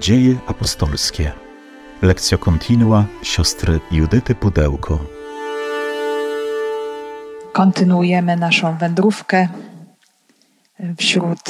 Dzieje 0.00 0.36
apostolskie. 0.46 1.32
Lekcja 2.02 2.38
kontinua 2.38 3.04
siostry 3.22 3.80
Judyty 3.90 4.34
Pudełko. 4.34 4.98
Kontynuujemy 7.52 8.36
naszą 8.36 8.78
wędrówkę 8.78 9.48
wśród 10.98 11.40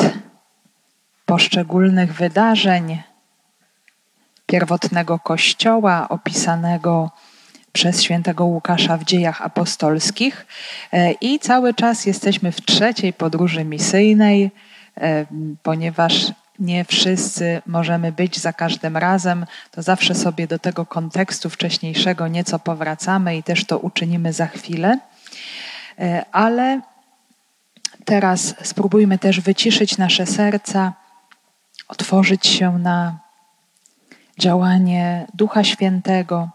poszczególnych 1.27 2.15
wydarzeń 2.15 3.03
pierwotnego 4.47 5.19
kościoła 5.19 6.09
opisanego 6.09 7.11
przez 7.73 8.03
świętego 8.03 8.45
Łukasza 8.45 8.97
w 8.97 9.05
dziejach 9.05 9.43
apostolskich. 9.43 10.47
I 11.21 11.39
cały 11.39 11.75
czas 11.75 12.07
jesteśmy 12.07 12.53
w 12.53 12.61
trzeciej 12.61 13.13
podróży 13.13 13.65
misyjnej, 13.65 14.51
ponieważ 15.63 16.33
nie 16.61 16.85
wszyscy 16.85 17.63
możemy 17.67 18.13
być 18.13 18.39
za 18.39 18.53
każdym 18.53 18.97
razem, 18.97 19.47
to 19.71 19.83
zawsze 19.83 20.15
sobie 20.15 20.47
do 20.47 20.59
tego 20.59 20.87
kontekstu 20.87 21.51
wcześniejszego 21.51 22.29
nieco 22.29 22.59
powracamy 22.59 23.37
i 23.37 23.43
też 23.43 23.65
to 23.65 23.79
uczynimy 23.79 24.33
za 24.33 24.47
chwilę. 24.47 24.99
E, 25.99 26.25
ale 26.33 26.81
teraz 28.05 28.55
spróbujmy 28.63 29.19
też 29.19 29.41
wyciszyć 29.41 29.99
nasze 29.99 30.27
serca, 30.27 30.93
otworzyć 31.89 32.47
się 32.47 32.79
na 32.79 33.19
działanie 34.39 35.27
Ducha 35.35 35.65
Świętego. 35.65 36.49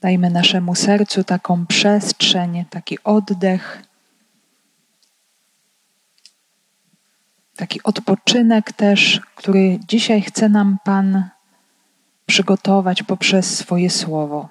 Dajmy 0.00 0.30
naszemu 0.30 0.74
sercu 0.74 1.24
taką 1.24 1.66
przestrzeń, 1.66 2.64
taki 2.70 2.98
oddech 3.04 3.82
taki 7.56 7.82
odpoczynek 7.82 8.72
też, 8.72 9.20
który 9.34 9.78
dzisiaj 9.88 10.22
chce 10.22 10.48
nam 10.48 10.78
Pan 10.84 11.28
przygotować 12.26 13.02
poprzez 13.02 13.56
swoje 13.56 13.90
słowo. 13.90 14.48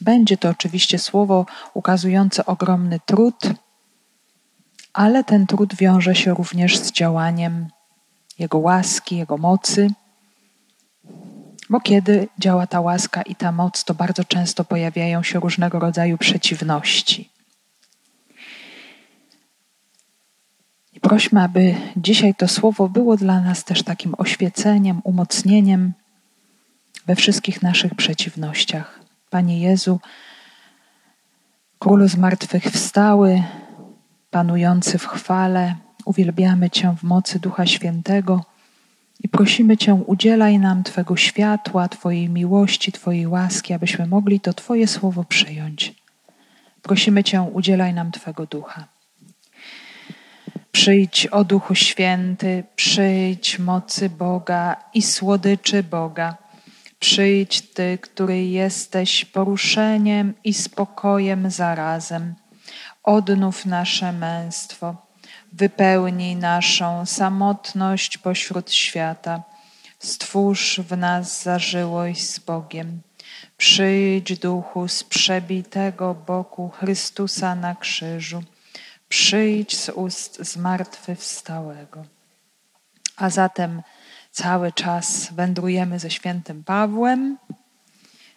Będzie 0.00 0.36
to 0.36 0.48
oczywiście 0.48 0.98
słowo 0.98 1.46
ukazujące 1.74 2.46
ogromny 2.46 3.00
trud, 3.06 3.46
ale 4.92 5.24
ten 5.24 5.46
trud 5.46 5.74
wiąże 5.74 6.14
się 6.14 6.34
również 6.34 6.78
z 6.78 6.92
działaniem 6.92 7.68
Jego 8.38 8.58
łaski, 8.58 9.16
Jego 9.16 9.36
mocy. 9.36 9.90
Bo 11.70 11.80
kiedy 11.80 12.28
działa 12.38 12.66
ta 12.66 12.80
łaska 12.80 13.22
i 13.22 13.34
ta 13.34 13.52
moc, 13.52 13.84
to 13.84 13.94
bardzo 13.94 14.24
często 14.24 14.64
pojawiają 14.64 15.22
się 15.22 15.40
różnego 15.40 15.78
rodzaju 15.78 16.18
przeciwności. 16.18 17.29
Prośmy, 21.00 21.42
aby 21.42 21.74
dzisiaj 21.96 22.34
to 22.34 22.48
słowo 22.48 22.88
było 22.88 23.16
dla 23.16 23.40
nas 23.40 23.64
też 23.64 23.82
takim 23.82 24.14
oświeceniem, 24.18 25.00
umocnieniem 25.04 25.92
we 27.06 27.16
wszystkich 27.16 27.62
naszych 27.62 27.94
przeciwnościach. 27.94 29.00
Panie 29.30 29.60
Jezu, 29.60 30.00
Królu 31.78 32.08
zmartwychwstały, 32.08 33.42
panujący 34.30 34.98
w 34.98 35.06
chwale, 35.06 35.74
uwielbiamy 36.04 36.70
Cię 36.70 36.94
w 36.98 37.02
mocy 37.02 37.38
Ducha 37.38 37.66
Świętego 37.66 38.44
i 39.22 39.28
prosimy 39.28 39.76
Cię, 39.76 39.94
udzielaj 39.94 40.58
nam 40.58 40.82
Twego 40.82 41.16
światła, 41.16 41.88
Twojej 41.88 42.28
miłości, 42.28 42.92
Twojej 42.92 43.26
łaski, 43.26 43.72
abyśmy 43.72 44.06
mogli 44.06 44.40
to 44.40 44.52
Twoje 44.52 44.86
słowo 44.86 45.24
przyjąć. 45.24 45.94
Prosimy 46.82 47.24
Cię, 47.24 47.42
udzielaj 47.42 47.94
nam 47.94 48.12
Twego 48.12 48.46
Ducha. 48.46 48.99
Przyjdź, 50.72 51.26
o 51.26 51.44
Duchu 51.44 51.74
Święty, 51.74 52.64
przyjdź 52.76 53.58
mocy 53.58 54.10
Boga 54.10 54.76
i 54.94 55.02
słodyczy 55.02 55.82
Boga. 55.82 56.36
Przyjdź 57.00 57.62
Ty, 57.62 57.98
który 58.02 58.44
jesteś 58.44 59.24
poruszeniem 59.24 60.34
i 60.44 60.54
spokojem 60.54 61.50
zarazem. 61.50 62.34
Odnów 63.02 63.66
nasze 63.66 64.12
męstwo, 64.12 64.96
wypełnij 65.52 66.36
naszą 66.36 67.06
samotność 67.06 68.18
pośród 68.18 68.72
świata. 68.72 69.42
Stwórz 69.98 70.80
w 70.80 70.96
nas 70.96 71.42
zażyłość 71.42 72.30
z 72.30 72.38
Bogiem. 72.38 73.00
Przyjdź, 73.56 74.38
Duchu, 74.38 74.88
z 74.88 75.04
przebitego 75.04 76.14
boku 76.14 76.68
Chrystusa 76.68 77.54
na 77.54 77.74
krzyżu 77.74 78.42
przyjdź 79.10 79.78
z 79.78 79.88
ust 79.88 80.38
zmartwychwstałego. 80.38 82.04
A 83.16 83.30
zatem 83.30 83.82
cały 84.30 84.72
czas 84.72 85.32
wędrujemy 85.32 85.98
ze 85.98 86.10
świętym 86.10 86.64
Pawłem, 86.64 87.38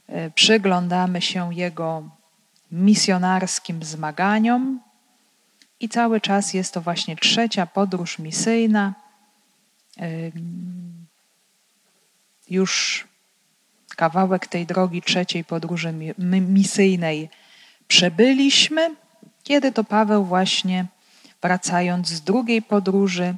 e, 0.08 0.32
przyglądamy 0.32 1.22
się 1.22 1.54
jego 1.54 2.10
misjonarskim 2.72 3.84
zmaganiom 3.84 4.80
i 5.80 5.90
cały 5.90 6.22
czas 6.22 6.54
jest 6.54 6.74
to 6.74 6.82
właśnie 6.82 7.16
trzecia 7.16 7.66
podróż 7.66 8.20
misyjna. 8.20 8.94
Już 12.50 13.08
kawałek 13.96 14.48
tej 14.48 14.66
drogi 14.66 15.02
trzeciej 15.02 15.44
podróży 15.44 15.94
misyjnej 16.30 17.30
przebyliśmy 17.88 18.96
kiedy 19.44 19.72
to 19.72 19.84
Paweł 19.84 20.26
właśnie 20.26 20.86
wracając 21.42 22.08
z 22.08 22.22
drugiej 22.22 22.62
podróży, 22.62 23.36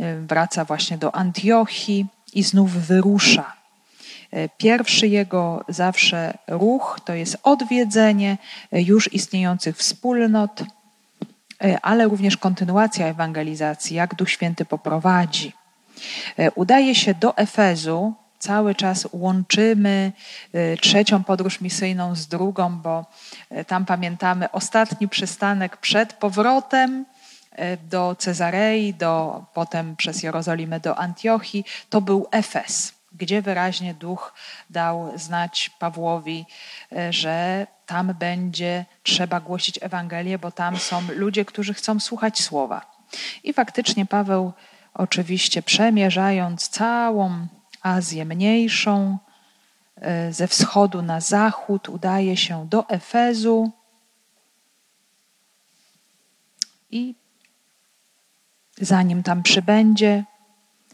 e, 0.00 0.20
wraca 0.20 0.64
właśnie 0.64 0.98
do 0.98 1.14
Antiochii 1.14 2.06
i 2.34 2.42
znów 2.42 2.72
wyrusza. 2.72 3.52
E, 4.30 4.48
pierwszy 4.48 5.08
jego 5.08 5.64
zawsze 5.68 6.38
ruch 6.48 7.00
to 7.04 7.14
jest 7.14 7.36
odwiedzenie 7.42 8.38
e, 8.72 8.82
już 8.82 9.12
istniejących 9.12 9.76
wspólnot, 9.76 10.62
ale 11.82 12.04
również 12.04 12.36
kontynuacja 12.36 13.06
ewangelizacji, 13.06 13.96
jak 13.96 14.14
Duch 14.14 14.30
Święty 14.30 14.64
poprowadzi. 14.64 15.52
Udaje 16.54 16.94
się 16.94 17.14
do 17.14 17.36
Efezu, 17.36 18.14
cały 18.46 18.74
czas 18.74 19.08
łączymy 19.12 20.12
y, 20.54 20.76
trzecią 20.80 21.24
podróż 21.24 21.60
misyjną 21.60 22.14
z 22.14 22.26
drugą, 22.26 22.78
bo 22.78 23.06
y, 23.52 23.64
tam 23.64 23.86
pamiętamy 23.86 24.50
ostatni 24.50 25.08
przystanek 25.08 25.76
przed 25.76 26.12
powrotem 26.12 27.04
y, 27.52 27.78
do 27.90 28.16
Cezarei, 28.18 28.94
do, 28.94 29.44
potem 29.54 29.96
przez 29.96 30.22
Jerozolimę 30.22 30.80
do 30.80 30.98
Antiochii, 30.98 31.64
to 31.90 32.00
był 32.00 32.26
Efes, 32.30 32.94
gdzie 33.12 33.42
wyraźnie 33.42 33.94
duch 33.94 34.34
dał 34.70 35.12
znać 35.18 35.70
Pawłowi, 35.78 36.46
że 37.10 37.66
tam 37.86 38.14
będzie 38.18 38.84
trzeba 39.02 39.40
głosić 39.40 39.78
Ewangelię, 39.82 40.38
bo 40.38 40.50
tam 40.50 40.76
są 40.78 41.02
ludzie, 41.08 41.44
którzy 41.44 41.74
chcą 41.74 42.00
słuchać 42.00 42.40
słowa. 42.40 42.96
I 43.44 43.52
faktycznie 43.52 44.06
Paweł, 44.06 44.52
oczywiście 44.94 45.62
przemierzając 45.62 46.68
całą 46.68 47.46
Azję 47.86 48.24
Mniejszą, 48.24 49.18
e, 49.96 50.32
ze 50.32 50.48
wschodu 50.48 51.02
na 51.02 51.20
zachód, 51.20 51.88
udaje 51.88 52.36
się 52.36 52.66
do 52.70 52.88
Efezu 52.88 53.70
i 56.90 57.14
zanim 58.80 59.22
tam 59.22 59.42
przybędzie, 59.42 60.24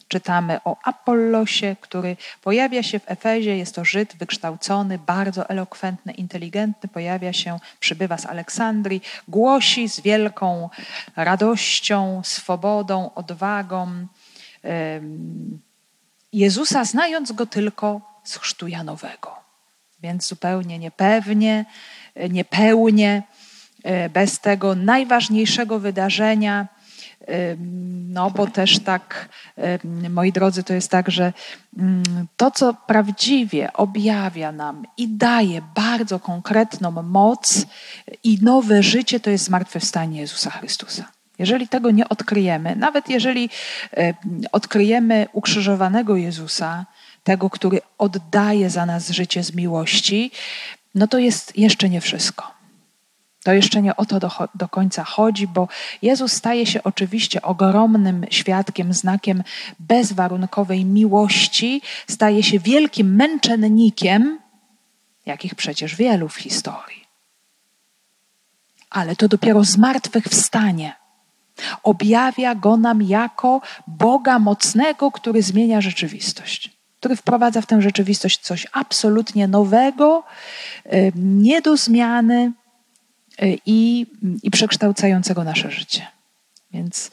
czytamy 0.09 0.61
o 0.65 0.77
Apollosie, 0.85 1.77
który 1.81 2.17
pojawia 2.43 2.83
się 2.83 2.99
w 2.99 3.11
Efezie. 3.11 3.57
Jest 3.57 3.75
to 3.75 3.85
Żyd 3.85 4.17
wykształcony, 4.17 4.99
bardzo 4.99 5.49
elokwentny, 5.49 6.13
inteligentny. 6.13 6.89
Pojawia 6.89 7.33
się, 7.33 7.59
przybywa 7.81 8.19
z 8.19 8.27
Aleksandrii, 8.27 9.03
głosi 9.29 9.89
z 9.89 10.01
wielką 10.01 10.71
radością, 11.17 12.21
swobodą, 12.25 13.11
odwagą. 13.15 14.07
Jezusa, 16.33 16.85
znając 16.85 17.33
go 17.33 17.47
tylko 17.47 18.01
z 18.25 18.37
chrztu 18.37 18.69
Janowego. 18.69 19.35
Więc 20.03 20.29
zupełnie 20.29 20.79
niepewnie, 20.79 21.65
niepełnie, 22.31 23.23
e, 23.85 24.09
bez 24.09 24.41
tego 24.41 24.75
najważniejszego 24.75 25.79
wydarzenia. 25.79 26.69
E, 27.29 27.57
no, 28.09 28.31
bo 28.31 28.47
też 28.47 28.79
tak, 28.79 29.29
e, 29.59 29.79
moi 30.09 30.33
drodzy, 30.33 30.63
to 30.63 30.75
jest 30.75 30.91
tak, 30.91 31.11
że 31.11 31.33
mm, 31.79 32.03
to, 32.37 32.51
co 32.51 32.75
prawdziwie 32.75 33.73
objawia 33.73 34.53
nam 34.53 34.87
i 34.97 35.09
daje 35.09 35.63
bardzo 35.75 36.21
konkretną 36.21 36.91
moc 36.91 37.67
i 38.25 38.39
nowe 38.43 38.83
życie, 38.83 39.21
to 39.21 39.31
jest 39.31 39.45
zmartwychwstanie 39.45 40.21
Jezusa 40.21 40.51
Chrystusa. 40.51 41.05
Jeżeli 41.43 41.69
tego 41.69 41.91
nie 41.91 42.09
odkryjemy, 42.09 42.77
nawet 42.77 43.09
jeżeli 43.09 43.51
e, 43.97 44.15
odkryjemy 44.53 45.27
ukrzyżowanego 45.33 46.17
Jezusa, 46.17 46.87
tego, 47.25 47.51
który 47.51 47.81
oddaje 47.99 48.71
za 48.71 48.87
nas 48.87 49.11
życie 49.11 49.43
z 49.43 49.55
miłości, 49.55 50.31
no 50.95 51.07
to 51.07 51.19
jest 51.19 51.59
jeszcze 51.59 51.89
nie 51.89 52.01
wszystko. 52.01 52.55
To 53.43 53.53
jeszcze 53.53 53.83
nie 53.83 53.97
o 53.97 54.07
to 54.07 54.21
do, 54.21 54.31
do, 54.55 54.69
końca 54.69 55.05
chodzi, 55.05 55.47
bo 55.47 55.69
Jezus 56.03 56.33
staje 56.33 56.67
się 56.67 56.83
oczywiście 56.83 57.43
ogromnym 57.43 58.27
świadkiem, 58.31 58.93
znakiem 58.93 59.43
bezwarunkowej 59.79 60.85
miłości, 60.85 61.83
staje 62.11 62.43
się 62.43 62.59
wielkim 62.59 63.15
męczennikiem, 63.15 64.39
jakich 65.27 65.55
przecież 65.55 65.97
wielu 65.97 66.29
w 66.29 66.37
historii. 66.37 67.03
Ale 68.91 69.17
to 69.17 69.29
dopiero 69.29 69.65
zmartwychwstanie 69.65 71.02
objawia 71.83 72.55
go 72.55 72.77
nam 72.77 73.03
jako 73.03 73.61
Boga 73.87 74.39
mocnego, 74.39 75.11
który 75.11 75.43
zmienia 75.43 75.81
rzeczywistość, 75.81 76.71
który 77.01 77.17
wprowadza 77.17 77.61
w 77.61 77.67
tę 77.67 77.83
rzeczywistość 77.83 78.39
coś 78.39 78.67
absolutnie 78.73 79.49
nowego, 79.49 80.25
nie 81.15 81.63
do 81.63 81.77
zmiany 81.77 82.53
i, 83.67 84.07
i 84.43 84.51
przekształcającego 84.51 85.45
nasze 85.45 85.71
życie. 85.71 86.07
Więc 86.73 87.11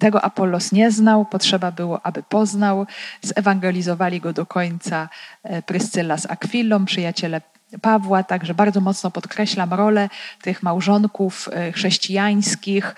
tego 0.00 0.24
Apollos 0.24 0.72
nie 0.72 0.90
znał, 0.90 1.24
potrzeba 1.24 1.72
było, 1.72 2.06
aby 2.06 2.22
poznał. 2.22 2.86
Zewangelizowali 3.22 4.20
go 4.20 4.32
do 4.32 4.46
końca 4.46 5.08
e, 5.42 5.62
Pryscyla 5.62 6.16
z 6.16 6.26
Akwilą, 6.26 6.84
przyjaciele 6.84 7.40
Pawła, 7.82 8.22
także 8.22 8.54
bardzo 8.54 8.80
mocno 8.80 9.10
podkreślam 9.10 9.74
rolę 9.74 10.08
tych 10.42 10.62
małżonków 10.62 11.48
e, 11.52 11.72
chrześcijańskich, 11.72 12.94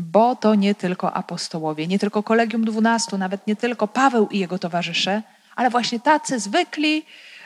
bo 0.00 0.36
to 0.36 0.54
nie 0.54 0.74
tylko 0.74 1.12
apostołowie, 1.12 1.86
nie 1.86 1.98
tylko 1.98 2.22
kolegium 2.22 2.64
dwunastu, 2.64 3.18
nawet 3.18 3.46
nie 3.46 3.56
tylko 3.56 3.88
Paweł 3.88 4.28
i 4.28 4.38
jego 4.38 4.58
towarzysze, 4.58 5.22
ale 5.56 5.70
właśnie 5.70 6.00
tacy 6.00 6.40
zwykli 6.40 7.02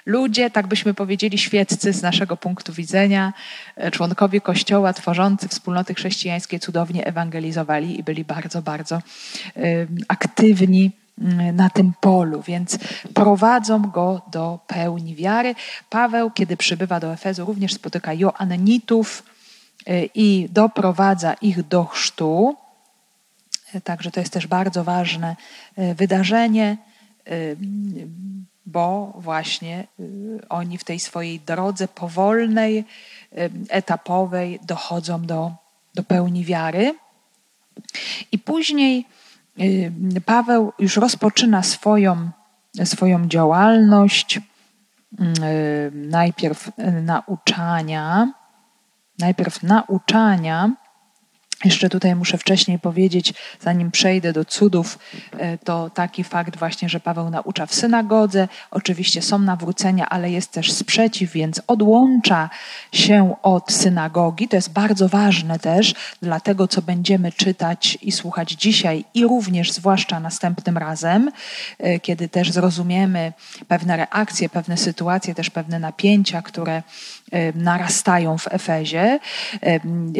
ludzie, 0.06 0.50
tak 0.50 0.66
byśmy 0.66 0.94
powiedzieli, 0.94 1.38
świeccy 1.38 1.92
z 1.92 2.02
naszego 2.02 2.36
punktu 2.36 2.72
widzenia, 2.72 3.32
e, 3.76 3.90
członkowie 3.90 4.40
Kościoła 4.40 4.92
tworzący 4.92 5.48
wspólnoty 5.48 5.94
chrześcijańskie 5.94 6.58
cudownie 6.58 7.06
ewangelizowali 7.06 7.98
i 7.98 8.02
byli 8.02 8.24
bardzo, 8.24 8.62
bardzo 8.62 9.02
aktywni 10.08 11.01
na 11.52 11.70
tym 11.70 11.92
polu, 12.00 12.42
więc 12.42 12.78
prowadzą 13.14 13.82
go 13.82 14.22
do 14.30 14.58
pełni 14.66 15.14
wiary. 15.14 15.54
Paweł, 15.90 16.30
kiedy 16.30 16.56
przybywa 16.56 17.00
do 17.00 17.12
Efezu, 17.12 17.44
również 17.44 17.74
spotyka 17.74 18.12
Joannitów 18.14 19.22
y, 19.88 20.08
i 20.14 20.48
doprowadza 20.50 21.34
ich 21.34 21.68
do 21.68 21.84
chrztu. 21.84 22.56
Y, 23.74 23.80
także 23.80 24.10
to 24.10 24.20
jest 24.20 24.32
też 24.32 24.46
bardzo 24.46 24.84
ważne 24.84 25.36
y, 25.78 25.94
wydarzenie, 25.94 26.76
bo 28.66 29.12
właśnie 29.16 29.86
oni 30.48 30.78
w 30.78 30.84
tej 30.84 31.00
swojej 31.00 31.40
drodze 31.40 31.88
powolnej, 31.88 32.84
etapowej 33.68 34.60
dochodzą 34.62 35.22
do, 35.26 35.52
do 35.94 36.02
pełni 36.02 36.44
wiary. 36.44 36.94
I 38.32 38.38
później 38.38 39.06
Paweł 40.26 40.72
już 40.78 40.96
rozpoczyna 40.96 41.62
swoją, 41.62 42.30
swoją 42.84 43.28
działalność, 43.28 44.40
najpierw 45.92 46.70
nauczania, 47.02 48.32
najpierw 49.18 49.62
nauczania, 49.62 50.70
jeszcze 51.64 51.88
tutaj 51.88 52.14
muszę 52.14 52.38
wcześniej 52.38 52.78
powiedzieć, 52.78 53.34
zanim 53.60 53.90
przejdę 53.90 54.32
do 54.32 54.44
cudów, 54.44 54.98
e, 55.38 55.58
to 55.58 55.90
taki 55.90 56.24
fakt 56.24 56.56
właśnie, 56.58 56.88
że 56.88 57.00
Paweł 57.00 57.30
naucza 57.30 57.66
w 57.66 57.74
synagodze. 57.74 58.48
Oczywiście 58.70 59.22
są 59.22 59.38
nawrócenia, 59.38 60.08
ale 60.08 60.30
jest 60.30 60.50
też 60.50 60.72
sprzeciw, 60.72 61.32
więc 61.32 61.62
odłącza 61.66 62.50
się 62.92 63.34
od 63.42 63.72
synagogi. 63.72 64.48
To 64.48 64.56
jest 64.56 64.72
bardzo 64.72 65.08
ważne 65.08 65.58
też 65.58 65.94
dla 66.22 66.40
tego, 66.40 66.68
co 66.68 66.82
będziemy 66.82 67.32
czytać 67.32 67.98
i 68.02 68.12
słuchać 68.12 68.50
dzisiaj 68.50 69.04
i 69.14 69.24
również 69.24 69.72
zwłaszcza 69.72 70.20
następnym 70.20 70.78
razem, 70.78 71.30
e, 71.78 72.00
kiedy 72.00 72.28
też 72.28 72.52
zrozumiemy 72.52 73.32
pewne 73.68 73.96
reakcje, 73.96 74.48
pewne 74.48 74.76
sytuacje, 74.76 75.34
też 75.34 75.50
pewne 75.50 75.78
napięcia, 75.78 76.42
które 76.42 76.82
e, 77.32 77.52
narastają 77.52 78.38
w 78.38 78.48
Efezie. 78.50 79.18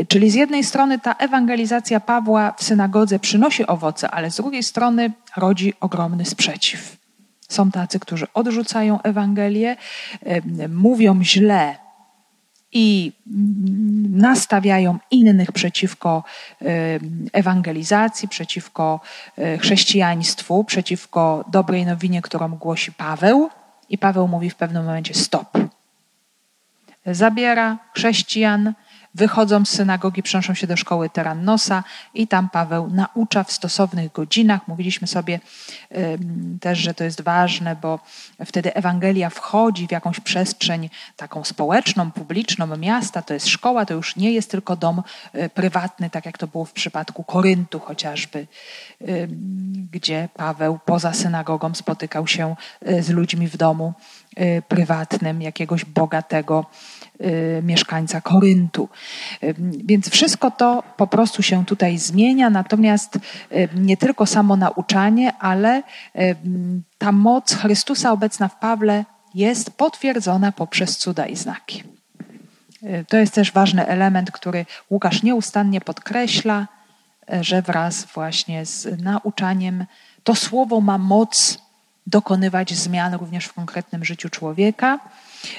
Czyli 0.09 0.31
z 0.31 0.35
jednej 0.35 0.65
strony 0.65 0.99
ta 0.99 1.15
ewangelizacja 1.32 2.00
Pawła 2.00 2.52
w 2.52 2.62
synagodze 2.62 3.19
przynosi 3.19 3.67
owoce, 3.67 4.11
ale 4.11 4.31
z 4.31 4.37
drugiej 4.37 4.62
strony 4.62 5.12
rodzi 5.37 5.75
ogromny 5.81 6.25
sprzeciw. 6.25 6.96
Są 7.49 7.70
tacy, 7.70 8.00
którzy 8.00 8.26
odrzucają 8.34 9.02
Ewangelię, 9.02 9.76
mówią 10.69 11.25
źle 11.25 11.76
i 12.73 13.12
nastawiają 14.11 14.99
innych 15.11 15.52
przeciwko 15.52 16.25
ewangelizacji, 17.32 18.29
przeciwko 18.29 19.00
e, 19.38 19.58
chrześcijaństwu, 19.58 20.64
przeciwko 20.64 21.44
dobrej 21.49 21.87
nowinie, 21.87 22.23
którą 22.23 22.49
głosi 22.49 22.93
Paweł. 22.93 23.50
I 23.88 23.99
Paweł 23.99 24.29
mówi 24.29 24.50
w 24.50 24.55
pewnym 24.55 24.84
momencie: 24.84 25.14
stop. 25.14 25.58
Zabiera 27.06 27.79
chrześcijan, 27.94 28.75
Wychodzą 29.14 29.64
z 29.64 29.70
synagogi, 29.70 30.23
przenoszą 30.23 30.55
się 30.55 30.67
do 30.67 30.76
szkoły 30.76 31.11
Terannosa 31.11 31.85
i 32.14 32.26
tam 32.29 32.50
Paweł 32.50 32.91
naucza 32.91 33.44
w 33.44 33.53
stosownych 33.53 34.12
godzinach. 34.12 34.69
Mówiliśmy 34.69 35.06
sobie 35.06 35.41
też, 36.61 36.79
że 36.79 36.94
to 36.94 37.05
jest 37.05 37.20
ważne, 37.20 37.76
bo 37.76 38.00
wtedy 38.47 38.75
Ewangelia 38.75 39.31
wchodzi 39.31 39.88
w 39.88 39.91
jakąś 39.91 40.20
przestrzeń 40.20 40.91
taką 41.17 41.44
społeczną, 41.44 42.11
publiczną 42.11 42.76
miasta. 42.76 43.23
To 43.23 43.35
jest 43.35 43.49
szkoła, 43.49 43.87
to 43.87 43.94
już 43.94 44.17
nie 44.17 44.32
jest 44.32 44.50
tylko 44.50 44.76
dom 44.76 45.03
e, 45.32 45.49
prywatny, 45.49 46.11
tak 46.11 46.26
jak 46.26 46.38
to 46.38 46.47
było 46.47 46.65
w 46.65 46.73
przypadku 46.73 47.25
Koryntu 47.25 47.81
chociażby, 47.81 48.47
gdzie 49.93 50.29
Paweł 50.35 50.79
poza 50.85 51.12
synagogą 51.12 51.75
spotykał 51.75 52.26
się 52.26 52.56
e, 52.87 53.03
z 53.03 53.11
ludźmi 53.11 53.49
w 53.49 53.56
domu 53.56 53.93
e, 54.37 54.62
prywatnym 54.62 55.43
jakiegoś 55.43 55.85
bogatego 55.85 56.67
mieszkańca 57.62 58.20
Koryntu. 58.20 58.88
Y, 59.42 59.54
więc 59.84 60.10
wszystko 60.10 60.50
to 60.50 60.82
po 60.96 61.06
prostu 61.06 61.42
się 61.42 61.64
tutaj 61.64 61.98
zmienia, 61.98 62.50
natomiast 62.50 63.16
y, 63.16 63.69
nie 63.74 63.96
tylko 63.96 64.26
samo 64.26 64.56
nauczanie, 64.56 65.32
ale 65.38 65.82
ta 66.98 67.12
moc 67.12 67.54
Chrystusa 67.54 68.12
obecna 68.12 68.48
w 68.48 68.58
Pawle 68.58 69.04
jest 69.34 69.70
potwierdzona 69.70 70.52
poprzez 70.52 70.96
cuda 70.96 71.26
i 71.26 71.36
znaki. 71.36 71.82
To 73.08 73.16
jest 73.16 73.34
też 73.34 73.52
ważny 73.52 73.86
element, 73.86 74.30
który 74.30 74.66
Łukasz 74.90 75.22
nieustannie 75.22 75.80
podkreśla, 75.80 76.69
że 77.40 77.62
wraz 77.62 78.05
właśnie 78.05 78.67
z 78.67 79.02
nauczaniem 79.02 79.86
to 80.24 80.34
słowo 80.34 80.81
ma 80.81 80.98
moc 80.98 81.58
dokonywać 82.06 82.74
zmian 82.74 83.14
również 83.14 83.44
w 83.46 83.52
konkretnym 83.52 84.05
życiu 84.05 84.31
człowieka. 84.31 84.98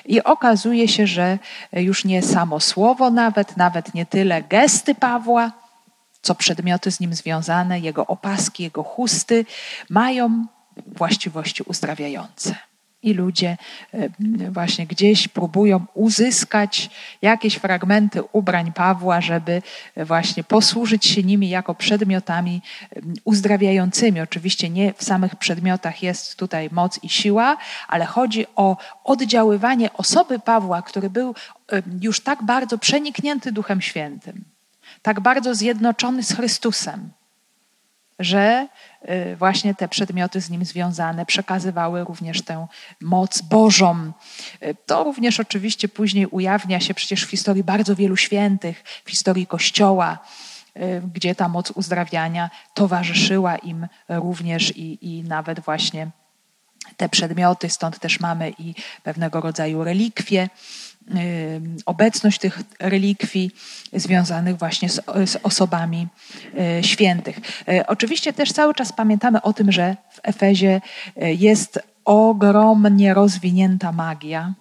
I 0.06 0.24
okazuje 0.24 0.88
się, 0.88 1.08
że 1.08 1.40
już 1.74 2.06
nie 2.06 2.22
samo 2.22 2.60
słowo, 2.60 3.10
nawet, 3.10 3.58
nawet 3.58 3.94
nie 3.94 4.06
tyle 4.06 4.44
gesty 4.44 4.96
Pawła, 4.96 5.52
co 6.22 6.36
przedmioty 6.36 6.92
z 6.92 7.00
nim 7.00 7.14
związane, 7.14 7.80
jego 7.80 8.08
opaski, 8.08 8.64
jego 8.64 8.84
chusty, 8.84 9.46
mają 9.90 10.46
właściwości 10.88 11.64
uzdrawiające 11.64 12.56
i 13.04 13.14
ludzie 13.14 13.58
e, 13.94 14.10
właśnie 14.52 14.88
gdzieś 14.88 15.28
próbują 15.28 15.86
uzyskać 15.94 16.90
jakieś 17.22 17.56
fragmenty 17.56 18.24
ubrań 18.32 18.72
Pawła, 18.72 19.22
żeby 19.22 19.62
właśnie 19.98 20.44
posłużyć 20.44 21.06
się 21.06 21.24
nimi 21.24 21.50
jako 21.50 21.76
przedmiotami 21.76 22.62
uzdrawiającymi. 23.24 24.22
Oczywiście 24.22 24.70
nie 24.70 24.94
w 24.94 25.04
samych 25.04 25.36
przedmiotach 25.36 26.04
jest 26.04 26.36
tutaj 26.36 26.70
moc 26.72 27.04
i 27.04 27.10
siła, 27.10 27.58
ale 27.88 28.06
chodzi 28.06 28.46
o 28.56 28.78
oddziaływanie 29.04 29.94
osoby 29.94 30.40
Pawła, 30.40 30.82
który 30.82 31.10
był 31.10 31.36
już 32.02 32.20
tak 32.20 32.44
bardzo 32.44 32.78
przeniknięty 32.78 33.52
Duchem 33.52 33.82
Świętym, 33.82 34.44
tak 35.02 35.20
bardzo 35.20 35.56
zjednoczony 35.56 36.24
z 36.24 36.34
Chrystusem, 36.34 37.10
że 38.24 38.68
y, 39.10 39.36
właśnie 39.36 39.76
te 39.76 39.88
przedmioty 39.88 40.42
z 40.42 40.50
nim 40.50 40.66
związane 40.66 41.26
przekazywały 41.26 42.04
również 42.04 42.42
tę 42.42 42.68
moc 43.02 43.42
Bożą. 43.42 44.12
Y, 44.64 44.76
to 44.86 45.04
również 45.04 45.40
oczywiście 45.40 45.88
później 45.88 46.26
ujawnia 46.28 46.80
się 46.80 46.94
przecież 46.94 47.26
w 47.26 47.30
historii 47.30 47.64
bardzo 47.64 47.96
wielu 47.96 48.18
świętych, 48.18 48.84
w 49.06 49.10
historii 49.10 49.48
Kościoła, 49.48 50.18
y, 50.78 51.02
gdzie 51.14 51.36
ta 51.36 51.48
moc 51.48 51.72
uzdrawiania 51.72 52.50
towarzyszyła 52.74 53.56
im 53.58 53.88
również 54.10 54.78
i, 54.78 55.18
i 55.18 55.24
nawet 55.24 55.60
właśnie 55.60 56.08
te 56.98 57.10
przedmioty, 57.10 57.70
stąd 57.70 58.00
też 58.00 58.20
mamy 58.20 58.54
i 58.60 58.76
pewnego 59.04 59.42
rodzaju 59.42 59.84
relikwie 59.84 60.50
obecność 61.86 62.40
tych 62.40 62.62
relikwii 62.80 63.52
związanych 63.94 64.58
właśnie 64.58 64.90
z, 64.90 65.02
z, 65.26 65.38
osobami 65.44 66.08
e, 66.60 66.84
świętych. 66.84 67.40
E, 67.68 67.88
oczywiście 67.88 68.34
też 68.34 68.52
cały 68.52 68.74
czas 68.74 68.94
pamiętamy 68.94 69.42
o 69.42 69.54
tym, 69.54 69.72
że 69.72 69.96
w 70.12 70.20
Efezie 70.24 70.82
jest 71.18 71.80
ogromnie 72.06 73.14
rozwinięta 73.14 73.92
magia. 73.92 74.54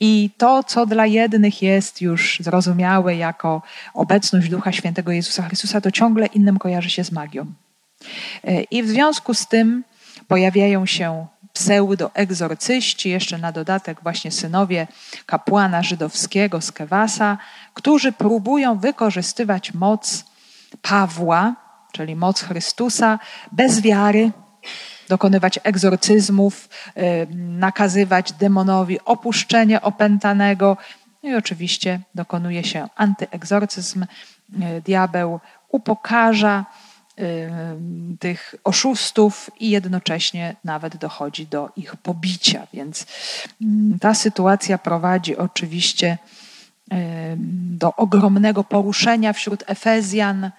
I 0.00 0.30
to, 0.38 0.64
co 0.64 0.86
dla 0.86 1.06
jednych 1.06 1.62
jest 1.62 2.00
już 2.00 2.38
zrozumiałe 2.40 3.16
jako 3.16 3.62
obecność 3.94 4.48
Ducha 4.48 4.72
Świętego 4.72 5.12
Jezusa 5.12 5.42
Chrystusa, 5.42 5.80
to 5.80 5.90
ciągle 5.90 6.26
innym 6.26 6.58
kojarzy 6.58 6.90
się 6.90 7.04
z 7.04 7.12
magią. 7.12 7.46
I 8.70 8.82
w 8.82 8.88
związku 8.88 9.34
z 9.34 9.46
tym 9.46 9.84
pojawiają 10.28 10.86
się 10.86 11.26
pseudoegzorcyści, 11.60 13.10
jeszcze 13.10 13.38
na 13.38 13.52
dodatek 13.52 14.02
właśnie 14.02 14.30
synowie 14.30 14.86
kapłana 15.26 15.82
żydowskiego 15.82 16.60
z 16.60 16.72
Kewasa, 16.72 17.38
którzy 17.74 18.12
próbują 18.12 18.78
wykorzystywać 18.78 19.74
moc 19.74 20.24
Pawła, 20.82 21.54
czyli 21.92 22.16
moc 22.16 22.42
Chrystusa, 22.42 23.18
bez 23.52 23.80
wiary, 23.80 24.32
dokonywać 25.08 25.60
egzorcyzmów, 25.64 26.68
y, 26.96 27.26
nakazywać 27.36 28.32
demonowi 28.32 29.00
opuszczenie 29.04 29.82
opętanego. 29.82 30.76
No 31.22 31.30
i 31.30 31.34
oczywiście 31.34 32.00
dokonuje 32.14 32.64
się 32.64 32.88
antyegzorcyzm. 32.96 34.02
Y, 34.02 34.06
diabeł 34.84 35.40
upokarza 35.68 36.64
tych 38.18 38.54
oszustów 38.64 39.50
i 39.60 39.70
jednocześnie 39.70 40.56
nawet 40.64 40.96
dochodzi 40.96 41.46
do 41.46 41.68
ich 41.76 41.96
pobicia. 41.96 42.66
Więc 42.74 43.06
mm, 43.62 43.98
ta 43.98 44.14
sytuacja 44.14 44.78
prowadzi 44.78 45.36
oczywiście 45.36 46.18
do 47.54 47.96
ogromnego 47.96 48.64
poruszenia 48.64 49.32
wśród 49.32 49.64
Efezjan 49.66 50.50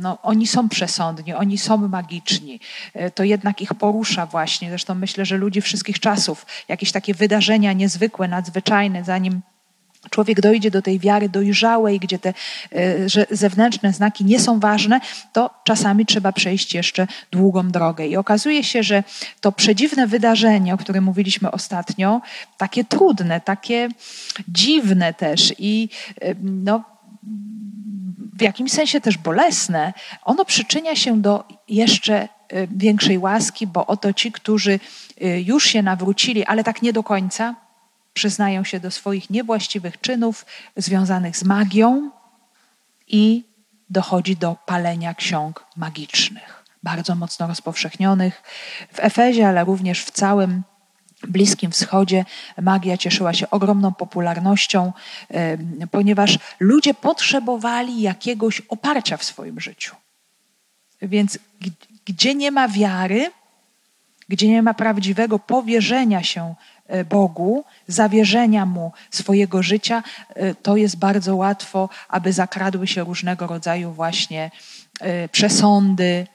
no, 0.00 0.18
oni 0.22 0.46
są 0.46 0.68
przesądni, 0.68 1.34
oni 1.34 1.58
są 1.58 1.88
magiczni. 1.88 2.60
To 3.14 3.24
jednak 3.24 3.60
ich 3.60 3.74
porusza 3.74 4.26
właśnie. 4.26 4.68
Zresztą 4.68 4.94
myślę, 4.94 5.24
że 5.24 5.36
ludzi 5.36 5.60
wszystkich 5.60 6.00
czasów, 6.00 6.46
jakieś 6.68 6.92
takie 6.92 7.14
wydarzenia 7.14 7.72
niezwykłe, 7.72 8.28
nadzwyczajne, 8.28 9.04
zanim 9.04 9.40
człowiek 10.10 10.40
dojdzie 10.40 10.70
do 10.70 10.82
tej 10.82 10.98
wiary 10.98 11.28
dojrzałej, 11.28 12.00
gdzie 12.00 12.18
te 12.18 12.34
e, 12.72 13.08
że 13.08 13.26
zewnętrzne 13.30 13.92
znaki 13.92 14.24
nie 14.24 14.40
są 14.40 14.60
ważne, 14.60 15.00
to 15.32 15.50
czasami 15.64 16.06
trzeba 16.06 16.32
przejść 16.32 16.74
jeszcze 16.74 17.06
długą 17.30 17.68
drogę. 17.68 18.06
I 18.06 18.16
okazuje 18.16 18.64
się, 18.64 18.82
że 18.82 19.04
to 19.40 19.52
przedziwne 19.52 20.06
wydarzenie, 20.06 20.74
o 20.74 20.78
którym 20.78 21.04
mówiliśmy 21.04 21.50
ostatnio, 21.50 22.20
takie 22.56 22.84
trudne, 22.84 23.40
takie 23.40 23.88
dziwne 24.48 25.14
też 25.14 25.54
i 25.58 25.88
e, 26.20 26.34
no, 26.42 26.84
w 28.38 28.42
jakimś 28.42 28.72
sensie 28.72 29.00
też 29.00 29.18
bolesne, 29.18 29.92
ono 30.24 30.44
przyczynia 30.44 30.96
się 30.96 31.22
do 31.22 31.44
jeszcze 31.68 32.28
y, 32.52 32.68
większej 32.70 33.18
łaski, 33.18 33.66
bo 33.66 33.86
oto 33.86 34.12
ci, 34.12 34.32
którzy 34.32 34.80
już 35.44 35.64
się 35.64 35.82
nawrócili, 35.82 36.44
ale 36.44 36.64
tak 36.64 36.82
nie 36.82 36.92
do 36.92 37.02
końca, 37.02 37.54
przyznają 38.18 38.64
się 38.64 38.80
do 38.80 38.90
swoich 38.90 39.30
niewłaściwych 39.30 40.00
czynów 40.00 40.46
związanych 40.76 41.36
z 41.36 41.44
magią 41.44 42.10
i 43.08 43.44
dochodzi 43.90 44.36
do 44.36 44.56
palenia 44.66 45.14
ksiąg 45.14 45.64
magicznych, 45.76 46.64
bardzo 46.82 47.14
mocno 47.14 47.46
rozpowszechnionych 47.46 48.42
w 48.92 48.98
Efezie, 49.00 49.48
ale 49.48 49.64
również 49.64 50.04
w 50.04 50.10
całym 50.10 50.62
Bliskim 51.28 51.70
Wschodzie 51.70 52.24
magia 52.62 52.96
cieszyła 52.96 53.32
się 53.32 53.50
ogromną 53.50 53.94
popularnością, 53.94 54.92
ponieważ 55.90 56.38
ludzie 56.60 56.94
potrzebowali 56.94 58.00
jakiegoś 58.00 58.60
oparcia 58.60 59.16
w 59.16 59.24
swoim 59.24 59.60
życiu. 59.60 59.96
Więc 61.02 61.38
gdzie 62.04 62.34
nie 62.34 62.50
ma 62.50 62.68
wiary, 62.68 63.30
gdzie 64.28 64.48
nie 64.48 64.62
ma 64.62 64.74
prawdziwego 64.74 65.38
powierzenia 65.38 66.22
się 66.22 66.54
Bogu, 67.04 67.64
zawierzenia 67.86 68.66
Mu 68.66 68.92
swojego 69.10 69.62
życia, 69.62 70.02
e, 70.28 70.54
to 70.54 70.76
jest 70.76 70.96
bardzo 70.96 71.36
łatwo, 71.36 71.88
aby 72.08 72.32
zakradły 72.32 72.86
się 72.86 73.04
różnego 73.04 73.46
rodzaju 73.46 73.92
właśnie 73.92 74.50
e, 75.00 75.28
przesądy, 75.28 76.26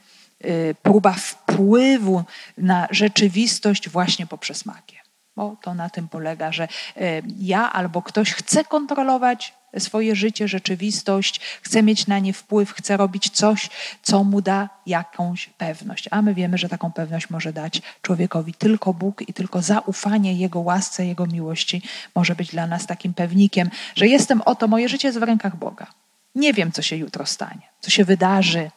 próba 0.82 1.14
wpływu 1.14 2.24
na 2.58 2.88
rzeczywistość 2.92 3.90
właśnie 3.90 4.28
poprzez 4.28 4.66
magię. 4.66 5.03
Bo 5.36 5.56
to 5.62 5.74
na 5.74 5.90
tym 5.90 6.08
polega, 6.08 6.52
że 6.52 6.68
y, 6.98 7.24
ja 7.40 7.74
albo 7.74 8.02
ktoś 8.02 8.34
chce 8.34 8.64
kontrolować 8.64 9.54
swoje 9.80 10.16
życie, 10.16 10.48
rzeczywistość, 10.48 11.40
chce 11.62 11.84
mieć 11.84 12.08
na 12.08 12.20
nie 12.20 12.34
wpływ, 12.34 12.72
chce 12.72 12.98
robić 12.98 13.30
coś, 13.30 13.70
co 14.02 14.24
mu 14.24 14.42
da 14.42 14.70
jakąś 14.86 15.50
pewność. 15.50 16.08
A 16.12 16.22
my 16.22 16.34
wiemy, 16.34 16.58
że 16.58 16.70
taką 16.70 16.92
pewność 16.92 17.30
może 17.30 17.54
dać 17.54 17.82
człowiekowi 18.02 18.54
tylko 18.54 18.94
Bóg 18.94 19.30
i 19.30 19.34
tylko 19.34 19.62
zaufanie 19.62 20.34
Jego 20.34 20.60
łasce, 20.60 21.06
Jego 21.06 21.26
miłości 21.26 21.82
może 22.16 22.36
być 22.36 22.52
dla 22.52 22.68
nas 22.68 22.88
takim 22.88 23.14
pewnikiem, 23.14 23.70
że 23.96 24.08
jestem 24.08 24.42
oto, 24.42 24.68
moje 24.68 24.90
życie 24.90 25.08
jest 25.08 25.20
w 25.20 25.24
rękach 25.24 25.56
Boga. 25.56 25.88
Nie 26.36 26.54
wiem, 26.54 26.72
co 26.72 26.82
się 26.82 26.96
jutro 26.96 27.26
stanie, 27.26 27.62
co 27.82 27.90
się 27.90 28.06
wydarzy, 28.06 28.72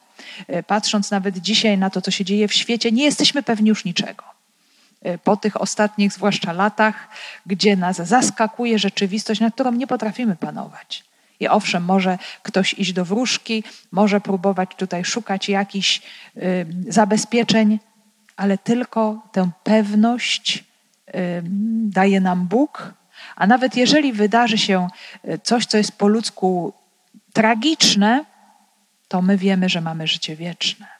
E, 0.47 0.63
patrząc 0.63 1.11
nawet 1.11 1.37
dzisiaj 1.37 1.77
na 1.77 1.89
to, 1.89 2.01
co 2.01 2.11
się 2.11 2.25
dzieje 2.25 2.47
w 2.47 2.53
świecie, 2.53 2.91
nie 2.91 3.03
jesteśmy 3.03 3.43
pewni 3.43 3.69
już 3.69 3.85
niczego. 3.85 4.23
E, 5.07 5.17
po 5.17 5.37
tych 5.37 5.61
ostatnich, 5.61 6.13
zwłaszcza 6.13 6.53
latach, 6.53 7.07
gdzie 7.45 7.75
nas 7.75 7.97
zaskakuje 7.97 8.79
rzeczywistość, 8.79 9.41
nad 9.41 9.53
którą 9.53 9.71
nie 9.71 9.87
potrafimy 9.87 10.35
panować. 10.35 11.03
I 11.39 11.47
owszem, 11.47 11.83
może 11.83 12.17
ktoś 12.43 12.73
iść 12.73 12.93
do 12.93 13.05
wróżki, 13.05 13.63
może 13.91 14.21
próbować 14.21 14.69
tutaj 14.77 15.05
szukać 15.05 15.49
jakichś 15.49 16.01
y, 16.37 16.65
zabezpieczeń, 16.87 17.79
ale 18.35 18.57
tylko 18.57 19.21
tę 19.31 19.49
pewność 19.63 20.57
y, 20.57 21.13
daje 21.99 22.21
nam 22.21 22.47
Bóg. 22.47 22.93
A 23.35 23.47
nawet 23.47 23.75
jeżeli 23.75 24.13
wydarzy 24.13 24.57
się 24.57 24.87
coś, 25.43 25.65
co 25.65 25.77
jest 25.77 25.91
po 25.91 26.07
ludzku 26.07 26.73
tragiczne, 27.33 28.25
to 29.07 29.21
my 29.21 29.37
wiemy, 29.37 29.69
że 29.69 29.81
mamy 29.81 30.07
życie 30.07 30.35
wieczne, 30.35 30.96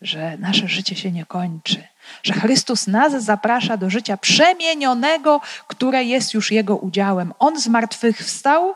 że 0.00 0.36
nasze 0.38 0.68
życie 0.68 0.96
się 0.96 1.12
nie 1.12 1.26
kończy, 1.26 1.84
że 2.22 2.32
Chrystus 2.32 2.86
nas 2.86 3.24
zaprasza 3.24 3.76
do 3.76 3.90
życia 3.90 4.16
przemienionego, 4.16 5.40
które 5.68 6.04
jest 6.04 6.34
już 6.34 6.52
Jego 6.52 6.76
udziałem. 6.76 7.32
On 7.38 7.60
z 7.60 7.68
martwych 7.68 8.18
wstał 8.18 8.74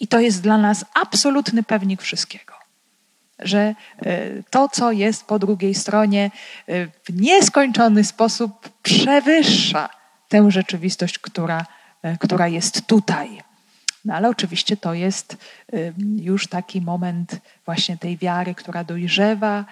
i 0.00 0.08
to 0.08 0.20
jest 0.20 0.42
dla 0.42 0.58
nas 0.58 0.84
absolutny 0.94 1.62
pewnik 1.62 2.02
wszystkiego. 2.02 2.54
Że 3.38 3.58
e, 3.58 3.74
to, 4.50 4.68
co 4.68 4.92
jest 4.92 5.24
po 5.24 5.38
drugiej 5.38 5.74
stronie, 5.74 6.30
e, 6.68 6.86
w 6.86 7.20
nieskończony 7.20 8.04
sposób 8.04 8.68
przewyższa 8.82 9.88
tę 10.28 10.50
rzeczywistość, 10.50 11.18
która, 11.18 11.66
e, 12.02 12.18
która 12.18 12.48
jest 12.48 12.86
tutaj. 12.86 13.42
No 14.04 14.14
ale 14.14 14.28
oczywiście 14.28 14.76
to 14.76 14.94
jest 14.94 15.36
już 16.16 16.46
taki 16.46 16.80
moment 16.80 17.40
właśnie 17.64 17.96
tej 17.96 18.16
wiary, 18.16 18.54
która 18.54 18.84
dojrzewa, 18.84 19.64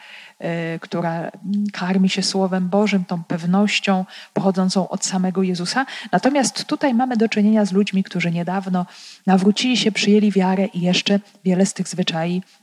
y, 0.75 0.79
która 0.81 1.31
karmi 1.73 2.09
się 2.09 2.23
Słowem 2.23 2.69
Bożym, 2.69 3.05
tą 3.05 3.25
pewnością 3.25 4.05
pochodzącą 4.35 4.89
od 4.89 5.05
samego 5.05 5.43
Jezusa. 5.43 5.87
Natomiast 6.13 6.65
tutaj 6.65 6.95
mamy 6.95 7.17
do 7.17 7.29
czynienia 7.29 7.65
z 7.65 7.73
ludźmi, 7.73 8.05
którzy 8.05 8.31
niedawno 8.31 8.87
nawrócili 9.27 9.77
się, 9.77 9.93
przyjęli 9.93 10.33
wiarę 10.33 10.67
i 10.67 10.81
jeszcze 10.81 11.21
wiele 11.45 11.67
z 11.67 11.75
tych 11.75 11.89
zwyczajów 11.89 12.63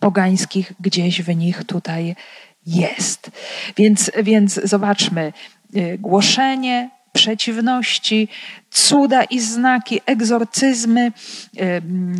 pogańskich 0.00 0.72
gdzieś 0.80 1.22
w 1.22 1.36
nich 1.36 1.64
tutaj 1.64 2.16
jest. 2.66 3.30
Więc, 3.76 4.10
więc 4.22 4.60
zobaczmy, 4.64 5.32
y, 5.76 5.98
głoszenie 5.98 6.90
przeciwności, 7.14 8.28
cuda 8.70 9.24
i 9.24 9.40
znaki, 9.40 10.00
egzorcyzmy, 10.06 11.12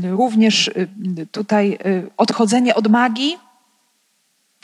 również 0.03 0.71
tutaj 1.33 1.79
odchodzenie 2.17 2.75
od 2.75 2.89
magii. 2.89 3.39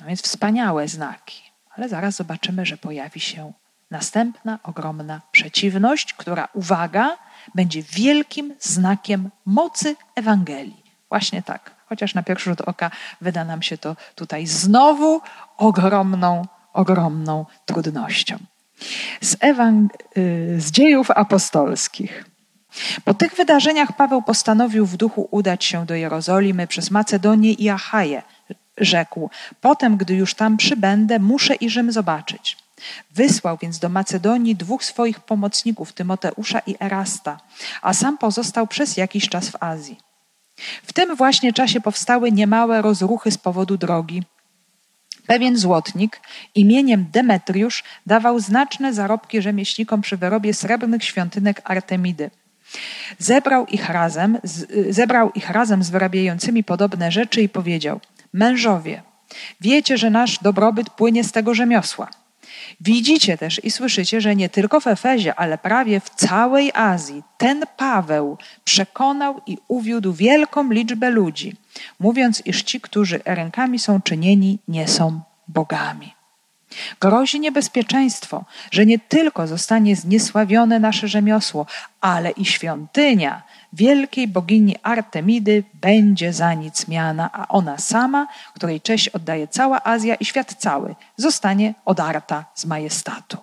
No 0.01 0.07
więc 0.07 0.23
wspaniałe 0.23 0.89
znaki. 0.89 1.43
Ale 1.77 1.89
zaraz 1.89 2.17
zobaczymy, 2.17 2.67
że 2.67 2.77
pojawi 2.77 3.21
się 3.21 3.53
następna 3.91 4.59
ogromna 4.63 5.21
przeciwność, 5.33 6.15
która, 6.15 6.49
uwaga, 6.55 7.17
będzie 7.55 7.83
wielkim 7.83 8.55
znakiem 8.61 9.31
mocy 9.47 9.97
Ewangelii. 10.15 10.83
Właśnie 11.09 11.43
tak. 11.43 11.75
Chociaż 11.87 12.15
na 12.15 12.23
pierwszy 12.23 12.51
rzut 12.51 12.61
oka 12.61 12.91
wyda 13.21 13.45
nam 13.45 13.63
się 13.63 13.79
to 13.79 13.97
tutaj 14.15 14.47
znowu 14.47 15.21
ogromną, 15.57 16.47
ogromną 16.73 17.47
trudnością 17.67 18.39
z, 19.21 19.37
y, 20.17 20.61
z 20.61 20.71
dziejów 20.71 21.11
apostolskich. 21.11 22.25
Po 23.05 23.15
tych 23.15 23.35
wydarzeniach 23.35 23.97
Paweł 23.97 24.23
postanowił 24.23 24.87
w 24.87 24.97
duchu 24.97 25.29
udać 25.31 25.65
się 25.65 25.87
do 25.87 25.95
Jerozolimy 25.95 26.67
przez 26.67 26.91
Macedonię 26.91 27.53
i 27.53 27.69
Achaję. 27.69 28.23
Rzekł: 28.79 29.31
Potem, 29.61 29.97
gdy 29.97 30.15
już 30.15 30.35
tam 30.35 30.57
przybędę, 30.57 31.19
muszę 31.19 31.55
i 31.55 31.71
Rzym 31.71 31.93
zobaczyć. 31.93 32.57
Wysłał 33.15 33.59
więc 33.63 33.79
do 33.79 33.89
Macedonii 33.89 34.57
dwóch 34.57 34.85
swoich 34.85 35.21
pomocników, 35.21 35.93
Tymoteusza 35.93 36.59
i 36.67 36.75
Erasta, 36.81 37.41
a 37.83 37.95
sam 37.95 38.19
pozostał 38.19 38.67
przez 38.67 38.97
jakiś 38.97 39.29
czas 39.29 39.49
w 39.49 39.63
Azji. 39.63 39.99
W 40.83 40.93
tym 40.93 41.17
właśnie 41.17 41.53
czasie 41.53 41.81
powstały 41.81 42.33
niemałe 42.33 42.83
rozruchy 42.83 43.31
z 43.31 43.39
powodu 43.39 43.77
drogi, 43.77 44.23
Pewien 45.27 45.57
złotnik 45.57 46.21
imieniem 46.55 47.07
Demetriusz 47.13 47.85
dawał 48.07 48.41
znaczne 48.41 48.95
zarobki 48.95 49.43
rzemieślnikom 49.43 50.01
przy 50.01 50.17
wyrobie 50.17 50.55
srebrnych 50.55 51.05
świątynek 51.05 51.61
Artemidy. 51.65 52.31
Zebrał 53.19 53.67
ich 53.67 53.89
razem, 53.89 54.39
zebrał 54.91 55.31
ich 55.33 55.51
razem 55.51 55.83
z 55.83 55.91
wyrabiającymi 55.91 56.65
podobne 56.65 57.13
rzeczy 57.13 57.43
i 57.43 57.49
powiedział: 57.49 58.01
Mężowie, 58.33 59.03
wiecie, 59.61 59.99
że 59.99 60.11
nasz 60.11 60.39
dobrobyt 60.39 60.91
płynie 60.91 61.25
z 61.25 61.33
tego 61.33 61.55
rzemiosła. 61.55 62.09
Widzicie 62.81 63.39
też 63.39 63.65
i 63.65 63.71
słyszycie, 63.71 64.21
że 64.21 64.37
nie 64.37 64.49
tylko 64.49 64.81
w 64.81 64.87
Efezie, 64.87 65.35
ale 65.35 65.59
prawie 65.59 66.01
w 66.01 66.11
całej 66.11 66.71
Azji 66.75 67.23
ten 67.39 67.63
Paweł 67.77 68.39
przekonał 68.65 69.41
i 69.47 69.59
uwiódł 69.69 70.13
wielką 70.13 70.71
liczbę 70.71 71.11
ludzi, 71.11 71.57
mówiąc, 71.99 72.43
iż 72.45 72.63
ci, 72.63 72.81
którzy 72.81 73.21
rękami 73.25 73.79
są 73.79 74.01
czynieni, 74.01 74.59
nie 74.69 74.89
są 74.89 75.21
bogami. 75.49 76.15
Grozi 77.01 77.41
niebezpieczeństwo, 77.41 78.45
że 78.71 78.87
nie 78.87 78.99
tylko 78.99 79.47
zostanie 79.47 79.97
zniesławione 79.97 80.79
nasze 80.79 81.09
rzemiosło, 81.09 81.67
ale 82.01 82.31
i 82.31 82.45
świątynia 82.45 83.43
wielkiej 83.73 84.29
bogini 84.29 84.77
Artemidy 84.83 85.65
będzie 85.75 86.33
za 86.33 86.55
nic 86.55 86.89
miana, 86.89 87.31
a 87.33 87.49
ona 87.49 87.79
sama, 87.79 88.27
której 88.55 88.81
cześć 88.81 89.09
oddaje 89.09 89.49
cała 89.49 89.85
Azja 89.85 90.15
i 90.15 90.25
świat 90.25 90.55
cały, 90.55 90.95
zostanie 91.17 91.75
odarta 91.85 92.45
z 92.55 92.65
majestatu. 92.65 93.37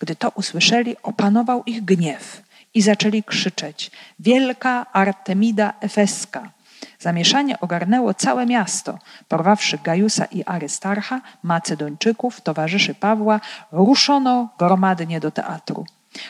Gdy 0.00 0.16
to 0.16 0.28
usłyszeli, 0.34 0.96
opanował 1.02 1.62
ich 1.64 1.84
gniew 1.84 2.42
i 2.74 2.82
zaczęli 2.82 3.22
krzyczeć: 3.22 3.90
Wielka 4.18 4.86
Artemida 4.92 5.72
Efeska! 5.80 6.50
Zamieszanie 6.98 7.60
ogarnęło 7.60 8.14
całe 8.14 8.46
miasto. 8.46 8.98
Porwawszy 9.28 9.78
Gajusa 9.84 10.24
i 10.24 10.44
Arystarcha, 10.44 11.20
Macedończyków, 11.42 12.40
towarzyszy 12.40 12.94
Pawła, 12.94 13.40
ruszono 13.72 14.48
gromadnie 14.58 15.20
do 15.20 15.30
teatru. 15.30 15.84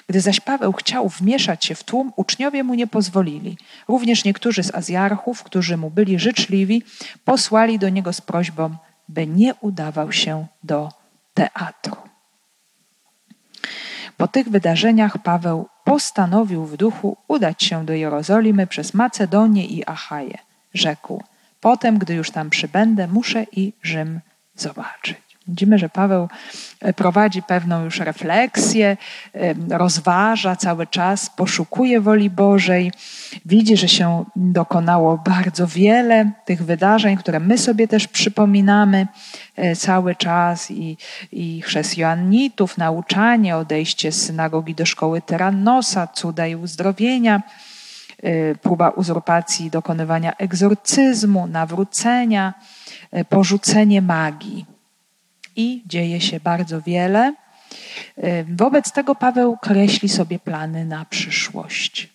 Gdy 0.07 0.21
zaś 0.21 0.41
Paweł 0.41 0.73
chciał 0.73 1.09
wmieszać 1.09 1.65
się 1.65 1.75
w 1.75 1.85
tłum, 1.85 2.13
uczniowie 2.17 2.65
mu 2.65 2.75
nie 2.75 2.87
pozwolili. 2.87 3.59
Również 3.89 4.25
niektórzy 4.25 4.63
z 4.63 4.75
Azjarchów, 4.75 5.43
którzy 5.43 5.77
mu 5.77 5.91
byli 5.91 6.19
życzliwi, 6.19 6.83
posłali 7.25 7.79
do 7.79 7.89
niego 7.89 8.13
z 8.13 8.21
prośbą, 8.21 8.77
by 9.09 9.27
nie 9.27 9.55
udawał 9.55 10.13
się 10.13 10.47
do 10.63 10.89
teatru. 11.35 11.97
Po 14.17 14.29
tych 14.29 14.49
wydarzeniach 14.49 15.19
Paweł 15.19 15.69
postanowił 15.85 16.67
w 16.67 16.77
duchu 16.77 17.17
udać 17.29 17.63
się 17.63 17.87
do 17.87 17.93
Jerozolimy 17.93 18.67
przez 18.67 18.95
Macedonię 18.95 19.67
i 19.67 19.87
Achaję. 19.87 20.39
Rzekł: 20.75 21.23
Potem, 21.61 21.99
gdy 21.99 22.15
już 22.15 22.31
tam 22.31 22.51
przybędę, 22.51 23.09
muszę 23.09 23.47
i 23.53 23.73
Rzym 23.83 24.21
zobaczyć. 24.55 25.30
Widzimy, 25.49 25.79
że 25.79 25.89
Paweł 25.89 26.29
e, 26.81 26.93
prowadzi 26.93 27.43
pewną 27.43 27.85
już 27.85 27.99
refleksję, 27.99 28.97
e, 29.35 29.55
rozważa 29.79 30.57
cały 30.57 30.87
czas, 30.87 31.31
poszukuje 31.31 32.01
woli 32.01 32.31
Bożej, 32.31 32.93
widzi, 33.47 33.77
że 33.77 33.89
się 33.89 34.25
dokonało 34.37 35.19
bardzo 35.19 35.67
wiele 35.67 36.31
tych 36.45 36.65
wydarzeń, 36.65 37.17
które 37.17 37.41
my 37.41 37.59
sobie 37.59 37.89
też 37.89 38.09
przypominamy 38.09 39.07
e, 39.57 39.77
cały 39.77 40.15
czas 40.15 40.71
i, 40.71 40.97
i 41.33 41.63
chrzest 41.63 41.99
Joannitów, 41.99 42.79
nauczanie, 42.79 43.57
odejście 43.57 44.13
z 44.13 44.27
synagogi 44.27 44.75
do 44.75 44.87
szkoły 44.87 45.23
Tyrannosa, 45.23 46.07
cuda 46.07 46.47
i 46.47 46.57
uzdrowienia, 46.57 47.43
próba 48.63 48.91
uzurpacji, 48.91 49.71
dokonywania 49.71 50.37
egzorcyzmu, 50.37 51.47
nawrócenia, 51.47 52.55
porzucenie 53.29 54.03
magii 54.03 54.67
i 55.61 55.83
dzieje 55.87 56.21
się 56.21 56.41
bardzo 56.41 56.83
wiele. 56.83 57.35
Wobec 58.49 58.93
tego 58.93 59.15
Paweł 59.15 59.57
kreśli 59.57 60.09
sobie 60.09 60.39
plany 60.39 60.85
na 60.85 61.05
przyszłość. 61.05 62.09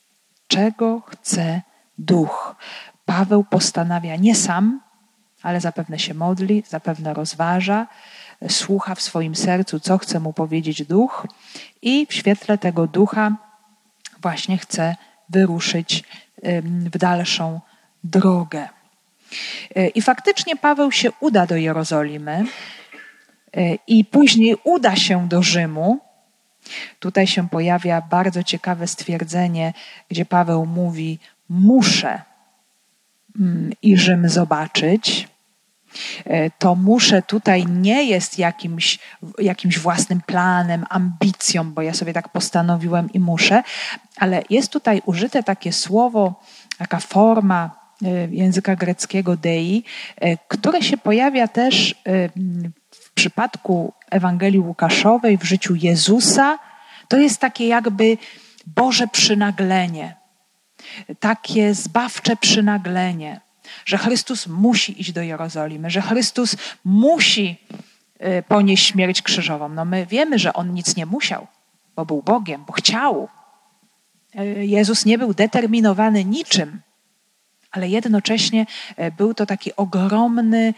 Czego 0.48 1.02
chce 1.02 1.62
duch? 1.98 2.56
Paweł 3.06 3.44
postanawia 3.44 4.16
nie 4.16 4.36
sam, 4.36 4.82
ale 5.42 5.62
zapewne 5.62 6.00
się 6.00 6.14
modli, 6.14 6.64
zapewne 6.68 7.14
rozważa, 7.14 7.88
słucha 8.50 8.96
w 8.96 9.02
swoim 9.02 9.36
sercu, 9.36 9.80
co 9.80 9.98
chce 9.98 10.20
mu 10.20 10.34
powiedzieć 10.34 10.84
duch, 10.84 11.28
i 11.82 12.08
w 12.10 12.14
świetle 12.14 12.58
tego 12.58 12.88
ducha 12.88 13.38
właśnie 14.22 14.58
chce 14.58 14.96
wyruszyć 15.30 16.04
w 16.94 16.98
dalszą 16.98 17.62
drogę. 18.04 18.70
I 19.96 20.02
faktycznie 20.02 20.56
Paweł 20.56 20.92
się 20.92 21.12
uda 21.20 21.46
do 21.46 21.56
Jerozolimy. 21.56 22.46
E, 23.56 23.78
i 23.88 24.06
później 24.06 24.56
uda 24.64 24.96
się 24.96 25.28
do 25.28 25.44
Rzymu, 25.44 26.00
tutaj 27.00 27.28
się 27.28 27.50
pojawia 27.50 28.02
bardzo 28.02 28.44
ciekawe 28.44 28.88
stwierdzenie, 28.88 29.74
gdzie 30.10 30.26
Paweł 30.26 30.66
mówi: 30.66 31.20
Muszę 31.50 32.22
mm, 33.40 33.72
i 33.82 33.98
Rzym 33.98 34.30
zobaczyć. 34.30 35.28
E, 36.26 36.50
to 36.50 36.76
muszę 36.76 37.22
tutaj 37.22 37.66
nie 37.66 38.04
jest 38.04 38.40
jakimś, 38.40 39.00
jakimś 39.40 39.80
własnym 39.80 40.22
planem, 40.22 40.86
ambicją, 40.90 41.72
bo 41.74 41.82
ja 41.82 41.94
sobie 41.94 42.14
tak 42.14 42.30
postanowiłem 42.30 43.14
i 43.14 43.20
muszę, 43.20 43.64
ale 44.18 44.44
jest 44.50 44.72
tutaj 44.72 45.02
użyte 45.06 45.44
takie 45.44 45.74
słowo, 45.74 46.42
taka 46.78 47.00
forma 47.00 47.80
e, 48.02 48.08
języka 48.32 48.76
greckiego 48.76 49.38
dei, 49.38 49.84
które 50.48 50.82
się 50.82 50.98
pojawia 50.98 51.48
też 51.48 51.96
przypadku 53.16 53.94
Ewangelii 54.12 54.60
Łukaszowej, 54.60 55.38
w 55.38 55.44
życiu 55.44 55.76
Jezusa, 55.76 56.60
to 57.08 57.18
jest 57.18 57.40
takie 57.40 57.68
jakby 57.68 58.18
Boże 58.68 59.08
przynaglenie, 59.08 60.16
takie 61.20 61.74
zbawcze 61.74 62.36
przynaglenie, 62.36 63.42
że 63.86 63.98
Chrystus 63.98 64.48
musi 64.48 65.02
iść 65.02 65.12
do 65.12 65.22
Jerozolimy, 65.22 65.90
że 65.90 66.02
Chrystus 66.02 66.56
musi 66.86 67.58
y, 68.40 68.44
ponieść 68.48 68.88
śmierć 68.88 69.22
krzyżową. 69.22 69.70
No 69.70 69.86
my 69.86 70.06
wiemy, 70.06 70.40
że 70.40 70.54
on 70.54 70.74
nic 70.74 70.96
nie 70.96 71.06
musiał, 71.06 71.48
bo 71.96 72.06
był 72.06 72.22
Bogiem, 72.22 72.64
bo 72.68 72.74
chciał. 72.74 73.30
Y, 74.40 74.66
Jezus 74.66 75.06
nie 75.06 75.18
był 75.18 75.34
determinowany 75.34 76.26
niczym 76.26 76.82
ale 77.76 77.88
jednocześnie 77.88 78.66
e, 78.96 79.12
był 79.12 79.34
to 79.34 79.46
taki 79.46 79.76
ogromny 79.76 80.74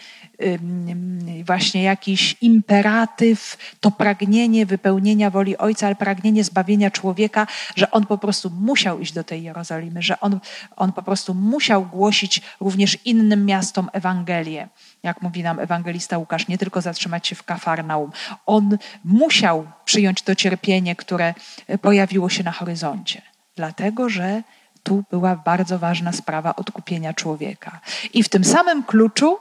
właśnie 1.45 1.83
jakiś 1.83 2.35
imperatyw, 2.41 3.57
to 3.79 3.91
pragnienie 3.91 4.65
wypełnienia 4.65 5.29
woli 5.29 5.57
Ojca, 5.57 5.85
ale 5.85 5.95
pragnienie 5.95 6.43
zbawienia 6.43 6.91
człowieka, 6.91 7.47
że 7.75 7.91
on 7.91 8.05
po 8.05 8.17
prostu 8.17 8.49
musiał 8.49 8.99
iść 8.99 9.13
do 9.13 9.23
tej 9.23 9.43
Jerozolimy, 9.43 10.01
że 10.01 10.19
on, 10.19 10.39
on 10.75 10.93
po 10.93 11.03
prostu 11.03 11.33
musiał 11.33 11.85
głosić 11.85 12.41
również 12.59 12.97
innym 13.05 13.45
miastom 13.45 13.89
Ewangelię. 13.93 14.67
Jak 15.03 15.21
mówi 15.21 15.43
nam 15.43 15.59
ewangelista 15.59 16.17
Łukasz, 16.17 16.47
nie 16.47 16.57
tylko 16.57 16.81
zatrzymać 16.81 17.27
się 17.27 17.35
w 17.35 17.43
Kafarnaum. 17.43 18.11
On 18.45 18.77
musiał 19.05 19.67
przyjąć 19.85 20.21
to 20.21 20.35
cierpienie, 20.35 20.95
które 20.95 21.33
e, 21.67 21.77
pojawiło 21.77 22.29
się 22.29 22.43
na 22.43 22.51
horyzoncie, 22.51 23.21
dlatego 23.55 24.09
że 24.09 24.43
tu 24.87 25.03
była 25.11 25.35
bardzo 25.35 25.79
ważna 25.79 26.11
sprawa 26.11 26.55
odkupienia 26.55 27.13
człowieka. 27.13 27.79
I 28.13 28.23
w 28.23 28.29
tym 28.29 28.43
samym 28.43 28.83
kluczu 28.83 29.37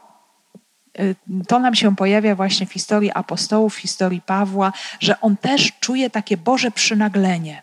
y, 1.00 1.14
to 1.48 1.58
nam 1.58 1.74
się 1.74 1.96
pojawia 1.96 2.34
właśnie 2.34 2.66
w 2.66 2.72
historii 2.72 3.12
apostołów, 3.12 3.74
w 3.74 3.78
historii 3.78 4.20
Pawła, 4.20 4.72
że 5.00 5.20
on 5.20 5.36
też 5.36 5.72
czuje 5.80 6.10
takie 6.10 6.36
Boże 6.36 6.70
przynaglenie, 6.70 7.62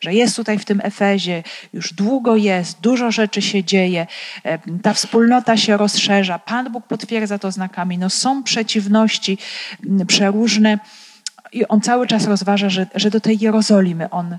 że 0.00 0.14
jest 0.14 0.36
tutaj 0.36 0.58
w 0.58 0.64
tym 0.64 0.80
Efezie, 0.84 1.42
już 1.72 1.92
długo 1.92 2.36
jest, 2.36 2.80
dużo 2.80 3.10
rzeczy 3.10 3.42
się 3.42 3.64
dzieje, 3.64 4.06
e, 4.44 4.58
ta 4.82 4.94
wspólnota 4.94 5.56
się 5.56 5.76
rozszerza, 5.76 6.38
Pan 6.38 6.72
Bóg 6.72 6.86
potwierdza 6.86 7.38
to 7.38 7.52
znakami, 7.52 7.98
no 7.98 8.10
są 8.10 8.42
przeciwności 8.42 9.38
przeróżne 10.06 10.78
i 11.52 11.68
on 11.68 11.80
cały 11.80 12.06
czas 12.06 12.26
rozważa, 12.26 12.70
że, 12.70 12.86
że 12.94 13.10
do 13.10 13.20
tej 13.20 13.38
Jerozolimy 13.38 14.10
on 14.10 14.38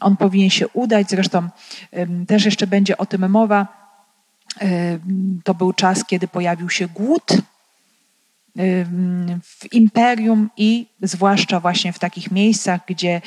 on 0.00 0.16
powinien 0.16 0.50
się 0.50 0.68
udać. 0.68 1.10
Zresztą 1.10 1.48
też 2.26 2.44
jeszcze 2.44 2.66
będzie 2.66 2.96
o 2.96 3.06
tym 3.06 3.30
mowa. 3.30 3.80
To 5.44 5.54
był 5.54 5.72
czas, 5.72 6.04
kiedy 6.04 6.28
pojawił 6.28 6.70
się 6.70 6.88
głód 6.88 7.32
w 9.42 9.72
imperium 9.72 10.50
i 10.56 10.86
zwłaszcza 11.02 11.60
właśnie 11.60 11.92
w 11.92 11.98
takich 11.98 12.30
miejscach, 12.30 12.80
gdzie 12.86 13.20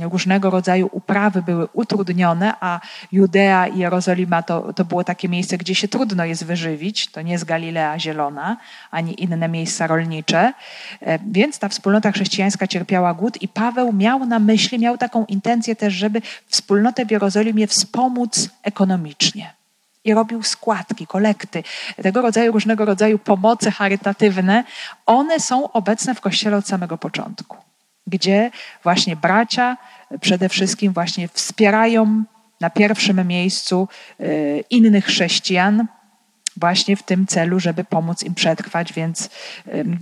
różnego 0.00 0.50
rodzaju 0.50 0.88
uprawy 0.92 1.42
były 1.42 1.68
utrudnione, 1.72 2.54
a 2.60 2.80
Judea 3.12 3.66
i 3.66 3.78
Jerozolima 3.78 4.42
to, 4.42 4.72
to 4.72 4.84
było 4.84 5.04
takie 5.04 5.28
miejsce, 5.28 5.58
gdzie 5.58 5.74
się 5.74 5.88
trudno 5.88 6.24
jest 6.24 6.44
wyżywić. 6.44 7.06
To 7.06 7.22
nie 7.22 7.32
jest 7.32 7.44
Galilea 7.44 7.98
Zielona, 7.98 8.56
ani 8.90 9.22
inne 9.22 9.48
miejsca 9.48 9.86
rolnicze. 9.86 10.52
Więc 11.26 11.58
ta 11.58 11.68
wspólnota 11.68 12.12
chrześcijańska 12.12 12.66
cierpiała 12.66 13.14
głód 13.14 13.42
i 13.42 13.48
Paweł 13.48 13.92
miał 13.92 14.26
na 14.26 14.38
myśli, 14.38 14.78
miał 14.78 14.98
taką 14.98 15.24
intencję 15.24 15.76
też, 15.76 15.94
żeby 15.94 16.22
wspólnotę 16.46 17.06
w 17.06 17.10
Jerozolimie 17.10 17.66
wspomóc 17.66 18.50
ekonomicznie 18.62 19.61
i 20.04 20.14
robił 20.14 20.42
składki, 20.42 21.06
kolekty, 21.06 21.62
tego 22.02 22.22
rodzaju 22.22 22.52
różnego 22.52 22.84
rodzaju 22.84 23.18
pomocy 23.18 23.70
charytatywne, 23.70 24.64
one 25.06 25.40
są 25.40 25.72
obecne 25.72 26.14
w 26.14 26.20
Kościele 26.20 26.56
od 26.56 26.66
samego 26.66 26.98
początku, 26.98 27.56
gdzie 28.06 28.50
właśnie 28.82 29.16
bracia 29.16 29.76
przede 30.20 30.48
wszystkim 30.48 30.92
właśnie 30.92 31.28
wspierają 31.28 32.24
na 32.60 32.70
pierwszym 32.70 33.28
miejscu 33.28 33.88
y, 34.20 34.64
innych 34.70 35.04
chrześcijan, 35.04 35.86
właśnie 36.56 36.96
w 36.96 37.02
tym 37.02 37.26
celu, 37.26 37.60
żeby 37.60 37.84
pomóc 37.84 38.22
im 38.22 38.34
przetrwać, 38.34 38.92
więc 38.92 39.30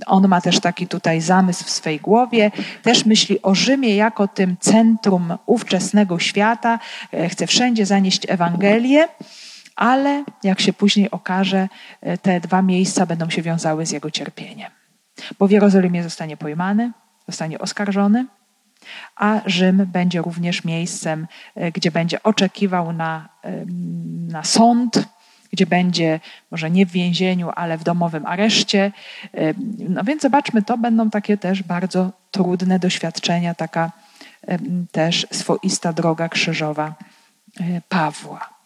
on 0.06 0.28
ma 0.28 0.40
też 0.40 0.60
taki 0.60 0.86
tutaj 0.86 1.20
zamysł 1.20 1.64
w 1.64 1.70
swej 1.70 2.00
głowie. 2.00 2.50
Też 2.82 3.06
myśli 3.06 3.42
o 3.42 3.54
Rzymie 3.54 3.96
jako 3.96 4.28
tym 4.28 4.56
centrum 4.60 5.36
ówczesnego 5.46 6.18
świata. 6.18 6.78
E, 7.12 7.28
chce 7.28 7.46
wszędzie 7.46 7.86
zanieść 7.86 8.22
Ewangelię, 8.28 9.08
ale 9.80 10.24
jak 10.42 10.60
się 10.60 10.72
później 10.72 11.10
okaże, 11.10 11.68
e, 12.00 12.18
te 12.18 12.40
dwa 12.40 12.62
miejsca 12.62 13.06
będą 13.06 13.30
się 13.30 13.42
wiązały 13.42 13.86
z 13.86 13.90
jego 13.90 14.10
cierpieniem. 14.10 14.70
Bo 15.38 15.48
w 15.48 15.50
Jerozolimie 15.50 16.02
zostanie 16.02 16.36
pojmany, 16.36 16.92
zostanie 17.28 17.58
oskarżony, 17.58 18.26
a 19.16 19.40
Rzym 19.46 19.86
będzie 19.86 20.22
również 20.22 20.64
miejscem, 20.64 21.26
e, 21.54 21.72
gdzie 21.72 21.90
będzie 21.90 22.22
oczekiwał 22.22 22.92
na, 22.92 23.28
na 24.28 24.44
sąd, 24.44 25.08
gdzie 25.52 25.66
będzie 25.66 26.20
może 26.50 26.70
nie 26.70 26.86
w 26.86 26.90
więzieniu, 26.90 27.50
ale 27.56 27.78
w 27.78 27.84
domowym 27.84 28.26
areszcie. 28.26 28.92
No 29.88 30.04
więc 30.04 30.22
zobaczmy, 30.22 30.62
to 30.62 30.78
będą 30.78 31.10
takie 31.10 31.36
też 31.36 31.62
bardzo 31.62 32.12
trudne 32.30 32.78
doświadczenia, 32.78 33.54
taka 33.54 33.90
też 34.92 35.26
swoista 35.30 35.92
droga 35.92 36.28
krzyżowa 36.28 36.94
e, 37.60 37.80
Pawła. 37.88 38.59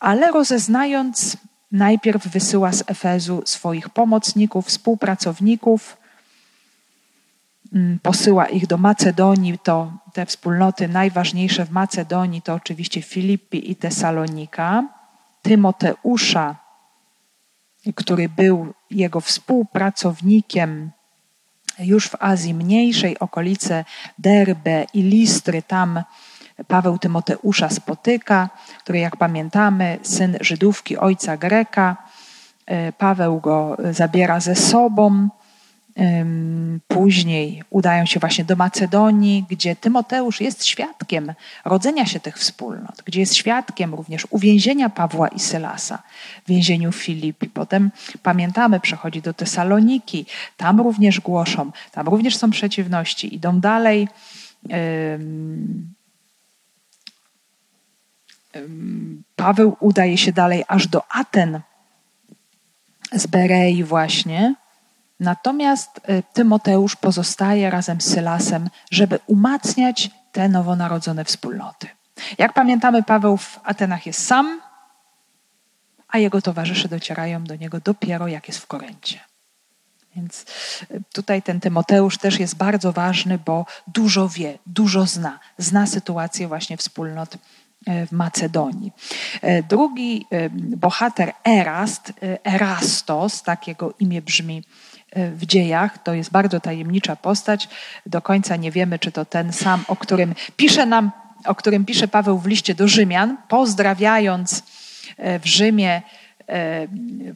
Ale 0.00 0.30
rozeznając, 0.30 1.36
najpierw 1.72 2.28
wysyła 2.28 2.72
z 2.72 2.84
Efezu 2.86 3.42
swoich 3.44 3.88
pomocników, 3.88 4.66
współpracowników, 4.66 5.96
mm, 7.72 7.98
posyła 8.02 8.46
ich 8.46 8.66
do 8.66 8.78
Macedonii, 8.78 9.58
to 9.58 9.92
te 10.12 10.26
wspólnoty 10.26 10.88
najważniejsze 10.88 11.64
w 11.64 11.70
Macedonii 11.70 12.42
to 12.42 12.54
oczywiście 12.54 13.02
Filippi 13.02 13.70
i 13.70 13.76
Tesalonika. 13.76 14.84
Tymoteusza, 15.42 16.56
który 17.94 18.28
był 18.28 18.74
jego 18.90 19.20
współpracownikiem 19.20 20.90
już 21.78 22.08
w 22.08 22.22
Azji 22.22 22.54
Mniejszej, 22.54 23.18
okolice 23.18 23.84
Derbe 24.18 24.86
i 24.94 25.02
Listry, 25.02 25.62
tam 25.62 26.02
Paweł 26.66 26.98
Tymoteusza 26.98 27.68
spotyka, 27.68 28.48
który 28.78 28.98
jak 28.98 29.16
pamiętamy, 29.16 29.98
syn 30.02 30.36
Żydówki, 30.40 30.96
ojca 30.96 31.36
Greka. 31.36 31.96
Paweł 32.98 33.40
go 33.40 33.76
zabiera 33.92 34.40
ze 34.40 34.54
sobą 34.56 35.28
Później 36.88 37.62
udają 37.70 38.06
się 38.06 38.20
właśnie 38.20 38.44
do 38.44 38.56
Macedonii, 38.56 39.44
gdzie 39.50 39.76
Tymoteusz 39.76 40.40
jest 40.40 40.64
świadkiem 40.64 41.32
rodzenia 41.64 42.06
się 42.06 42.20
tych 42.20 42.38
wspólnot, 42.38 43.02
gdzie 43.04 43.20
jest 43.20 43.34
świadkiem 43.34 43.94
również 43.94 44.26
uwięzienia 44.30 44.88
Pawła 44.88 45.28
i 45.28 45.40
Sylasa 45.40 46.02
w 46.44 46.48
więzieniu 46.48 46.92
Filipi. 46.92 47.48
Potem 47.48 47.90
pamiętamy, 48.22 48.80
przechodzi 48.80 49.22
do 49.22 49.34
Tesaloniki, 49.34 50.26
tam 50.56 50.80
również 50.80 51.20
głoszą, 51.20 51.70
tam 51.92 52.08
również 52.08 52.36
są 52.36 52.50
przeciwności, 52.50 53.34
idą 53.34 53.60
dalej. 53.60 54.08
Paweł 59.36 59.76
udaje 59.80 60.18
się 60.18 60.32
dalej 60.32 60.64
aż 60.68 60.86
do 60.86 61.02
Aten 61.12 61.60
z 63.12 63.26
Berei 63.26 63.84
właśnie, 63.84 64.54
Natomiast 65.20 66.00
y, 66.08 66.22
Tymoteusz 66.32 66.96
pozostaje 66.96 67.70
razem 67.70 68.00
z 68.00 68.14
Sylasem, 68.14 68.70
żeby 68.90 69.18
umacniać 69.26 70.10
te 70.32 70.48
nowonarodzone 70.48 71.24
wspólnoty. 71.24 71.88
Jak 72.38 72.52
pamiętamy, 72.52 73.02
Paweł 73.02 73.36
w 73.36 73.60
Atenach 73.64 74.06
jest 74.06 74.26
sam, 74.26 74.60
a 76.08 76.18
jego 76.18 76.42
towarzysze 76.42 76.88
docierają 76.88 77.44
do 77.44 77.56
niego 77.56 77.80
dopiero 77.80 78.28
jak 78.28 78.48
jest 78.48 78.60
w 78.60 78.66
Koryncie. 78.66 79.20
Więc 80.16 80.46
y, 80.90 81.02
tutaj 81.12 81.42
ten 81.42 81.60
Tymoteusz 81.60 82.18
też 82.18 82.40
jest 82.40 82.54
bardzo 82.54 82.92
ważny, 82.92 83.38
bo 83.38 83.66
dużo 83.86 84.28
wie, 84.28 84.58
dużo 84.66 85.06
zna. 85.06 85.38
Zna 85.58 85.86
sytuację 85.86 86.48
właśnie 86.48 86.76
wspólnot 86.76 87.36
w 87.86 88.12
Macedonii. 88.12 88.92
Drugi 89.68 90.26
bohater 90.76 91.32
Erast, 91.44 92.12
Erastos, 92.44 93.42
tak 93.42 93.68
jego 93.68 93.94
imię 93.98 94.22
brzmi 94.22 94.62
E, 95.10 95.30
w 95.30 95.46
dziejach. 95.46 96.02
To 96.02 96.14
jest 96.14 96.30
bardzo 96.30 96.60
tajemnicza 96.60 97.16
postać. 97.16 97.68
Do 98.06 98.22
końca 98.22 98.56
nie 98.56 98.70
wiemy, 98.70 98.98
czy 98.98 99.12
to 99.12 99.24
ten 99.24 99.52
sam, 99.52 99.84
o 99.88 99.96
którym 99.96 100.34
pisze 100.56 100.86
nam, 100.86 101.10
o 101.44 101.54
którym 101.54 101.84
pisze 101.84 102.08
Paweł 102.08 102.38
w 102.38 102.46
liście 102.46 102.74
do 102.74 102.88
Rzymian, 102.88 103.36
pozdrawiając 103.48 104.62
e, 105.16 105.38
w 105.38 105.46
Rzymie 105.46 106.02
e, 106.48 106.88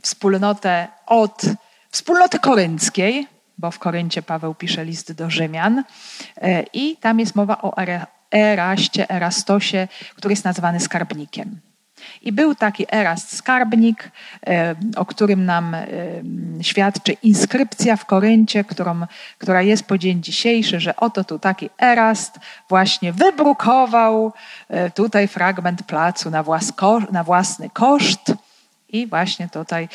wspólnotę 0.02 0.88
od 1.06 1.42
wspólnoty 1.90 2.38
korynckiej, 2.38 3.26
bo 3.58 3.70
w 3.70 3.78
Koryncie 3.78 4.22
Paweł 4.22 4.54
pisze 4.54 4.84
list 4.84 5.12
do 5.12 5.30
Rzymian 5.30 5.84
i 6.72 6.96
tam 6.96 7.20
jest 7.20 7.34
mowa 7.34 7.62
o 7.62 7.76
Eraście, 8.32 9.10
Erastosie, 9.10 9.88
który 10.16 10.32
jest 10.32 10.44
nazwany 10.44 10.80
skarbnikiem. 10.80 11.60
I 12.22 12.32
był 12.32 12.54
taki 12.54 12.86
Erast 12.94 13.36
Skarbnik, 13.36 14.10
e, 14.46 14.74
o 14.96 15.06
którym 15.06 15.44
nam 15.44 15.74
e, 15.74 15.86
świadczy 16.60 17.12
inskrypcja 17.12 17.96
w 17.96 18.04
Koryncie, 18.04 18.64
którą, 18.64 19.06
która 19.38 19.62
jest 19.62 19.84
po 19.84 19.98
dzień 19.98 20.22
dzisiejszy, 20.22 20.80
że 20.80 20.96
oto 20.96 21.24
tu 21.24 21.38
taki 21.38 21.70
Erast 21.82 22.38
właśnie 22.68 23.12
wybrukował 23.12 24.32
e, 24.68 24.90
tutaj 24.90 25.28
fragment 25.28 25.82
placu 25.82 26.30
na, 26.30 26.44
na 27.12 27.24
własny 27.24 27.70
koszt. 27.70 28.32
I 28.92 29.06
właśnie 29.06 29.48
tutaj 29.48 29.88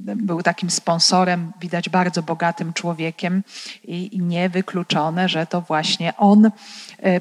był 0.00 0.42
takim 0.42 0.70
sponsorem, 0.70 1.52
widać 1.60 1.88
bardzo 1.88 2.22
bogatym 2.22 2.72
człowiekiem 2.72 3.42
i, 3.84 4.20
niewykluczone, 4.22 5.28
że 5.28 5.46
to 5.46 5.60
właśnie 5.60 6.16
on 6.16 6.50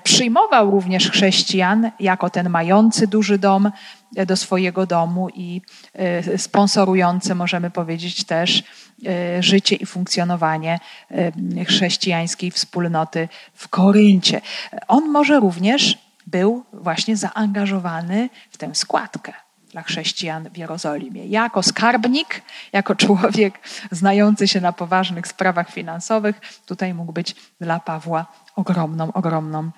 przyjmował 0.04 0.72
również 0.72 1.12
chrześcijan 1.12 1.92
jako 2.00 2.30
ten 2.30 2.50
mający 2.50 3.08
duży 3.08 3.38
dom, 3.38 3.72
do 4.12 4.38
swojego 4.38 4.86
domu 4.86 5.30
i 5.30 5.62
e, 5.94 6.38
sponsorujące, 6.38 7.36
możemy 7.36 7.72
powiedzieć, 7.72 8.24
też 8.24 8.64
e, 9.08 9.44
życie 9.44 9.76
i 9.76 9.86
funkcjonowanie 9.86 10.80
e, 11.12 11.66
chrześcijańskiej 11.66 12.52
wspólnoty 12.52 13.28
w 13.54 13.68
Koryncie. 13.68 14.42
On 14.88 15.10
może 15.10 15.40
również 15.40 15.98
był 16.28 16.64
właśnie 16.74 17.18
zaangażowany 17.18 18.30
w 18.52 18.58
tę 18.58 18.76
składkę 18.76 19.34
dla 19.72 19.84
chrześcijan 19.84 20.50
w 20.50 20.58
Jerozolimie. 20.58 21.26
Jako 21.26 21.64
skarbnik, 21.64 22.42
jako 22.74 22.96
człowiek 22.96 23.60
znający 23.92 24.48
się 24.48 24.62
na 24.62 24.74
poważnych 24.74 25.28
sprawach 25.28 25.72
finansowych, 25.72 26.42
tutaj 26.66 26.94
mógł 26.94 27.14
być 27.14 27.36
dla 27.62 27.80
Pawła 27.80 28.26
ogromną, 28.56 29.14
ogromną 29.14 29.72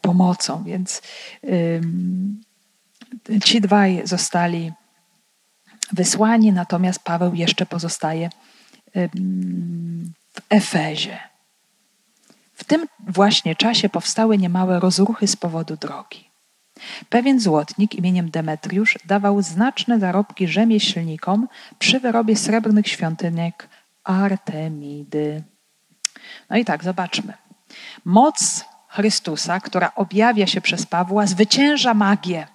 pomocą. 0.00 0.64
Więc 0.64 1.02
Ci 3.44 3.60
dwaj 3.60 4.02
zostali 4.04 4.72
wysłani, 5.92 6.52
natomiast 6.52 7.04
Paweł 7.04 7.34
jeszcze 7.34 7.66
pozostaje 7.66 8.30
w 10.32 10.40
Efezie. 10.50 11.18
W 12.54 12.64
tym 12.64 12.86
właśnie 13.08 13.56
czasie 13.56 13.88
powstały 13.88 14.38
niemałe 14.38 14.80
rozruchy 14.80 15.26
z 15.26 15.36
powodu 15.36 15.76
drogi. 15.76 16.29
Pewien 17.08 17.40
złotnik 17.40 17.94
imieniem 17.94 18.30
Demetriusz 18.30 18.98
dawał 19.04 19.42
znaczne 19.42 19.98
zarobki 19.98 20.48
rzemieślnikom 20.48 21.48
przy 21.78 22.00
wyrobie 22.00 22.36
srebrnych 22.36 22.88
świątynek 22.88 23.68
Artemidy. 24.04 25.42
No 26.50 26.56
i 26.56 26.64
tak, 26.64 26.84
zobaczmy. 26.84 27.32
Moc 28.04 28.64
Chrystusa, 28.88 29.60
która 29.60 29.92
objawia 29.94 30.46
się 30.46 30.60
przez 30.60 30.86
Pawła, 30.86 31.26
zwycięża 31.26 31.94
magię 31.94 32.46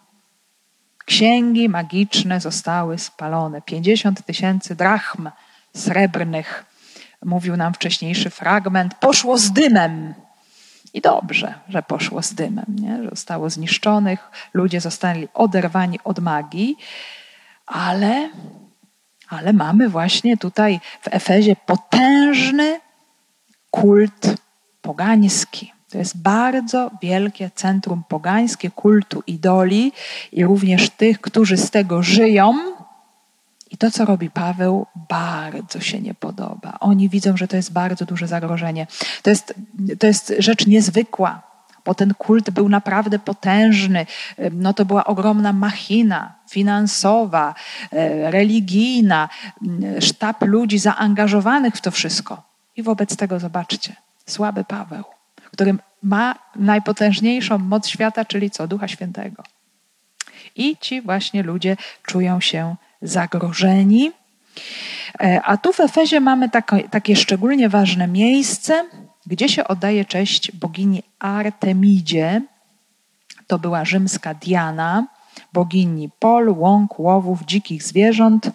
Księgi 1.05 1.69
magiczne 1.69 2.39
zostały 2.39 2.97
spalone. 2.97 3.61
50 3.61 4.25
tysięcy 4.25 4.75
drachm 4.75 5.29
srebrnych, 5.75 6.65
mówił 7.25 7.57
nam 7.57 7.73
wcześniejszy 7.73 8.29
fragment, 8.29 8.93
poszło 8.93 9.37
z 9.37 9.51
dymem. 9.51 10.13
I 10.95 11.01
dobrze, 11.01 11.53
że 11.69 11.83
poszło 11.83 12.21
z 12.21 12.33
dymem, 12.33 12.65
nie? 12.69 13.03
że 13.03 13.09
zostało 13.09 13.49
zniszczonych, 13.49 14.31
ludzie 14.53 14.81
zostali 14.81 15.27
oderwani 15.33 15.99
od 16.03 16.19
magii, 16.19 16.77
ale, 17.65 18.29
ale 19.29 19.53
mamy 19.53 19.89
właśnie 19.89 20.37
tutaj 20.37 20.79
w 21.01 21.07
Efezie 21.11 21.55
potężny 21.65 22.79
kult 23.71 24.35
pogański. 24.81 25.73
To 25.89 25.97
jest 25.97 26.21
bardzo 26.21 26.91
wielkie 27.01 27.49
centrum 27.55 28.03
pogańskie 28.09 28.71
kultu 28.71 29.23
idoli 29.27 29.91
i 30.31 30.45
również 30.45 30.89
tych, 30.89 31.21
którzy 31.21 31.57
z 31.57 31.71
tego 31.71 32.03
żyją. 32.03 32.74
I 33.75 33.77
to, 33.77 33.91
co 33.91 34.05
robi 34.05 34.29
Paweł, 34.29 34.85
bardzo 35.09 35.79
się 35.79 35.99
nie 35.99 36.13
podoba. 36.13 36.77
Oni 36.79 37.09
widzą, 37.09 37.37
że 37.37 37.47
to 37.47 37.55
jest 37.55 37.73
bardzo 37.73 38.05
duże 38.05 38.27
zagrożenie. 38.27 38.87
To 39.21 39.29
jest, 39.29 39.53
to 39.99 40.07
jest 40.07 40.33
rzecz 40.39 40.67
niezwykła, 40.67 41.41
bo 41.85 41.93
ten 41.93 42.13
kult 42.13 42.49
był 42.49 42.69
naprawdę 42.69 43.19
potężny. 43.19 44.05
No 44.51 44.73
to 44.73 44.85
była 44.85 45.05
ogromna 45.05 45.53
machina 45.53 46.33
finansowa, 46.49 47.55
e, 47.91 48.31
religijna, 48.31 49.29
sztab 49.99 50.43
ludzi 50.43 50.79
zaangażowanych 50.79 51.75
w 51.75 51.81
to 51.81 51.91
wszystko. 51.91 52.43
I 52.75 52.83
wobec 52.83 53.15
tego 53.15 53.39
zobaczcie, 53.39 53.95
słaby 54.25 54.63
Paweł 54.63 55.03
który 55.51 55.75
ma 56.03 56.35
najpotężniejszą 56.55 57.57
moc 57.57 57.87
świata, 57.87 58.25
czyli 58.25 58.51
co? 58.51 58.67
Ducha 58.67 58.87
Świętego. 58.87 59.43
I 60.55 60.77
ci 60.77 61.01
właśnie 61.01 61.43
ludzie 61.43 61.77
czują 62.03 62.41
się 62.41 62.75
zagrożeni. 63.01 64.11
E, 65.21 65.41
a 65.43 65.57
tu 65.57 65.73
w 65.73 65.79
Efezie 65.79 66.19
mamy 66.19 66.49
takie, 66.91 67.15
szczególnie 67.15 67.69
ważne 67.69 68.07
miejsce, 68.07 68.85
gdzie 69.25 69.49
się 69.49 69.67
oddaje 69.67 70.05
cześć 70.05 70.51
bogini 70.51 71.03
Artemidzie. 71.19 72.41
To 73.47 73.59
była 73.59 73.85
rzymska 73.85 74.33
Diana, 74.33 75.07
bogini 75.53 76.09
pol, 76.19 76.55
łąk, 76.57 76.99
łowów, 76.99 77.45
dzikich 77.45 77.83
zwierząt, 77.83 78.51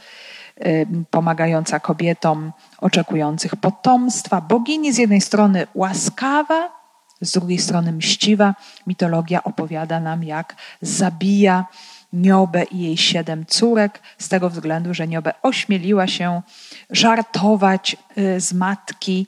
pomagająca 1.11 1.81
kobietom 1.81 2.53
oczekujących 2.79 3.57
potomstwa. 3.57 4.41
Bogini 4.41 4.93
z 4.93 4.99
jednej 4.99 5.21
strony 5.21 5.67
łaskawa, 5.75 6.81
z 7.21 7.33
drugiej 7.33 7.59
strony 7.59 7.93
mściwa. 7.93 8.55
Mitologia 8.87 9.45
opowiada 9.45 10.01
nam, 10.01 10.25
jak 10.25 10.57
zabija 10.83 11.67
Niobę 12.13 12.65
i 12.65 12.79
jej 12.79 12.97
siedem 12.97 13.47
córek, 13.47 14.01
z 14.19 14.29
tego 14.29 14.51
względu, 14.51 14.95
że 14.95 15.09
Niobę 15.09 15.33
ośmieliła 15.43 16.07
się 16.07 16.43
żartować 16.91 17.97
y, 18.19 18.41
z 18.41 18.53
matki 18.53 19.27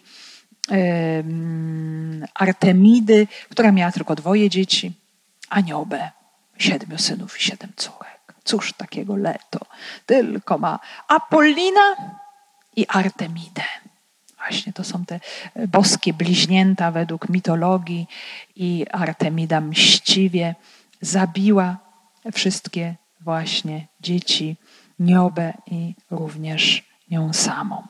Artemidy, 2.34 3.26
która 3.50 3.72
miała 3.72 3.92
tylko 3.92 4.14
dwoje 4.14 4.50
dzieci, 4.50 4.92
a 5.48 5.60
Niobę 5.60 6.10
siedmiu 6.58 6.98
synów 6.98 7.40
i 7.40 7.42
siedem 7.42 7.72
córek. 7.76 8.34
Cóż 8.44 8.72
takiego 8.72 9.16
leto, 9.16 9.60
tylko 10.06 10.58
ma 10.58 10.78
Apollina 11.08 11.96
i 12.76 12.86
Artemidę. 12.88 13.62
Właśnie 14.38 14.72
to 14.72 14.84
są 14.84 15.04
te 15.04 15.20
e, 15.54 15.68
boskie 15.68 16.12
bliźnięta 16.12 16.90
według 16.90 17.28
mitologii 17.28 18.06
i 18.56 18.86
Artemida 18.92 19.60
mściwie 19.60 20.54
zabiła 21.00 21.76
wszystkie 22.32 22.94
właśnie 23.20 23.86
dzieci 24.00 24.56
Niobę 24.98 25.52
i 25.66 25.94
również 26.10 26.84
nią 27.10 27.32
samą. 27.32 27.82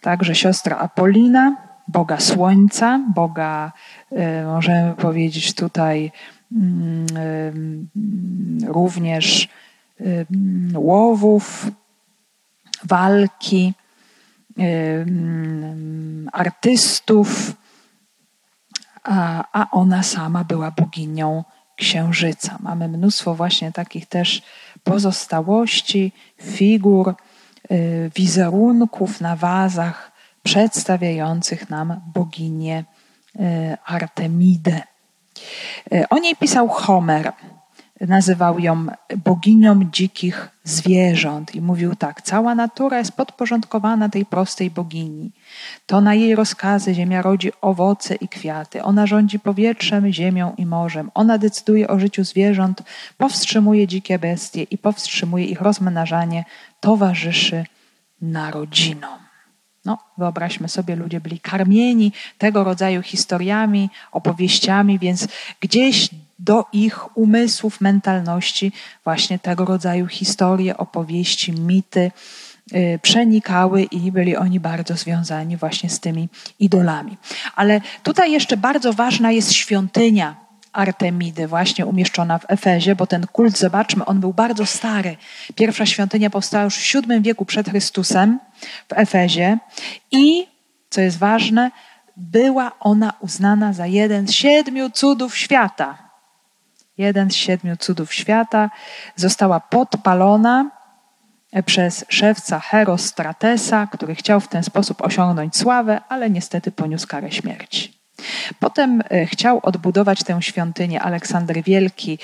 Także 0.00 0.34
siostra 0.34 0.78
Apolina, 0.78 1.56
Boga 1.88 2.20
Słońca, 2.20 3.00
Boga, 3.14 3.72
e, 4.12 4.44
możemy 4.44 4.94
powiedzieć 4.94 5.54
tutaj 5.54 6.12
mm, 6.52 7.06
e, 7.16 8.72
również 8.72 9.48
łowów, 10.74 11.70
walki, 12.84 13.74
artystów, 16.32 17.56
a, 19.04 19.44
a 19.52 19.70
ona 19.70 20.02
sama 20.02 20.44
była 20.44 20.70
boginią 20.70 21.44
księżyca. 21.80 22.58
Mamy 22.60 22.88
mnóstwo 22.88 23.34
właśnie 23.34 23.72
takich 23.72 24.06
też 24.06 24.42
pozostałości, 24.84 26.12
figur, 26.42 27.14
y, 27.70 28.10
wizerunków 28.14 29.20
na 29.20 29.36
wazach 29.36 30.12
przedstawiających 30.42 31.70
nam 31.70 32.00
boginię 32.14 32.84
y, 33.36 33.40
Artemidę. 33.84 34.82
Y, 35.92 36.08
o 36.10 36.18
niej 36.18 36.36
pisał 36.36 36.68
Homer 36.68 37.32
nazywał 38.00 38.58
ją 38.58 38.86
boginią 39.24 39.84
dzikich 39.92 40.48
zwierząt 40.64 41.54
i 41.54 41.60
mówił 41.60 41.94
tak: 41.94 42.22
Cała 42.22 42.54
natura 42.54 42.98
jest 42.98 43.12
podporządkowana 43.12 44.08
tej 44.08 44.26
prostej 44.26 44.70
bogini. 44.70 45.32
To 45.86 46.00
na 46.00 46.14
jej 46.14 46.34
rozkazy 46.34 46.94
ziemia 46.94 47.22
rodzi 47.22 47.52
owoce 47.60 48.14
i 48.14 48.28
kwiaty. 48.28 48.82
Ona 48.82 49.06
rządzi 49.06 49.38
powietrzem, 49.38 50.12
ziemią 50.12 50.54
i 50.58 50.66
morzem. 50.66 51.10
Ona 51.14 51.38
decyduje 51.38 51.88
o 51.88 51.98
życiu 51.98 52.24
zwierząt, 52.24 52.82
powstrzymuje 53.18 53.86
dzikie 53.86 54.18
bestie 54.18 54.62
i 54.62 54.78
powstrzymuje 54.78 55.44
ich 55.44 55.60
rozmnażanie, 55.60 56.44
towarzyszy 56.80 57.64
narodzinom. 58.22 59.18
No, 59.84 59.98
wyobraźmy 60.18 60.68
sobie, 60.68 60.96
ludzie 60.96 61.20
byli 61.20 61.40
karmieni 61.40 62.12
tego 62.38 62.64
rodzaju 62.64 63.02
historiami, 63.02 63.90
opowieściami, 64.12 64.98
więc 64.98 65.28
gdzieś 65.60 66.10
do 66.40 66.64
ich 66.72 67.16
umysłów, 67.16 67.80
mentalności 67.80 68.72
właśnie 69.04 69.38
tego 69.38 69.64
rodzaju 69.64 70.06
historie, 70.06 70.76
opowieści, 70.76 71.52
mity 71.52 72.10
y, 72.74 72.98
przenikały 73.02 73.82
i 73.82 74.12
byli 74.12 74.36
oni 74.36 74.60
bardzo 74.60 74.94
związani 74.94 75.56
właśnie 75.56 75.90
z 75.90 76.00
tymi 76.00 76.28
idolami. 76.58 77.16
Ale 77.56 77.80
tutaj 78.02 78.32
jeszcze 78.32 78.56
bardzo 78.56 78.92
ważna 78.92 79.30
jest 79.30 79.52
świątynia 79.52 80.36
Artemidy, 80.72 81.46
właśnie 81.46 81.86
umieszczona 81.86 82.38
w 82.38 82.44
Efezie, 82.48 82.96
bo 82.96 83.06
ten 83.06 83.26
kult, 83.26 83.58
zobaczmy, 83.58 84.04
on 84.04 84.20
był 84.20 84.32
bardzo 84.32 84.66
stary. 84.66 85.16
Pierwsza 85.54 85.86
świątynia 85.86 86.30
powstała 86.30 86.64
już 86.64 86.74
w 86.74 86.92
VII 86.94 87.20
wieku 87.20 87.44
przed 87.44 87.68
Chrystusem 87.68 88.38
w 88.88 88.92
Efezie 88.92 89.58
i, 90.10 90.46
co 90.90 91.00
jest 91.00 91.18
ważne, 91.18 91.70
była 92.16 92.72
ona 92.80 93.12
uznana 93.20 93.72
za 93.72 93.86
jeden 93.86 94.28
z 94.28 94.32
siedmiu 94.32 94.90
cudów 94.90 95.36
świata 95.36 96.09
jeden 97.00 97.30
z 97.30 97.34
siedmiu 97.34 97.76
cudów 97.76 98.14
świata, 98.14 98.70
została 99.16 99.60
podpalona 99.60 100.70
przez 101.66 102.04
szewca 102.08 102.60
Herostratesa, 102.60 103.86
który 103.86 104.14
chciał 104.14 104.40
w 104.40 104.48
ten 104.48 104.62
sposób 104.62 105.02
osiągnąć 105.02 105.56
sławę, 105.56 106.00
ale 106.08 106.30
niestety 106.30 106.72
poniósł 106.72 107.06
karę 107.06 107.32
śmierci. 107.32 108.00
Potem 108.60 109.02
e, 109.10 109.26
chciał 109.26 109.60
odbudować 109.62 110.24
tę 110.24 110.42
świątynię 110.42 111.02
Aleksander 111.02 111.62
Wielki 111.62 112.18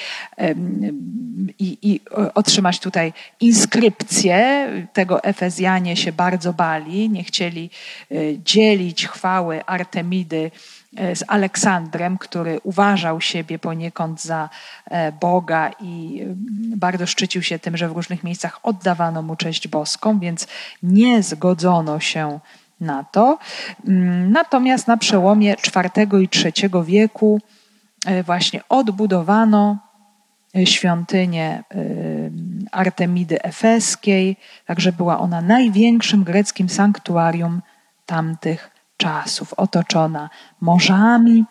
i, 1.58 1.78
i, 1.82 2.00
otrzymać 2.34 2.80
tutaj 2.80 3.12
inskrypcję. 3.40 4.68
Tego 4.92 5.24
Efezjanie 5.24 5.96
się 5.96 6.12
bardzo 6.12 6.52
bali, 6.52 7.10
nie 7.10 7.24
chcieli 7.24 7.70
e, 8.10 8.14
dzielić 8.44 9.06
chwały 9.06 9.64
Artemidy 9.64 10.36
E, 10.46 10.75
z 11.14 11.24
Aleksandrem, 11.28 12.18
który 12.18 12.60
uważał 12.62 13.20
siebie 13.20 13.58
poniekąd 13.58 14.22
za 14.22 14.48
e, 14.84 15.12
Boga 15.12 15.70
i 15.80 16.20
mm, 16.22 16.36
bardzo 16.76 17.06
szczycił 17.06 17.42
się 17.42 17.58
tym, 17.58 17.76
że 17.76 17.88
w 17.88 17.92
różnych 17.92 18.24
miejscach 18.24 18.60
oddawano 18.62 19.22
mu 19.22 19.36
cześć 19.36 19.68
boską, 19.68 20.18
więc 20.18 20.46
nie 20.82 21.22
zgodzono 21.22 22.00
się 22.00 22.40
na 22.80 23.04
to. 23.04 23.38
Mm, 23.86 24.32
natomiast 24.32 24.86
na 24.88 24.96
przełomie 24.96 25.56
IV 25.76 26.22
i 26.22 26.28
III 26.44 26.70
wieku 26.84 27.40
e, 28.06 28.22
właśnie 28.22 28.60
odbudowano 28.68 29.78
świątynię 30.64 31.64
Artemidy 32.72 33.42
Efeskiej, 33.42 34.36
także 34.66 34.92
była 34.92 35.18
ona 35.18 35.40
największym 35.40 36.24
greckim 36.24 36.68
sanktuarium 36.68 37.62
tamtych 38.06 38.75
czasów, 38.96 39.54
otoczona 39.54 40.30
morzami, 40.60 41.44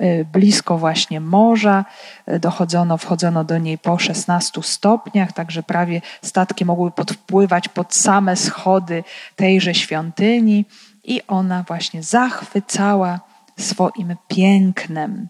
y, 0.00 0.26
blisko 0.32 0.78
właśnie 0.78 1.20
morza. 1.20 1.84
Y, 2.28 2.38
dochodzono, 2.38 2.98
wchodzono 2.98 3.44
do 3.44 3.58
niej 3.58 3.78
po 3.78 3.98
16 3.98 4.62
stopniach, 4.62 5.32
także 5.32 5.62
prawie 5.62 6.00
statki 6.22 6.64
mogły 6.64 6.90
podpływać 6.90 7.68
pod 7.68 7.94
same 7.94 8.36
schody 8.36 9.04
tejże 9.36 9.74
świątyni 9.74 10.64
i 11.04 11.20
ona 11.28 11.64
właśnie 11.68 12.02
zachwycała 12.02 13.20
swoim 13.58 14.16
pięknem. 14.28 15.28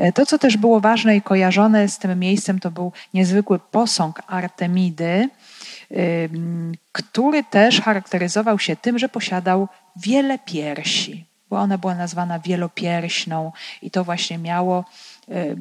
Y, 0.00 0.12
to, 0.12 0.26
co 0.26 0.38
też 0.38 0.56
było 0.56 0.80
ważne 0.80 1.16
i 1.16 1.22
kojarzone 1.22 1.88
z 1.88 1.98
tym 1.98 2.18
miejscem, 2.18 2.60
to 2.60 2.70
był 2.70 2.92
niezwykły 3.14 3.58
posąg 3.58 4.22
Artemidy, 4.26 5.28
który 6.92 7.44
też 7.44 7.80
charakteryzował 7.80 8.58
się 8.58 8.76
tym, 8.76 8.98
że 8.98 9.08
posiadał 9.08 9.68
wiele 9.96 10.38
piersi, 10.38 11.24
bo 11.50 11.58
ona 11.58 11.78
była 11.78 11.94
nazwana 11.94 12.38
wielopierśną 12.38 13.52
i 13.82 13.90
to 13.90 14.04
właśnie 14.04 14.38
miało 14.38 14.84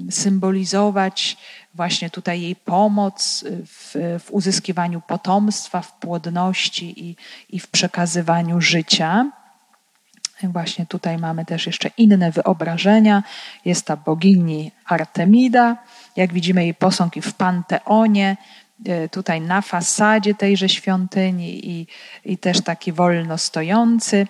symbolizować 0.09 1.37
właśnie 1.73 2.09
tutaj 2.09 2.41
jej 2.41 2.55
pomoc 2.55 3.45
w, 3.65 3.95
w 4.25 4.31
uzyskiwaniu 4.31 5.01
potomstwa, 5.07 5.81
w 5.81 5.93
płodności 5.93 7.09
i, 7.09 7.15
i 7.49 7.59
w 7.59 7.67
przekazywaniu 7.67 8.61
życia. 8.61 9.31
Właśnie 10.43 10.85
tutaj 10.85 11.17
mamy 11.17 11.45
też 11.45 11.65
jeszcze 11.65 11.89
inne 11.97 12.31
wyobrażenia. 12.31 13.23
Jest 13.65 13.85
ta 13.85 13.97
bogini 13.97 14.71
Artemida. 14.85 15.77
Jak 16.15 16.33
widzimy 16.33 16.63
jej 16.63 16.73
posąg 16.73 17.17
i 17.17 17.21
w 17.21 17.33
Panteonie, 17.33 18.37
tutaj 19.11 19.41
na 19.41 19.61
fasadzie 19.61 20.35
tejże 20.35 20.69
świątyni 20.69 21.69
i, 21.69 21.87
i 22.25 22.37
też 22.37 22.61
taki 22.61 22.91
wolno 22.91 23.37
stojący. 23.37 24.27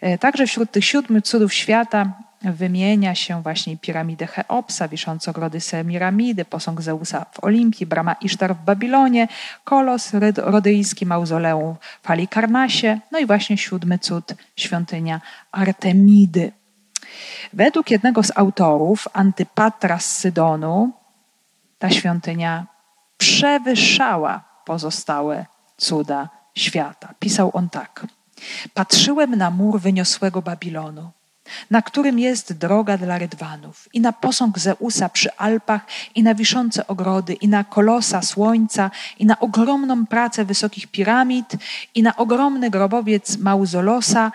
E, 0.00 0.18
także 0.18 0.46
wśród 0.46 0.70
tych 0.70 0.84
siódmych 0.84 1.24
cudów 1.24 1.54
świata 1.54 2.12
wymienia 2.42 3.14
się 3.14 3.42
właśnie 3.42 3.76
piramidę 3.76 4.26
Cheopsa, 4.26 4.88
wiszące 4.88 5.30
ogrody 5.30 5.60
Semiramidy, 5.60 6.44
posąg 6.44 6.82
Zeusa 6.82 7.26
w 7.32 7.44
Olimpii, 7.44 7.86
brama 7.86 8.16
Isztar 8.20 8.56
w 8.56 8.64
Babilonie, 8.64 9.28
kolos 9.64 10.12
rodyjski, 10.36 11.06
mauzoleum 11.06 11.76
w 12.02 12.06
Halikarnasie, 12.06 13.00
no 13.12 13.18
i 13.18 13.26
właśnie 13.26 13.58
siódmy 13.58 13.98
cud, 13.98 14.34
świątynia 14.56 15.20
Artemidy. 15.52 16.52
Według 17.52 17.90
jednego 17.90 18.22
z 18.22 18.32
autorów, 18.36 19.08
Antypatra 19.12 19.98
z 19.98 20.16
Sydonu, 20.16 20.92
ta 21.78 21.90
świątynia 21.90 22.66
przewyższała 23.18 24.44
pozostałe 24.64 25.46
cuda 25.76 26.28
świata. 26.54 27.14
Pisał 27.18 27.50
on 27.54 27.68
tak. 27.68 28.06
Patrzyłem 28.74 29.36
na 29.36 29.50
mur 29.50 29.80
wyniosłego 29.80 30.42
Babilonu 30.42 31.10
na 31.70 31.82
którym 31.82 32.18
jest 32.18 32.52
droga 32.52 32.98
dla 32.98 33.18
rydwanów, 33.18 33.88
i 33.92 34.00
na 34.00 34.12
posąg 34.12 34.58
Zeusa 34.58 35.08
przy 35.08 35.36
Alpach, 35.36 35.86
i 36.14 36.22
na 36.22 36.34
wiszące 36.34 36.86
ogrody, 36.86 37.32
i 37.32 37.48
na 37.48 37.64
kolosa 37.64 38.22
słońca, 38.22 38.90
i 39.18 39.26
na 39.26 39.38
ogromną 39.38 40.06
pracę 40.06 40.44
wysokich 40.44 40.86
piramid, 40.86 41.56
i 41.94 42.02
na 42.02 42.16
ogromny 42.16 42.70
grobowiec 42.70 43.38
Mauzolosa, 43.38 44.32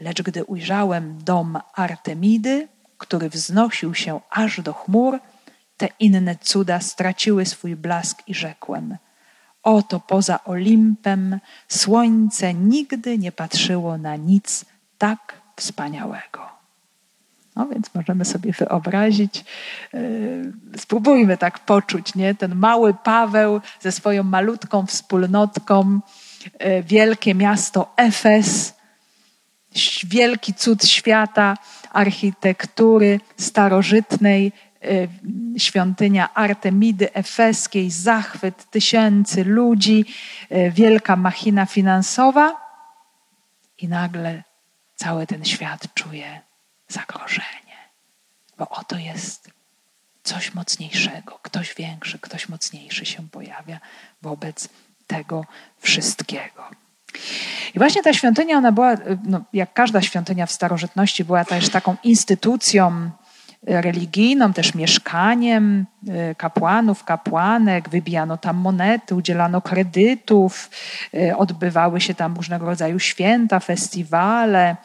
lecz 0.00 0.22
gdy 0.22 0.44
ujrzałem 0.44 1.24
dom 1.24 1.58
Artemidy, 1.74 2.68
który 2.98 3.30
wznosił 3.30 3.94
się 3.94 4.20
aż 4.30 4.60
do 4.60 4.72
chmur, 4.72 5.18
te 5.80 5.88
inne 6.00 6.36
cuda 6.36 6.80
straciły 6.80 7.46
swój 7.46 7.76
blask 7.76 8.22
i 8.26 8.34
rzekłem: 8.34 8.96
Oto 9.62 10.00
poza 10.00 10.44
Olimpem 10.44 11.40
słońce 11.68 12.54
nigdy 12.54 13.18
nie 13.18 13.32
patrzyło 13.32 13.98
na 13.98 14.16
nic 14.16 14.64
tak 14.98 15.34
wspaniałego. 15.56 16.48
No 17.56 17.66
więc 17.66 17.94
możemy 17.94 18.24
sobie 18.24 18.52
wyobrazić, 18.52 19.44
yy, 19.92 20.52
spróbujmy 20.76 21.36
tak 21.36 21.58
poczuć, 21.58 22.14
nie? 22.14 22.34
Ten 22.34 22.54
mały 22.54 22.94
Paweł 22.94 23.60
ze 23.80 23.92
swoją 23.92 24.22
malutką 24.22 24.86
wspólnotką, 24.86 26.00
yy, 26.60 26.82
wielkie 26.82 27.34
miasto 27.34 27.92
Efes, 27.96 28.74
wielki 30.04 30.54
cud 30.54 30.84
świata, 30.84 31.56
architektury 31.92 33.20
starożytnej, 33.36 34.52
świątynia 35.58 36.34
Artemidy 36.34 37.12
Efeskiej, 37.12 37.90
zachwyt 37.90 38.70
tysięcy 38.70 39.44
ludzi, 39.44 40.04
wielka 40.70 41.16
machina 41.16 41.66
finansowa 41.66 42.56
i 43.78 43.88
nagle 43.88 44.42
cały 44.96 45.26
ten 45.26 45.44
świat 45.44 45.94
czuje 45.94 46.40
zagrożenie, 46.88 47.76
bo 48.58 48.68
oto 48.68 48.98
jest 48.98 49.50
coś 50.22 50.54
mocniejszego, 50.54 51.38
ktoś 51.42 51.74
większy, 51.74 52.18
ktoś 52.18 52.48
mocniejszy 52.48 53.06
się 53.06 53.28
pojawia 53.28 53.80
wobec 54.22 54.68
tego 55.06 55.44
wszystkiego. 55.78 56.64
I 57.74 57.78
właśnie 57.78 58.02
ta 58.02 58.12
świątynia, 58.12 58.56
ona 58.56 58.72
była, 58.72 58.94
no, 59.24 59.40
jak 59.52 59.72
każda 59.72 60.02
świątynia 60.02 60.46
w 60.46 60.52
starożytności, 60.52 61.24
była 61.24 61.44
też 61.44 61.68
taką 61.68 61.96
instytucją 62.02 63.10
religijną, 63.62 64.52
też 64.52 64.74
mieszkaniem 64.74 65.86
e, 66.08 66.34
kapłanów, 66.34 67.04
kapłanek, 67.04 67.88
wybijano 67.88 68.36
tam 68.36 68.56
monety, 68.56 69.14
udzielano 69.14 69.60
kredytów, 69.60 70.70
e, 71.14 71.36
odbywały 71.36 72.00
się 72.00 72.14
tam 72.14 72.36
różnego 72.36 72.66
rodzaju 72.66 72.98
święta, 72.98 73.60
festiwale 73.60 74.76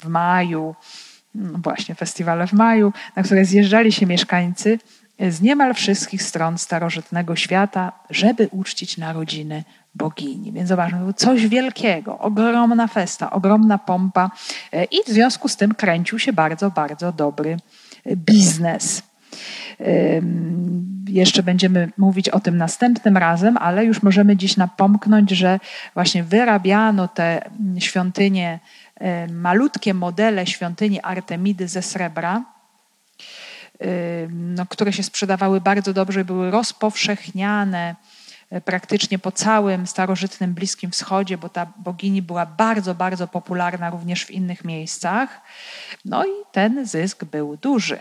w 0.00 0.04
maju, 0.08 0.74
no 1.34 1.58
właśnie 1.58 1.94
festiwale 1.94 2.46
w 2.46 2.52
maju, 2.52 2.92
na 3.16 3.22
które 3.22 3.44
zjeżdżali 3.44 3.92
się 3.92 4.06
mieszkańcy 4.06 4.78
z 5.20 5.40
niemal 5.40 5.74
wszystkich 5.74 6.22
stron 6.22 6.58
starożytnego 6.58 7.36
świata, 7.36 7.92
żeby 8.10 8.48
uczcić 8.52 8.98
narodziny 8.98 9.64
bogini. 9.94 10.52
Więc 10.52 10.68
zobaczmy, 10.68 11.14
coś 11.14 11.46
wielkiego, 11.46 12.18
ogromna 12.18 12.86
festa, 12.86 13.30
ogromna 13.30 13.78
pompa 13.78 14.30
e, 14.72 14.84
i 14.84 14.96
w 15.06 15.08
związku 15.08 15.48
z 15.48 15.56
tym 15.56 15.74
kręcił 15.74 16.18
się 16.18 16.32
bardzo, 16.32 16.70
bardzo 16.70 17.12
dobry 17.12 17.56
e, 18.04 18.16
biznes. 18.16 19.02
Jeszcze 21.08 21.42
będziemy 21.42 21.88
mówić 21.98 22.28
o 22.28 22.40
tym 22.40 22.56
następnym 22.56 23.16
razem, 23.16 23.56
ale 23.56 23.84
już 23.84 24.02
możemy 24.02 24.36
dziś 24.36 24.56
napomknąć, 24.56 25.30
że 25.30 25.60
właśnie 25.94 26.24
wyrabiano 26.24 27.08
te 27.08 27.50
świątynie, 27.78 28.58
malutkie 29.32 29.94
modele 29.94 30.46
świątyni 30.46 31.00
Artemidy 31.00 31.68
ze 31.68 31.82
srebra, 31.82 32.44
no, 34.30 34.66
które 34.66 34.92
się 34.92 35.02
sprzedawały 35.02 35.60
bardzo 35.60 35.92
dobrze 35.92 36.24
były 36.24 36.50
rozpowszechniane 36.50 37.96
e, 38.50 38.60
praktycznie 38.60 39.18
po 39.18 39.32
całym 39.32 39.86
starożytnym 39.86 40.54
Bliskim 40.54 40.90
Wschodzie, 40.90 41.38
bo 41.38 41.48
ta 41.48 41.66
bogini 41.76 42.22
była 42.22 42.46
bardzo, 42.46 42.94
bardzo 42.94 43.28
popularna 43.28 43.90
również 43.90 44.24
w 44.24 44.30
innych 44.30 44.64
miejscach. 44.64 45.40
No 46.04 46.24
i 46.24 46.30
ten 46.52 46.86
zysk 46.86 47.24
był 47.24 47.56
duży. 47.56 47.98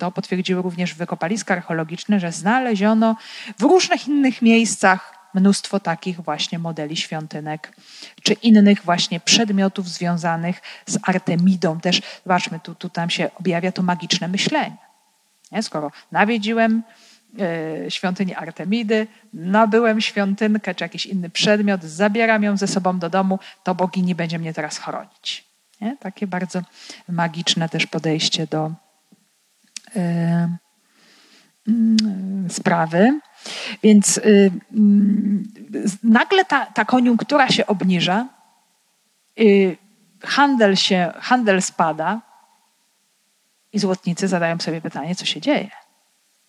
To 0.00 0.12
potwierdziły 0.12 0.62
również 0.62 0.94
wykopaliska 0.94 1.54
archeologiczne, 1.54 2.20
że 2.20 2.32
znaleziono 2.32 3.16
w 3.58 3.62
różnych 3.62 4.08
innych 4.08 4.42
miejscach 4.42 5.16
mnóstwo 5.34 5.80
takich 5.80 6.20
właśnie 6.20 6.58
modeli 6.58 6.96
świątynek, 6.96 7.76
czy 8.22 8.32
innych 8.32 8.84
właśnie 8.84 9.20
przedmiotów 9.20 9.88
związanych 9.88 10.62
z 10.86 10.98
Artemidą. 11.02 11.80
Też 11.80 12.02
zobaczmy, 12.24 12.60
tu, 12.60 12.74
tu 12.74 12.88
tam 12.88 13.10
się 13.10 13.30
objawia 13.34 13.72
to 13.72 13.82
magiczne 13.82 14.28
myślenie. 14.28 14.85
Nie? 15.52 15.62
Skoro 15.62 15.90
nawiedziłem 16.12 16.82
e, 17.38 17.90
świątynię 17.90 18.38
Artemidy, 18.38 19.06
nabyłem 19.32 20.00
świątynkę 20.00 20.74
czy 20.74 20.84
jakiś 20.84 21.06
inny 21.06 21.30
przedmiot, 21.30 21.82
zabieram 21.82 22.42
ją 22.42 22.56
ze 22.56 22.66
sobą 22.66 22.98
do 22.98 23.10
domu, 23.10 23.38
to 23.64 23.74
bogini 23.74 24.14
będzie 24.14 24.38
mnie 24.38 24.54
teraz 24.54 24.78
chronić. 24.78 25.44
Nie? 25.80 25.96
Takie 25.96 26.26
bardzo 26.26 26.62
magiczne 27.08 27.68
też 27.68 27.86
podejście 27.86 28.46
do, 28.46 28.72
E, 29.96 30.56
mm, 31.68 32.46
sprawy. 32.50 33.20
Więc 33.82 34.18
y, 34.18 34.50
mm, 34.72 35.44
nagle 36.02 36.44
ta, 36.44 36.66
ta 36.66 36.84
koniunktura 36.84 37.48
się 37.48 37.66
obniża, 37.66 38.28
y, 39.40 39.76
handel, 40.22 40.76
się, 40.76 41.12
handel 41.20 41.62
spada 41.62 42.20
i 43.76 43.78
złotnicy 43.78 44.28
zadają 44.28 44.58
sobie 44.58 44.80
pytanie, 44.80 45.14
co 45.14 45.24
się 45.24 45.40
dzieje. 45.40 45.70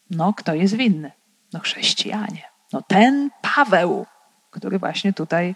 No, 0.10 0.34
kto 0.34 0.54
jest 0.54 0.76
winny? 0.76 1.12
No, 1.54 1.60
chrześcijanie. 1.60 2.42
No, 2.74 2.82
ten 2.82 3.30
Paweł, 3.42 4.06
który 4.52 4.80
właśnie 4.80 5.14
tutaj 5.14 5.56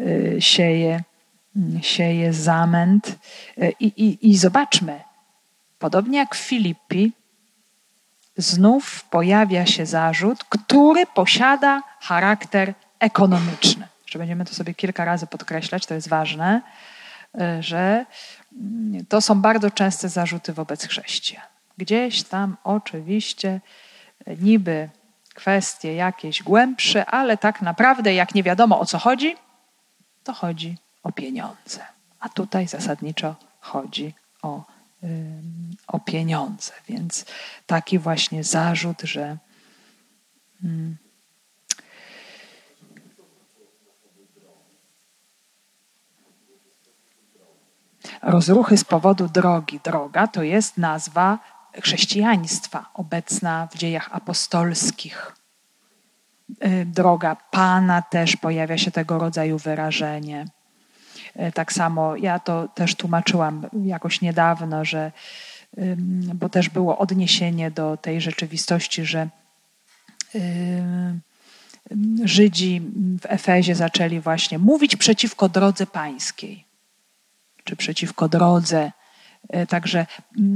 y, 0.00 0.36
sieje, 0.40 1.02
sieje 1.80 2.32
zamęt. 2.32 3.18
I, 3.80 3.86
i, 3.86 4.30
I 4.30 4.36
zobaczmy, 4.36 5.00
Podobnie 5.78 6.18
jak 6.18 6.34
w 6.34 6.38
Filippi, 6.38 7.12
znów 8.36 9.04
pojawia 9.04 9.66
się 9.66 9.86
zarzut, 9.86 10.44
który 10.44 11.06
posiada 11.06 11.82
charakter 12.00 12.74
ekonomiczny. 12.98 13.88
Że 14.06 14.18
będziemy 14.18 14.44
to 14.44 14.54
sobie 14.54 14.74
kilka 14.74 15.04
razy 15.04 15.26
podkreślać, 15.26 15.86
to 15.86 15.94
jest 15.94 16.08
ważne, 16.08 16.62
że 17.60 18.06
mm, 18.52 19.06
to 19.06 19.20
są 19.20 19.40
bardzo 19.40 19.70
częste 19.70 20.08
zarzuty 20.08 20.52
wobec 20.52 20.86
chrześcijan. 20.86 21.44
Gdzieś 21.78 22.22
tam 22.22 22.56
oczywiście 22.64 23.60
e, 24.26 24.36
niby 24.36 24.88
kwestie 25.34 25.94
jakieś 25.94 26.42
głębsze, 26.42 27.06
ale 27.06 27.36
tak 27.36 27.62
naprawdę, 27.62 28.14
jak 28.14 28.34
nie 28.34 28.42
wiadomo 28.42 28.80
o 28.80 28.86
co 28.86 28.98
chodzi, 28.98 29.36
to 30.24 30.32
chodzi 30.32 30.76
o 31.02 31.12
pieniądze. 31.12 31.80
A 32.20 32.28
tutaj 32.28 32.68
zasadniczo 32.68 33.36
chodzi 33.60 34.14
o 34.42 34.76
o 35.86 35.98
pieniądze. 36.00 36.72
Więc 36.88 37.24
taki 37.66 37.98
właśnie 37.98 38.44
zarzut, 38.44 39.02
że 39.02 39.36
rozruchy 48.22 48.76
z 48.76 48.84
powodu 48.84 49.28
drogi. 49.28 49.80
Droga 49.84 50.26
to 50.26 50.42
jest 50.42 50.78
nazwa 50.78 51.38
chrześcijaństwa 51.82 52.90
obecna 52.94 53.68
w 53.72 53.78
dziejach 53.78 54.08
apostolskich. 54.12 55.32
Y, 56.64 56.86
droga 56.86 57.36
Pana 57.50 58.02
też 58.02 58.36
pojawia 58.36 58.78
się 58.78 58.90
tego 58.90 59.18
rodzaju 59.18 59.58
wyrażenie. 59.58 60.46
Tak 61.54 61.72
samo 61.72 62.16
ja 62.16 62.38
to 62.38 62.68
też 62.68 62.94
tłumaczyłam 62.94 63.66
jakoś 63.84 64.20
niedawno, 64.20 64.84
że 64.84 65.12
bo 66.34 66.48
też 66.48 66.68
było 66.68 66.98
odniesienie 66.98 67.70
do 67.70 67.96
tej 67.96 68.20
rzeczywistości, 68.20 69.04
że 69.04 69.28
Żydzi 72.24 72.80
w 73.20 73.26
Efezie 73.26 73.74
zaczęli 73.74 74.20
właśnie 74.20 74.58
mówić 74.58 74.96
przeciwko 74.96 75.48
drodze 75.48 75.86
pańskiej, 75.86 76.65
czy 77.66 77.76
przeciwko 77.76 78.28
drodze. 78.28 78.92
E, 79.48 79.66
także 79.66 80.06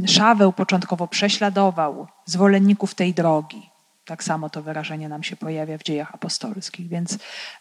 Szaweł 0.07 0.53
początkowo 0.53 1.09
prześladował 1.09 2.07
zwolenników 2.25 2.95
tej 2.95 3.15
drogi. 3.15 3.71
Tak 4.05 4.25
samo 4.25 4.51
to 4.51 4.63
wyrażenie 4.63 5.09
nam 5.09 5.23
się 5.23 5.37
pojawia 5.37 5.79
w 5.79 5.83
dziejach 5.83 6.15
apostolskich. 6.15 6.89
Więc 6.89 7.19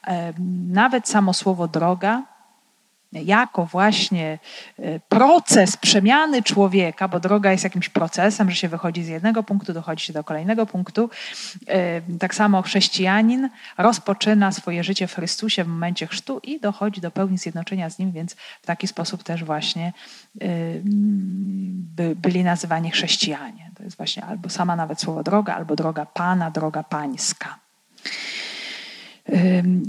e, 0.08 0.34
nawet 0.68 1.10
samo 1.10 1.34
słowo 1.34 1.68
droga 1.68 2.24
jako 3.12 3.66
właśnie 3.66 4.40
e, 4.80 5.00
proces 5.00 5.78
przemiany 5.78 6.44
człowieka, 6.44 7.08
bo 7.08 7.20
droga 7.20 7.52
jest 7.52 7.64
jakimś 7.64 7.90
procesem, 7.90 8.50
że 8.50 8.56
się 8.56 8.70
wychodzi 8.70 9.04
z 9.04 9.08
jednego 9.08 9.44
punktu, 9.44 9.74
dochodzi 9.74 10.06
się 10.06 10.14
do 10.14 10.24
kolejnego 10.24 10.66
punktu. 10.66 11.10
E, 11.68 12.02
tak 12.20 12.36
samo 12.36 12.62
chrześcijanin 12.62 13.50
rozpoczyna 13.78 14.52
swoje 14.52 14.84
życie 14.84 15.08
w 15.08 15.16
Chrystusie 15.16 15.64
w 15.64 15.68
momencie 15.68 16.08
chrztu 16.08 16.40
i 16.44 16.60
dochodzi 16.60 17.02
do 17.02 17.12
pełni 17.12 17.38
zjednoczenia 17.38 17.90
z 17.90 18.00
Nim, 18.00 18.12
więc 18.12 18.34
w 18.62 18.66
taki 18.66 18.88
sposób 18.88 19.24
też 19.24 19.44
właśnie 19.44 19.94
e, 20.42 20.48
byli 22.16 22.44
nazywani 22.44 22.92
chrześcijanie. 22.92 23.72
To 23.78 23.84
jest 23.84 23.98
właśnie 23.98 24.26
albo 24.26 24.50
sama 24.50 24.76
nawet 24.76 25.02
słowo 25.02 25.24
droga, 25.24 25.56
albo 25.56 25.76
droga 25.76 26.06
Pana, 26.06 26.52
droga 26.52 26.84
Pańska. 26.84 27.60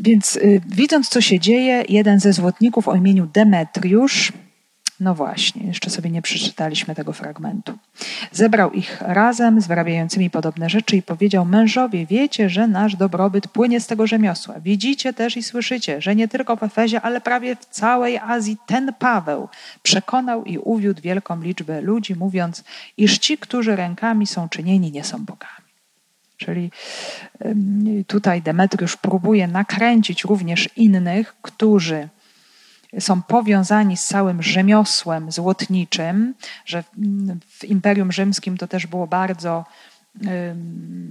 Więc 0.03 0.37
y, 0.37 0.61
widząc, 0.67 1.09
co 1.09 1.21
się 1.21 1.41
dzieje, 1.41 1.85
jeden 1.89 2.21
ze 2.21 2.33
złotników 2.33 2.89
o 2.89 2.95
imieniu 2.95 3.27
Demetriusz, 3.27 4.33
no 5.01 5.15
właśnie, 5.15 5.67
jeszcze 5.67 5.91
sobie 5.91 6.11
nie 6.11 6.23
przeczytaliśmy 6.23 6.95
tego 6.95 7.13
fragmentu. 7.13 7.79
Zebrał 8.33 8.73
ich 8.73 9.01
razem 9.01 9.61
z 9.61 9.67
wyrabiającymi 9.67 10.31
podobne 10.31 10.71
rzeczy 10.71 10.97
i 10.97 11.03
powiedział: 11.03 11.45
Mężowie, 11.45 12.07
wiecie, 12.07 12.51
że 12.51 12.67
nasz 12.67 12.97
dobrobyt 12.97 13.49
płynie 13.49 13.81
z 13.81 13.87
tego 13.87 14.07
rzemiosła. 14.07 14.61
Widzicie 14.61 15.13
też 15.13 15.37
i 15.37 15.43
słyszycie, 15.43 16.01
że 16.01 16.17
nie 16.17 16.29
tylko 16.29 16.57
w 16.57 16.63
Efezie, 16.63 17.01
ale 17.01 17.21
prawie 17.21 17.57
w 17.57 17.67
całej 17.67 18.19
Azji 18.19 18.57
ten 18.67 18.93
Paweł 18.99 19.49
przekonał 19.83 20.45
i 20.45 20.59
uwiódł 20.59 21.03
wielką 21.03 21.43
liczbę 21.43 21.81
ludzi, 21.81 22.15
mówiąc, 22.15 22.65
iż 22.97 23.19
ci, 23.19 23.39
którzy 23.39 23.77
rękami 23.77 24.27
są 24.27 24.49
czynieni, 24.49 24.93
nie 24.93 25.05
są 25.05 25.25
bogami. 25.25 25.60
Czyli 26.41 26.71
tutaj 28.07 28.43
Demetriusz 28.43 28.97
próbuje 28.97 29.47
nakręcić 29.49 30.25
również 30.25 30.69
innych, 30.77 31.37
którzy 31.43 32.09
są 32.99 33.23
powiązani 33.23 33.97
z 33.97 34.05
całym 34.05 34.43
rzemiosłem 34.43 35.33
złotniczym, 35.33 36.35
że 36.67 36.85
w 37.49 37.65
Imperium 37.65 38.13
Rzymskim 38.13 38.59
to 38.59 38.69
też 38.69 38.87
było 38.87 39.07
bardzo 39.07 39.65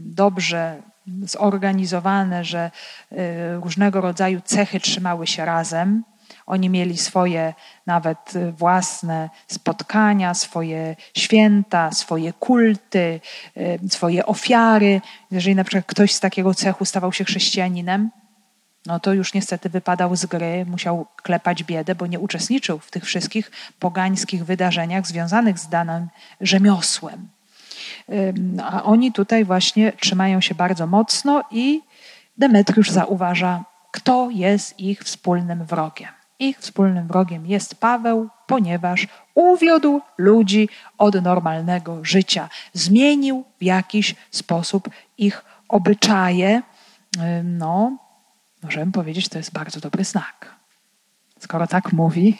dobrze 0.05 0.81
zorganizowane, 1.21 2.43
że 2.43 2.71
e, 3.11 3.55
różnego 3.55 4.01
rodzaju 4.01 4.41
cechy 4.45 4.79
trzymały 4.79 5.27
się 5.27 5.45
razem. 5.45 6.03
Oni 6.49 6.69
mieli 6.69 6.97
swoje 6.97 7.53
nawet 7.85 8.33
własne 8.57 9.29
spotkania, 9.47 10.33
swoje 10.33 10.95
święta, 11.17 11.91
swoje 11.91 12.33
kulty, 12.33 13.21
e, 13.57 13.89
swoje 13.89 14.25
ofiary. 14.25 15.01
Jeżeli 15.31 15.55
na 15.55 15.63
przykład 15.63 15.85
ktoś 15.85 16.15
z 16.15 16.19
takiego 16.19 16.53
cechu 16.53 16.85
stawał 16.85 17.13
się 17.13 17.23
chrześcijaninem, 17.23 18.09
no 18.85 18.99
to 18.99 19.13
już 19.13 19.33
niestety 19.33 19.69
wypadał 19.69 20.15
z 20.15 20.25
gry, 20.25 20.65
musiał 20.65 21.05
klepać 21.15 21.63
biedę, 21.63 21.95
bo 21.95 22.07
nie 22.07 22.19
uczestniczył 22.19 22.79
w 22.79 22.91
tych 22.91 23.03
wszystkich 23.05 23.51
pogańskich 23.79 24.45
wydarzeniach 24.45 25.07
związanych 25.07 25.59
z 25.59 25.69
danym 25.69 26.07
rzemiosłem. 26.41 27.29
A 28.63 28.83
oni 28.83 29.11
tutaj 29.11 29.45
właśnie 29.45 29.93
trzymają 29.93 30.41
się 30.41 30.55
bardzo 30.55 30.87
mocno 30.87 31.43
i 31.51 31.81
Demetriusz 32.37 32.89
zauważa, 32.89 33.63
kto 33.91 34.29
jest 34.29 34.79
ich 34.79 35.03
wspólnym 35.03 35.65
wrogiem. 35.65 36.18
Ich 36.39 36.59
wspólnym 36.59 37.07
wrogiem 37.07 37.45
jest 37.45 37.75
Paweł, 37.75 38.29
ponieważ 38.47 39.07
uwiódł 39.35 40.01
ludzi 40.17 40.69
od 40.97 41.21
normalnego 41.23 42.05
życia. 42.05 42.49
Zmienił 42.73 43.45
w 43.59 43.63
jakiś 43.63 44.15
sposób 44.31 44.89
ich 45.17 45.45
obyczaje. 45.67 46.61
No, 47.43 47.97
możemy 48.63 48.91
powiedzieć, 48.91 49.29
to 49.29 49.37
jest 49.37 49.53
bardzo 49.53 49.79
dobry 49.79 50.03
znak. 50.03 50.55
Skoro 51.39 51.67
tak 51.67 51.93
mówi, 51.93 52.37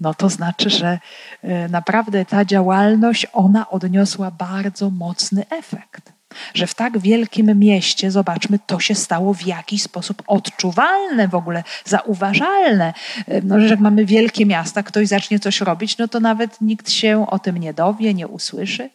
no 0.00 0.14
to 0.14 0.28
znaczy, 0.28 0.70
że 0.70 0.98
e, 1.42 1.68
naprawdę 1.68 2.24
ta 2.24 2.44
działalność, 2.44 3.26
ona 3.32 3.70
odniosła 3.70 4.30
bardzo 4.30 4.90
mocny 4.90 5.44
efekt 5.50 6.17
że 6.54 6.66
w 6.66 6.74
tak 6.74 6.98
wielkim 6.98 7.58
mieście, 7.58 8.10
zobaczmy, 8.10 8.58
to 8.66 8.80
się 8.80 8.94
stało 8.94 9.34
w 9.34 9.46
jakiś 9.46 9.82
sposób 9.82 10.22
odczuwalne, 10.26 11.28
w 11.28 11.34
ogóle 11.34 11.64
zauważalne. 11.84 12.94
No, 13.42 13.60
że 13.60 13.66
jak 13.66 13.80
mamy 13.80 14.04
wielkie 14.04 14.46
miasta, 14.46 14.82
ktoś 14.82 15.08
zacznie 15.08 15.38
coś 15.38 15.60
robić, 15.60 15.98
no 15.98 16.08
to 16.08 16.20
nawet 16.20 16.60
nikt 16.60 16.90
się 16.90 17.26
o 17.30 17.38
tym 17.38 17.58
nie 17.58 17.74
dowie, 17.74 18.14
nie 18.14 18.28
usłyszy. 18.28 18.90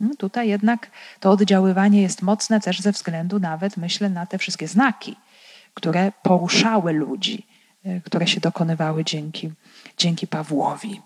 No, 0.00 0.10
tutaj 0.18 0.48
jednak 0.48 0.90
to 1.20 1.30
oddziaływanie 1.30 2.02
jest 2.02 2.22
mocne 2.22 2.60
też 2.60 2.80
ze 2.80 2.92
względu 2.92 3.40
nawet, 3.40 3.76
myślę, 3.76 4.10
na 4.10 4.26
te 4.26 4.38
wszystkie 4.38 4.68
znaki, 4.68 5.16
które 5.74 6.12
poruszały 6.22 6.92
ludzi, 6.92 7.46
e, 7.84 8.00
które 8.00 8.26
się 8.26 8.40
dokonywały 8.40 9.04
dzięki, 9.04 9.52
dzięki 9.98 10.26
Pawłowi. 10.26 11.00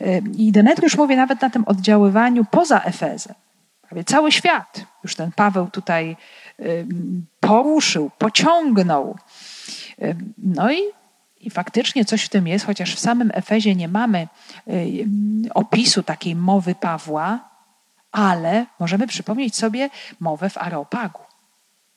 E, 0.00 0.18
I 0.18 0.52
Demetriusz 0.52 0.96
mówi 0.96 1.16
nawet 1.16 1.42
na 1.42 1.50
tym 1.50 1.64
oddziaływaniu 1.64 2.44
poza 2.44 2.80
Efezem 2.80 3.34
prawie 3.88 4.04
cały 4.04 4.32
świat. 4.32 4.80
Już 5.04 5.16
ten 5.16 5.32
Paweł 5.32 5.70
tutaj 5.70 6.16
poruszył, 7.40 8.10
pociągnął. 8.18 9.18
No 10.38 10.72
i, 10.72 10.78
i 11.40 11.50
faktycznie 11.50 12.04
coś 12.04 12.24
w 12.24 12.28
tym 12.28 12.46
jest, 12.46 12.66
chociaż 12.66 12.94
w 12.94 13.00
samym 13.00 13.30
Efezie 13.34 13.74
nie 13.74 13.88
mamy 13.88 14.28
opisu 15.54 16.02
takiej 16.02 16.36
mowy 16.36 16.74
Pawła, 16.74 17.48
ale 18.12 18.66
możemy 18.80 19.06
przypomnieć 19.06 19.56
sobie 19.56 19.90
mowę 20.20 20.50
w 20.50 20.58
Areopagu. 20.58 21.20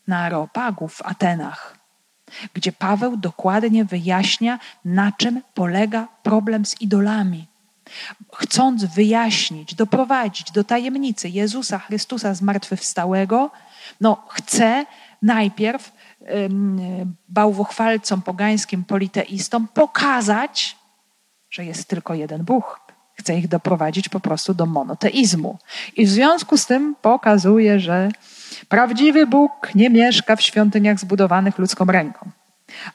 Na 0.08 0.20
Areopagu 0.20 0.88
w 0.88 1.02
Atenach, 1.02 1.78
gdzie 2.54 2.72
Paweł 2.72 3.18
dokładnie 3.18 3.86
wyjaśnia, 3.86 4.60
na 4.86 5.12
czym 5.12 5.42
polega 5.54 6.08
problem 6.24 6.66
z 6.66 6.82
idolami 6.82 7.48
chcąc 8.36 8.86
wyjaśnić, 8.86 9.76
doprowadzić 9.76 10.52
do 10.52 10.64
tajemnicy 10.64 11.30
Jezusa 11.30 11.80
Chrystusa 11.80 12.34
zmartwychwstałego, 12.34 13.52
no 14.02 14.26
chce 14.30 14.86
najpierw 15.22 15.92
bałwochwalcom 17.30 18.22
pogańskim, 18.22 18.84
politeistom 18.84 19.68
pokazać, 19.68 20.78
że 21.50 21.66
jest 21.66 21.88
tylko 21.88 22.14
jeden 22.14 22.44
Bóg. 22.44 22.82
Chce 23.14 23.38
ich 23.38 23.48
doprowadzić 23.48 24.10
po 24.10 24.20
prostu 24.20 24.54
do 24.54 24.66
monoteizmu. 24.66 25.58
I 25.96 26.06
w 26.06 26.10
związku 26.10 26.58
z 26.58 26.66
tym 26.66 26.96
pokazuje, 27.02 27.80
że 27.80 28.10
prawdziwy 28.70 29.28
Bóg 29.28 29.76
nie 29.76 29.90
mieszka 29.90 30.36
w 30.36 30.42
świątyniach 30.42 31.00
zbudowanych 31.00 31.58
ludzką 31.58 31.86
ręką, 31.86 32.30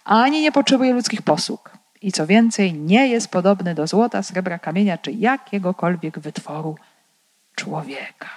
ani 0.04 0.40
nie 0.40 0.52
potrzebuje 0.52 0.92
ludzkich 0.92 1.22
posług 1.22 1.70
i 2.06 2.12
co 2.12 2.26
więcej, 2.26 2.74
nie 2.74 3.08
jest 3.08 3.28
podobny 3.28 3.74
do 3.74 3.86
złota, 3.86 4.22
srebra, 4.22 4.58
kamienia 4.58 4.98
czy 4.98 5.12
jakiegokolwiek 5.12 6.18
wytworu 6.18 6.76
człowieka. 7.54 8.30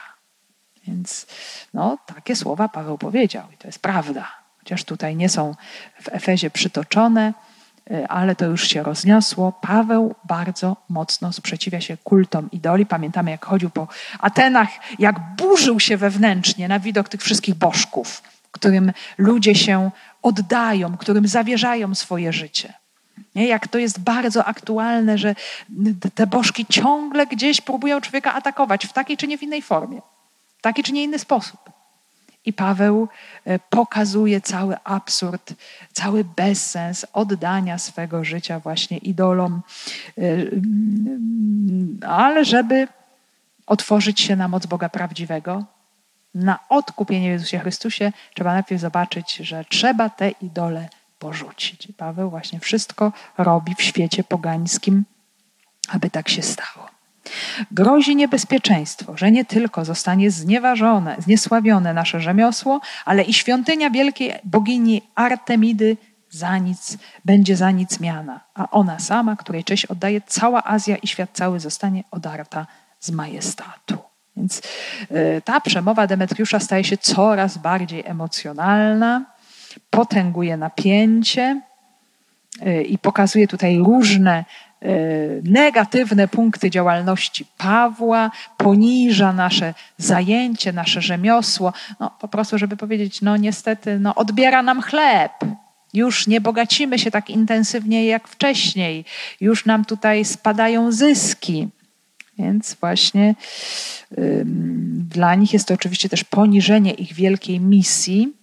Więc 0.88 1.28
no, 1.74 1.98
takie 2.06 2.36
słowa 2.36 2.70
Paweł 2.70 2.98
powiedział 2.98 3.44
i 3.54 3.58
to 3.58 3.68
jest 3.68 3.80
prawda. 3.80 4.28
Chociaż 4.60 4.84
tutaj 4.84 5.16
nie 5.16 5.30
są 5.30 5.56
w 6.02 6.08
Efezie 6.12 6.50
przytoczone, 6.50 7.34
y, 7.92 8.08
ale 8.08 8.36
to 8.36 8.46
już 8.46 8.68
się 8.68 8.84
rozniosło. 8.84 9.52
Paweł 9.52 10.16
bardzo 10.24 10.78
mocno 10.90 11.34
sprzeciwia 11.34 11.82
się 11.82 11.98
kultom 11.98 12.52
idoli. 12.52 12.86
Pamiętamy, 12.86 13.32
jak 13.32 13.46
chodził 13.46 13.70
po 13.70 13.88
Atenach, 14.20 14.70
jak 15.00 15.36
burzył 15.36 15.80
się 15.80 15.98
wewnętrznie 15.98 16.68
na 16.68 16.80
widok 16.80 17.10
tych 17.10 17.22
wszystkich 17.22 17.56
bożków, 17.56 18.22
którym 18.52 18.92
ludzie 19.18 19.56
się 19.56 19.92
oddają, 20.22 20.98
którym 20.98 21.28
zawierzają 21.28 21.96
swoje 21.96 22.34
życie. 22.34 22.79
Nie? 23.36 23.48
Jak 23.48 23.68
to 23.68 23.78
jest 23.78 24.00
bardzo 24.00 24.46
aktualne, 24.46 25.18
że 25.18 25.36
te 26.16 26.28
bożki 26.28 26.66
ciągle 26.66 27.28
gdzieś 27.28 27.62
próbują 27.62 28.02
człowieka 28.02 28.34
atakować 28.34 28.86
w 28.86 28.94
takiej 28.94 29.18
czy 29.18 29.28
nie 29.28 29.38
w 29.38 29.44
innej 29.44 29.62
formie, 29.62 30.02
w 30.58 30.62
taki 30.62 30.84
czy 30.84 30.94
nie 30.94 31.04
inny 31.04 31.20
sposób. 31.20 31.60
I 32.46 32.54
Paweł 32.54 33.08
e, 33.46 33.60
pokazuje 33.60 34.42
cały 34.42 34.76
absurd, 34.84 35.54
cały 35.94 36.24
bezsens 36.24 37.06
oddania 37.14 37.78
swego 37.78 38.24
życia 38.24 38.60
właśnie 38.60 38.98
idolom, 38.98 39.62
e, 40.18 40.22
mm, 40.22 42.00
ale 42.08 42.46
żeby 42.46 42.88
otworzyć 43.68 44.22
się 44.22 44.36
na 44.36 44.48
moc 44.48 44.66
Boga 44.66 44.90
prawdziwego, 44.90 45.66
na 46.36 46.60
odkupienie 46.70 47.30
w 47.30 47.32
Jezusie 47.32 47.60
Chrystusie, 47.60 48.12
trzeba 48.36 48.54
najpierw 48.54 48.82
zobaczyć, 48.82 49.36
że 49.36 49.66
trzeba 49.70 50.10
te 50.10 50.30
idole 50.30 50.90
porzucić. 51.20 51.88
Paweł 51.98 52.30
właśnie 52.30 52.60
wszystko 52.60 53.12
robi 53.38 53.76
w 53.76 53.82
świecie 53.82 54.24
pogańskim, 54.24 55.06
aby 55.90 56.10
tak 56.10 56.30
się 56.30 56.42
stało. 56.42 56.90
Grozi 57.72 58.16
niebezpieczeństwo, 58.16 59.18
że 59.18 59.32
nie 59.32 59.46
tylko 59.46 59.86
zostanie 59.86 60.32
znieważone, 60.32 61.16
zniesławione 61.20 61.94
nasze 61.94 62.22
rzemiosło, 62.22 62.82
ale 63.06 63.24
i 63.24 63.34
świątynia 63.34 63.90
wielkiej 63.90 64.34
bogini 64.44 65.02
Artemidy 65.16 65.98
za 66.30 66.58
nic, 66.58 66.98
będzie 67.26 67.56
za 67.56 67.72
nic 67.72 68.00
miana, 68.00 68.40
a 68.54 68.70
ona 68.70 69.00
sama, 69.00 69.36
której 69.36 69.64
cześć 69.64 69.86
oddaje 69.86 70.22
cała 70.22 70.64
Azja 70.64 70.98
i 70.98 71.08
świat 71.08 71.30
cały, 71.34 71.60
zostanie 71.60 72.04
odarta 72.12 72.68
z 73.00 73.12
majestatu. 73.12 73.98
Więc 74.38 74.62
y, 75.12 75.42
ta 75.46 75.62
przemowa 75.62 76.08
Demetriusza 76.08 76.60
staje 76.60 76.84
się 76.84 76.98
coraz 76.98 77.58
bardziej 77.58 78.04
emocjonalna, 78.06 79.26
potęguje 79.90 80.58
napięcie 80.58 81.62
y, 82.68 82.84
i 82.84 82.98
pokazuje 82.98 83.48
tutaj 83.48 83.78
różne 83.78 84.46
y, 84.84 85.42
negatywne 85.44 86.28
punkty 86.28 86.70
działalności 86.70 87.46
Pawła, 87.58 88.32
poniża 88.58 89.34
nasze 89.34 89.74
zajęcie, 89.98 90.74
nasze 90.74 91.02
rzemiosło, 91.02 91.74
no 92.00 92.12
po 92.20 92.28
prostu, 92.28 92.58
żeby 92.58 92.78
powiedzieć, 92.78 93.22
no 93.22 93.38
niestety, 93.38 94.00
no 94.00 94.16
odbiera 94.16 94.64
nam 94.64 94.82
chleb, 94.82 95.32
już 95.94 96.28
nie 96.28 96.42
bogacimy 96.42 97.00
się 97.00 97.12
tak 97.12 97.30
intensywnie 97.30 98.06
jak 98.06 98.28
wcześniej, 98.28 99.06
już 99.42 99.66
nam 99.66 99.86
tutaj 99.86 100.26
spadają 100.26 100.92
zyski. 100.92 101.68
Więc 102.40 102.76
właśnie 102.82 103.36
ym, 104.18 105.08
dla 105.10 105.36
nich 105.36 105.54
jest 105.54 105.68
to 105.68 105.74
oczywiście 105.74 106.10
też 106.10 106.24
poniżenie 106.24 106.94
ich 106.94 107.14
wielkiej 107.14 107.60
misji 107.60 108.39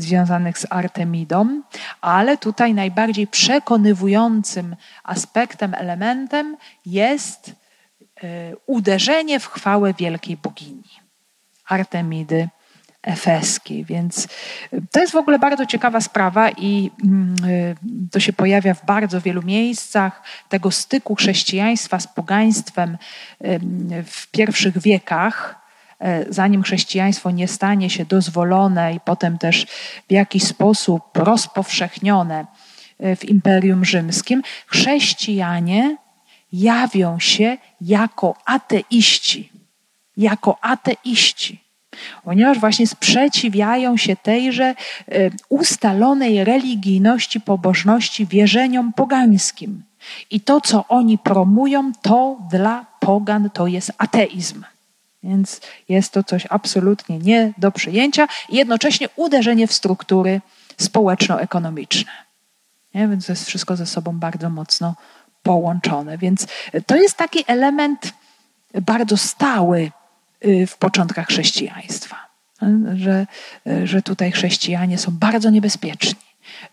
związanych 0.00 0.58
z 0.58 0.66
Artemidą, 0.70 1.62
ale 2.00 2.36
tutaj 2.36 2.74
najbardziej 2.74 3.26
przekonywującym 3.26 4.76
aspektem, 5.04 5.74
elementem 5.74 6.56
jest 6.86 7.48
y, 7.48 8.56
uderzenie 8.66 9.40
w 9.40 9.46
chwałę 9.46 9.94
wielkiej 9.94 10.36
bogini 10.36 10.90
Artemidy 11.68 12.48
efeskiej. 13.02 13.84
Więc 13.84 14.24
y, 14.72 14.82
to 14.90 15.00
jest 15.00 15.12
w 15.12 15.16
ogóle 15.16 15.38
bardzo 15.38 15.66
ciekawa 15.66 16.00
sprawa 16.00 16.50
i 16.50 16.90
mm, 17.04 17.34
y, 17.44 17.76
to 18.10 18.20
się 18.20 18.32
pojawia 18.32 18.74
w 18.74 18.84
bardzo 18.84 19.20
wielu 19.20 19.42
miejscach 19.42 20.22
tego 20.48 20.70
styku 20.70 21.14
chrześcijaństwa 21.14 22.00
z 22.00 22.06
pogaństwem 22.06 22.98
w 24.04 24.26
pierwszych 24.30 24.78
wiekach 24.78 25.67
zanim 26.28 26.62
chrześcijaństwo 26.62 27.30
nie 27.30 27.48
stanie 27.48 27.90
się 27.90 28.04
dozwolone 28.04 28.94
i 28.94 29.00
potem 29.00 29.38
też 29.38 29.66
w 30.08 30.12
jakiś 30.12 30.42
sposób 30.42 31.02
rozpowszechnione 31.14 32.46
e, 32.98 33.16
w 33.16 33.24
Imperium 33.24 33.84
Rzymskim, 33.84 34.42
chrześcijanie 34.66 35.96
jawią 36.52 37.18
się 37.18 37.56
jako 37.80 38.34
ateiści. 38.46 39.52
Jako 40.16 40.58
ateiści 40.60 41.68
ponieważ 42.24 42.58
właśnie 42.58 42.86
sprzeciwiają 42.86 43.96
się 43.96 44.16
tejże 44.16 44.64
e, 44.64 44.74
ustalonej 45.48 46.44
religijności, 46.44 47.40
pobożności, 47.40 48.26
wierzeniom 48.26 48.92
pogańskim. 48.92 49.82
I 50.30 50.40
to, 50.40 50.60
co 50.60 50.84
oni 50.88 51.18
promują, 51.18 51.92
to 52.02 52.38
dla 52.50 52.86
pogan 53.00 53.50
to 53.50 53.66
jest 53.66 53.92
ateizm. 53.98 54.64
Więc 55.28 55.60
jest 55.88 56.12
to 56.12 56.24
coś 56.24 56.46
absolutnie 56.50 57.18
nie 57.18 57.52
do 57.58 57.70
przyjęcia 57.70 58.28
i 58.48 58.56
jednocześnie 58.56 59.08
uderzenie 59.16 59.66
w 59.66 59.72
struktury 59.72 60.40
społeczno-ekonomiczne. 60.76 62.12
Nie? 62.94 63.08
Więc 63.08 63.26
to 63.26 63.32
jest 63.32 63.46
wszystko 63.46 63.76
ze 63.76 63.86
sobą 63.86 64.18
bardzo 64.18 64.50
mocno 64.50 64.94
połączone. 65.42 66.18
Więc 66.18 66.46
to 66.86 66.96
jest 66.96 67.16
taki 67.16 67.44
element 67.46 68.12
bardzo 68.74 69.16
stały 69.16 69.90
Y, 70.44 70.66
w 70.66 70.76
początkach 70.76 71.26
chrześcijaństwa. 71.26 72.16
Że, 72.94 73.26
że 73.84 74.02
tutaj 74.02 74.32
chrześcijanie 74.32 74.98
są 74.98 75.12
bardzo 75.12 75.50
niebezpieczni. 75.50 76.20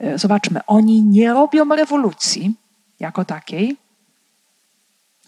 Y, 0.02 0.18
zobaczmy, 0.18 0.60
oni 0.68 1.04
nie 1.04 1.34
robią 1.34 1.76
rewolucji 1.76 2.56
jako 3.00 3.26
takiej, 3.26 3.78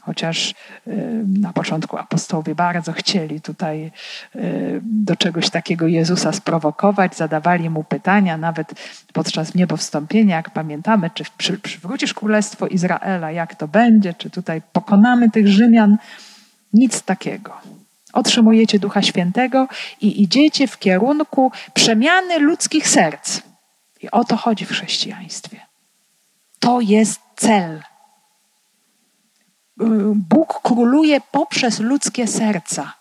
chociaż 0.08 0.53
y, 0.88 1.26
na 1.39 1.53
początku 1.53 1.97
apostołowie 1.97 2.55
bardzo 2.55 2.93
chcieli 2.93 3.41
tutaj 3.41 3.91
do 4.82 5.16
czegoś 5.16 5.49
takiego 5.49 5.88
Jezusa 5.88 6.32
sprowokować, 6.32 7.16
zadawali 7.16 7.70
mu 7.70 7.84
pytania, 7.84 8.38
nawet 8.38 8.74
podczas 9.14 9.55
niebowstąpienia, 9.55 10.36
jak 10.36 10.49
pamiętamy, 10.49 11.10
czy 11.14 11.24
przywrócisz 11.62 12.14
królestwo 12.14 12.68
Izraela, 12.68 13.32
jak 13.32 13.55
to 13.55 13.68
będzie, 13.68 14.14
czy 14.14 14.30
tutaj 14.30 14.62
pokonamy 14.74 15.32
tych 15.32 15.47
Rzymian. 15.47 15.97
Nic 16.74 17.01
takiego 17.01 17.53
otrzymujecie 18.14 18.80
Ducha 18.80 19.01
Świętego 19.01 19.68
i 20.01 20.24
idziecie 20.24 20.68
w 20.68 20.80
kierunku 20.80 21.51
przemiany 21.74 22.39
ludzkich 22.39 22.88
serc. 22.88 23.41
I 24.01 24.12
o 24.12 24.24
to 24.24 24.38
chodzi 24.38 24.66
w 24.66 24.70
chrześcijaństwie. 24.70 25.60
To 26.60 26.82
jest 26.82 27.20
cel. 27.36 27.82
Bóg 30.16 30.60
króluje 30.64 31.22
poprzez 31.32 31.80
ludzkie 31.80 32.28
serca, 32.28 32.94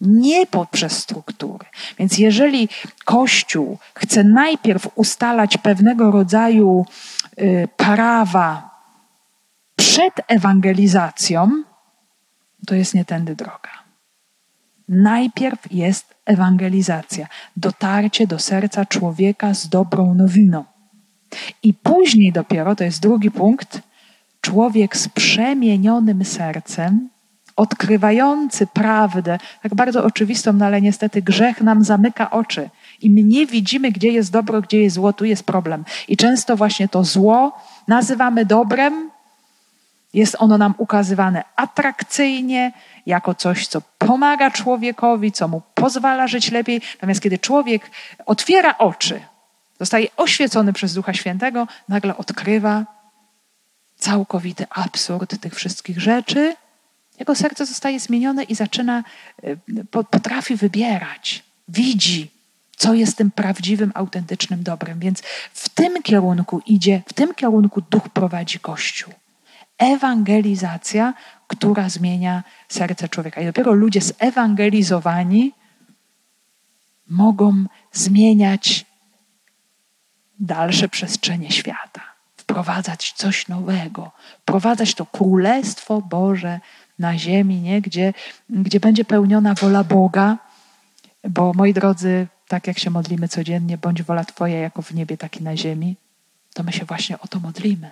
nie 0.00 0.46
poprzez 0.46 0.92
struktury. 0.92 1.66
Więc 1.98 2.18
jeżeli 2.18 2.68
Kościół 3.04 3.78
chce 3.94 4.24
najpierw 4.24 4.88
ustalać 4.94 5.56
pewnego 5.56 6.10
rodzaju 6.10 6.86
y, 7.38 7.68
prawa 7.76 8.70
przed 9.76 10.14
ewangelizacją, 10.28 11.62
to 12.66 12.74
jest 12.74 12.94
nie 12.94 13.04
tędy 13.04 13.36
droga. 13.36 13.70
Najpierw 14.88 15.72
jest 15.72 16.14
ewangelizacja, 16.24 17.26
dotarcie 17.56 18.26
do 18.26 18.38
serca 18.38 18.86
człowieka 18.86 19.54
z 19.54 19.68
dobrą 19.68 20.14
nowiną. 20.14 20.64
I 21.62 21.74
później 21.74 22.32
dopiero, 22.32 22.76
to 22.76 22.84
jest 22.84 23.00
drugi 23.00 23.30
punkt, 23.30 23.87
człowiek 24.40 24.96
z 24.96 25.08
przemienionym 25.08 26.24
sercem, 26.24 27.08
odkrywający 27.56 28.66
prawdę, 28.66 29.38
tak 29.62 29.74
bardzo 29.74 30.04
oczywistą, 30.04 30.52
no 30.52 30.66
ale 30.66 30.80
niestety 30.82 31.22
grzech 31.22 31.60
nam 31.60 31.84
zamyka 31.84 32.30
oczy. 32.30 32.70
I 33.02 33.10
my 33.10 33.22
nie 33.22 33.46
widzimy, 33.46 33.92
gdzie 33.92 34.08
jest 34.08 34.32
dobro, 34.32 34.60
gdzie 34.60 34.82
jest 34.82 34.94
zło, 34.94 35.12
tu 35.12 35.24
jest 35.24 35.44
problem. 35.44 35.84
I 36.08 36.16
często 36.16 36.56
właśnie 36.56 36.88
to 36.88 37.04
zło 37.04 37.60
nazywamy 37.88 38.44
dobrem, 38.44 39.10
jest 40.14 40.36
ono 40.38 40.58
nam 40.58 40.74
ukazywane 40.78 41.44
atrakcyjnie, 41.56 42.72
jako 43.06 43.34
coś, 43.34 43.66
co 43.66 43.82
pomaga 43.98 44.50
człowiekowi, 44.50 45.32
co 45.32 45.48
mu 45.48 45.62
pozwala 45.74 46.26
żyć 46.26 46.50
lepiej. 46.50 46.80
Natomiast 46.94 47.20
kiedy 47.20 47.38
człowiek 47.38 47.90
otwiera 48.26 48.78
oczy, 48.78 49.20
zostaje 49.80 50.08
oświecony 50.16 50.72
przez 50.72 50.94
Ducha 50.94 51.14
Świętego, 51.14 51.66
nagle 51.88 52.16
odkrywa 52.16 52.97
całkowity 53.98 54.66
absurd 54.70 55.40
tych 55.40 55.54
wszystkich 55.54 56.00
rzeczy. 56.00 56.56
Jego 57.18 57.34
serce 57.34 57.66
zostaje 57.66 58.00
zmienione 58.00 58.42
i 58.42 58.54
zaczyna, 58.54 59.04
y, 59.44 59.58
potrafi 60.10 60.56
wybierać, 60.56 61.44
widzi, 61.68 62.30
co 62.76 62.94
jest 62.94 63.16
tym 63.16 63.30
prawdziwym, 63.30 63.92
autentycznym 63.94 64.62
dobrem. 64.62 64.98
Więc 64.98 65.22
w 65.52 65.68
tym 65.68 66.02
kierunku 66.02 66.62
idzie, 66.66 67.02
w 67.06 67.12
tym 67.12 67.34
kierunku 67.34 67.80
duch 67.80 68.08
prowadzi 68.08 68.58
Kościół. 68.58 69.14
Ewangelizacja, 69.78 71.14
która 71.46 71.88
zmienia 71.88 72.42
serce 72.68 73.08
człowieka. 73.08 73.40
I 73.40 73.46
dopiero 73.46 73.72
ludzie 73.72 74.00
zewangelizowani 74.00 75.52
mogą 77.08 77.64
zmieniać 77.92 78.86
dalsze 80.40 80.88
przestrzenie 80.88 81.50
świata, 81.50 82.00
wprowadzać 82.48 83.12
coś 83.12 83.48
nowego, 83.48 84.10
wprowadzać 84.40 84.94
to 84.94 85.06
królestwo 85.06 86.02
Boże 86.02 86.60
na 86.98 87.18
ziemi, 87.18 87.60
nie? 87.60 87.80
Gdzie, 87.80 88.14
gdzie 88.50 88.80
będzie 88.80 89.04
pełniona 89.04 89.54
wola 89.54 89.84
Boga, 89.84 90.38
bo 91.28 91.52
moi 91.52 91.74
drodzy, 91.74 92.26
tak 92.48 92.66
jak 92.66 92.78
się 92.78 92.90
modlimy 92.90 93.28
codziennie, 93.28 93.78
bądź 93.78 94.02
wola 94.02 94.24
Twoja 94.24 94.58
jako 94.58 94.82
w 94.82 94.94
niebie, 94.94 95.16
tak 95.16 95.36
i 95.40 95.42
na 95.42 95.56
ziemi, 95.56 95.96
to 96.54 96.62
my 96.62 96.72
się 96.72 96.84
właśnie 96.84 97.18
o 97.18 97.28
to 97.28 97.40
modlimy 97.40 97.90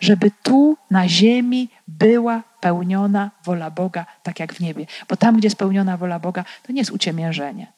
żeby 0.00 0.30
tu 0.42 0.76
na 0.90 1.08
ziemi 1.08 1.68
była 1.88 2.42
pełniona 2.60 3.30
wola 3.44 3.70
Boga, 3.70 4.06
tak 4.22 4.40
jak 4.40 4.54
w 4.54 4.60
niebie. 4.60 4.86
Bo 5.08 5.16
tam, 5.16 5.36
gdzie 5.36 5.46
jest 5.46 5.56
pełniona 5.56 5.96
wola 5.96 6.18
Boga, 6.18 6.44
to 6.62 6.72
nie 6.72 6.80
jest 6.80 6.90
uciemiężenie, 6.90 7.72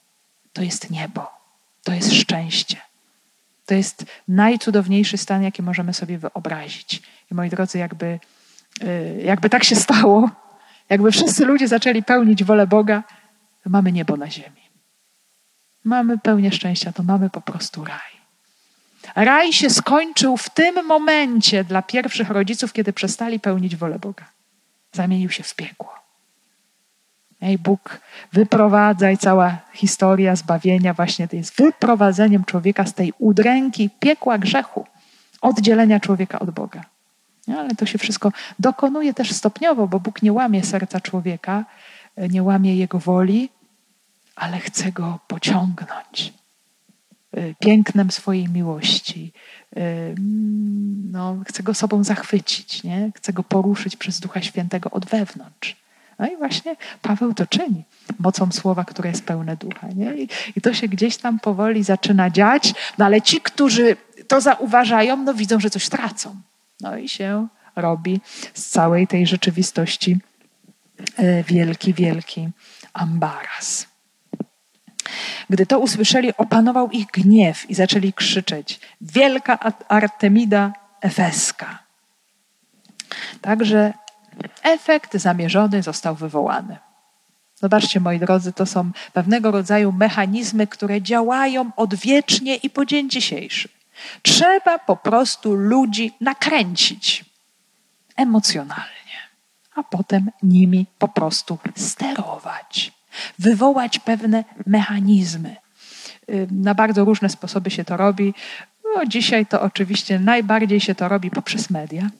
to 0.52 0.62
jest 0.62 0.90
niebo, 0.90 1.30
to 1.82 1.92
jest 1.92 2.12
szczęście. 2.12 2.76
To 3.70 3.74
jest 3.74 4.04
najcudowniejszy 4.28 5.18
stan, 5.18 5.42
jaki 5.42 5.62
możemy 5.62 5.94
sobie 5.94 6.18
wyobrazić. 6.18 7.02
I 7.30 7.34
moi 7.34 7.50
drodzy, 7.50 7.78
jakby, 7.78 8.18
y, 8.82 9.22
jakby 9.24 9.50
tak 9.50 9.64
się 9.64 9.76
stało, 9.76 10.30
jakby 10.88 11.12
wszyscy 11.12 11.44
ludzie 11.44 11.68
zaczęli 11.68 12.02
pełnić 12.02 12.44
wolę 12.44 12.66
Boga, 12.66 13.02
to 13.64 13.70
mamy 13.70 13.92
niebo 13.92 14.16
na 14.16 14.30
ziemi. 14.30 14.60
Mamy 15.84 16.18
pełnię 16.18 16.52
szczęścia, 16.52 16.92
to 16.92 17.02
mamy 17.02 17.30
po 17.30 17.40
prostu 17.40 17.84
raj. 17.84 18.12
Raj 19.14 19.52
się 19.52 19.70
skończył 19.70 20.36
w 20.36 20.50
tym 20.50 20.86
momencie 20.86 21.64
dla 21.64 21.82
pierwszych 21.82 22.30
rodziców, 22.30 22.72
kiedy 22.72 22.92
przestali 22.92 23.40
pełnić 23.40 23.76
wolę 23.76 23.98
Boga. 23.98 24.24
Zamienił 24.92 25.30
się 25.30 25.42
w 25.42 25.54
piekło. 25.54 25.99
I 27.42 27.58
Bóg 27.58 28.00
wyprowadza 28.32 29.10
i 29.10 29.18
cała 29.18 29.58
historia 29.72 30.36
zbawienia 30.36 30.94
właśnie 30.94 31.28
jest 31.32 31.56
wyprowadzeniem 31.56 32.44
człowieka 32.44 32.86
z 32.86 32.94
tej 32.94 33.12
udręki 33.18 33.90
piekła 34.00 34.38
grzechu, 34.38 34.86
oddzielenia 35.40 36.00
człowieka 36.00 36.38
od 36.38 36.50
Boga. 36.50 36.84
Ale 37.48 37.74
to 37.74 37.86
się 37.86 37.98
wszystko 37.98 38.32
dokonuje 38.58 39.14
też 39.14 39.32
stopniowo, 39.32 39.88
bo 39.88 40.00
Bóg 40.00 40.22
nie 40.22 40.32
łamie 40.32 40.64
serca 40.64 41.00
człowieka, 41.00 41.64
nie 42.16 42.42
łamie 42.42 42.76
jego 42.76 42.98
woli, 42.98 43.48
ale 44.36 44.58
chce 44.58 44.92
go 44.92 45.18
pociągnąć 45.28 46.32
y, 47.36 47.54
pięknem 47.60 48.10
swojej 48.10 48.48
miłości. 48.48 49.32
Y, 49.76 50.14
no, 51.12 51.36
chce 51.46 51.62
go 51.62 51.74
sobą 51.74 52.04
zachwycić, 52.04 52.82
nie? 52.82 53.12
chce 53.16 53.32
go 53.32 53.42
poruszyć 53.42 53.96
przez 53.96 54.20
Ducha 54.20 54.42
Świętego 54.42 54.90
od 54.90 55.06
wewnątrz. 55.06 55.76
No 56.20 56.26
i 56.26 56.36
właśnie 56.36 56.76
Paweł 57.02 57.34
to 57.34 57.46
czyni 57.46 57.84
mocą 58.18 58.52
słowa, 58.52 58.84
które 58.84 59.10
jest 59.10 59.24
pełne 59.24 59.56
ducha. 59.56 59.88
Nie? 59.94 60.14
I, 60.14 60.28
I, 60.56 60.60
to 60.60 60.74
się 60.74 60.88
gdzieś 60.88 61.16
tam 61.16 61.40
powoli 61.40 61.82
zaczyna 61.82 62.30
dziać, 62.30 62.74
no 62.98 63.04
ale 63.04 63.22
ci, 63.22 63.40
którzy 63.40 63.96
to 64.28 64.40
zauważają, 64.40 65.16
no 65.16 65.34
widzą, 65.34 65.60
że 65.60 65.70
coś 65.70 65.88
tracą. 65.88 66.36
No 66.80 66.96
i 66.96 67.08
się 67.08 67.46
robi 67.76 68.20
z 68.54 68.66
całej 68.66 69.06
tej 69.06 69.26
rzeczywistości 69.26 70.18
e, 71.16 71.42
wielki, 71.42 71.94
wielki 71.94 72.48
ambaras. 72.92 73.86
Gdy 75.50 75.66
to 75.66 75.78
usłyszeli, 75.78 76.36
opanował 76.36 76.90
ich 76.90 77.06
gniew 77.06 77.70
i 77.70 77.74
zaczęli 77.74 78.12
krzyczeć: 78.12 78.80
Wielka 79.00 79.58
Artemida 79.88 80.72
Efeska. 81.00 81.78
Także 83.40 83.92
efekt 84.62 85.16
zamierzony 85.16 85.82
został 85.82 86.14
wywołany. 86.14 86.76
Zobaczcie, 87.56 88.00
moi 88.00 88.18
drodzy, 88.18 88.52
to 88.52 88.66
są 88.66 88.90
pewnego 89.12 89.50
rodzaju 89.50 89.92
mechanizmy, 89.92 90.66
które 90.66 91.02
działają 91.02 91.70
odwiecznie 91.76 92.56
i 92.56 92.70
po 92.70 92.84
dzień 92.86 93.10
dzisiejszy. 93.10 93.68
Trzeba 94.22 94.78
po 94.78 94.96
prostu 94.96 95.54
ludzi 95.54 96.12
nakręcić 96.20 97.24
emocjonalnie, 98.16 99.18
a 99.74 99.82
potem 99.82 100.30
nimi 100.42 100.86
po 100.98 101.08
prostu 101.08 101.58
sterować, 101.76 102.92
wywołać 103.38 103.98
pewne 103.98 104.44
mechanizmy. 104.66 105.56
Na 106.50 106.74
bardzo 106.74 107.04
różne 107.04 107.28
sposoby 107.28 107.70
się 107.70 107.84
to 107.84 107.96
robi. 107.96 108.34
No, 108.96 109.06
dzisiaj 109.06 109.46
to 109.46 109.62
oczywiście 109.62 110.18
najbardziej 110.18 110.80
się 110.80 110.94
to 110.94 111.08
robi 111.08 111.30
poprzez 111.30 111.70
media. 111.70 112.10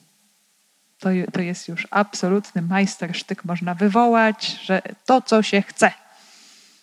To, 1.01 1.09
to 1.33 1.41
jest 1.41 1.69
już 1.69 1.89
absolutny 1.91 2.63
majstersztyk. 2.63 3.45
Można 3.45 3.75
wywołać, 3.75 4.61
że 4.65 4.83
to, 5.07 5.23
co 5.23 5.43
się 5.43 5.63
chce, 5.63 5.93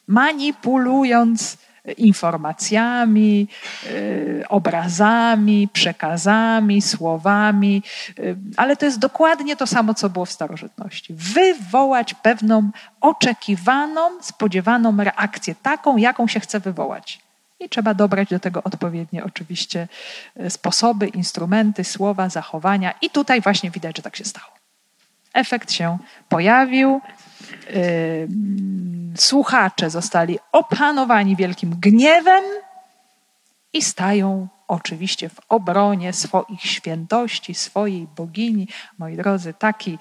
manipulując 0.07 1.57
informacjami, 1.97 3.47
y, 3.85 4.43
obrazami, 4.49 5.67
przekazami, 5.73 6.81
słowami, 6.81 7.83
y, 8.19 8.37
ale 8.57 8.75
to 8.75 8.85
jest 8.85 8.99
dokładnie 8.99 9.55
to 9.55 9.67
samo, 9.67 9.93
co 9.93 10.09
było 10.09 10.25
w 10.25 10.31
starożytności. 10.31 11.13
Wywołać 11.13 12.13
pewną 12.13 12.69
oczekiwaną, 13.01 14.01
spodziewaną 14.21 14.97
reakcję, 14.97 15.55
taką, 15.55 15.97
jaką 15.97 16.27
się 16.27 16.39
chce 16.39 16.59
wywołać. 16.59 17.26
I 17.59 17.69
trzeba 17.69 17.93
dobrać 17.93 18.29
do 18.29 18.39
tego 18.39 18.63
odpowiednie 18.63 19.23
oczywiście 19.23 19.87
y, 20.41 20.49
sposoby, 20.49 21.07
instrumenty, 21.07 21.83
słowa, 21.83 22.29
zachowania. 22.29 22.93
I 23.01 23.09
tutaj 23.09 23.41
właśnie 23.41 23.71
widać, 23.71 23.97
że 23.97 24.03
tak 24.03 24.15
się 24.15 24.25
stało. 24.25 24.51
Efekt 25.33 25.71
się 25.71 25.97
pojawił 26.29 27.01
słuchacze 29.17 29.89
zostali 29.89 30.39
opanowani 30.51 31.35
wielkim 31.35 31.75
gniewem 31.79 32.43
i 33.73 33.81
stają 33.81 34.47
oczywiście 34.67 35.29
w 35.29 35.39
obronie 35.49 36.13
swoich 36.13 36.61
świętości, 36.61 37.53
swojej 37.53 38.07
bogini. 38.15 38.67
Moi 38.97 39.15
drodzy, 39.15 39.53
taki, 39.53 39.97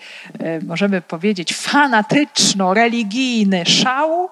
możemy 0.62 1.00
powiedzieć, 1.00 1.54
fanatyczno-religijny 1.54 3.66
szał, 3.66 4.28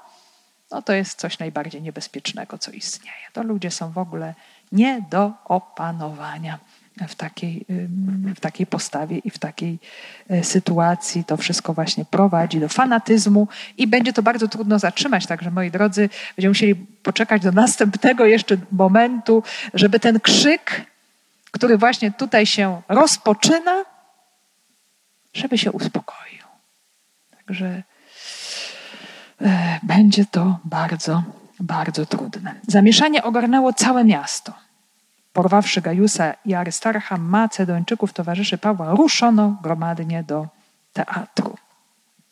no 0.74 0.82
to 0.82 0.92
jest 0.92 1.18
coś 1.18 1.38
najbardziej 1.38 1.82
niebezpiecznego, 1.82 2.58
co 2.58 2.70
istnieje. 2.70 3.26
To 3.32 3.42
ludzie 3.42 3.70
są 3.70 3.92
w 3.92 3.98
ogóle 3.98 4.34
nie 4.72 5.02
do 5.10 5.32
opanowania 5.44 6.58
w 7.08 7.14
takiej, 7.14 7.66
w 8.36 8.40
takiej 8.40 8.66
postawie 8.66 9.18
i 9.18 9.30
w 9.30 9.38
takiej 9.38 9.78
e, 10.28 10.44
sytuacji. 10.44 11.24
To 11.24 11.36
wszystko 11.36 11.74
właśnie 11.74 12.04
prowadzi 12.04 12.60
do 12.60 12.68
fanatyzmu 12.68 13.48
i 13.78 13.86
będzie 13.86 14.12
to 14.12 14.22
bardzo 14.22 14.48
trudno 14.48 14.78
zatrzymać. 14.78 15.26
Także 15.26 15.50
moi 15.50 15.70
drodzy, 15.70 16.08
będziemy 16.36 16.50
musieli 16.50 16.74
poczekać 17.02 17.42
do 17.42 17.52
następnego 17.52 18.26
jeszcze 18.26 18.56
momentu, 18.72 19.42
żeby 19.74 20.00
ten 20.00 20.20
krzyk, 20.20 20.82
który 21.50 21.78
właśnie 21.78 22.12
tutaj 22.12 22.46
się 22.46 22.82
rozpoczyna, 22.88 23.84
żeby 25.34 25.58
się 25.58 25.72
uspokoił. 25.72 26.42
Także 27.46 27.82
będzie 29.82 30.24
to 30.24 30.58
bardzo, 30.64 31.22
bardzo 31.60 32.06
trudne. 32.06 32.54
Zamieszanie 32.68 33.22
ogarnęło 33.22 33.72
całe 33.72 34.04
miasto. 34.04 34.52
Porwawszy 35.32 35.80
Gajusa 35.80 36.34
i 36.44 36.54
Arystarcha, 36.54 37.16
Macedończyków, 37.16 38.12
towarzyszy 38.12 38.58
Pawła, 38.58 38.90
ruszono 38.90 39.56
gromadnie 39.62 40.22
do 40.22 40.46
teatru. 40.92 41.56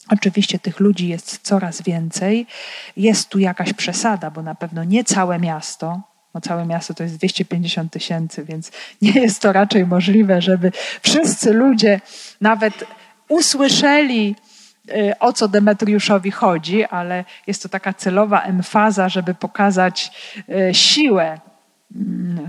Oczywiście 0.08 0.58
tych 0.58 0.80
ludzi 0.80 1.08
jest 1.08 1.38
coraz 1.42 1.82
więcej. 1.82 2.46
Jest 2.96 3.28
tu 3.28 3.38
jakaś 3.38 3.72
przesada, 3.72 4.30
bo 4.30 4.42
na 4.42 4.54
pewno 4.54 4.84
nie 4.84 5.04
całe 5.04 5.38
miasto, 5.38 6.00
bo 6.34 6.40
całe 6.40 6.66
miasto 6.66 6.94
to 6.94 7.02
jest 7.02 7.16
250 7.16 7.92
tysięcy, 7.92 8.44
więc 8.44 8.70
nie 9.02 9.12
jest 9.12 9.42
to 9.42 9.52
raczej 9.52 9.86
możliwe, 9.86 10.42
żeby 10.42 10.72
wszyscy 11.02 11.52
ludzie 11.52 12.00
nawet 12.40 12.84
usłyszeli, 13.28 14.36
o 15.20 15.32
co 15.32 15.48
Demetriuszowi 15.48 16.30
chodzi, 16.30 16.84
ale 16.84 17.24
jest 17.46 17.62
to 17.62 17.68
taka 17.68 17.92
celowa 17.92 18.42
emfaza, 18.42 19.08
żeby 19.08 19.34
pokazać 19.34 20.10
y, 20.48 20.74
siłę 20.74 21.40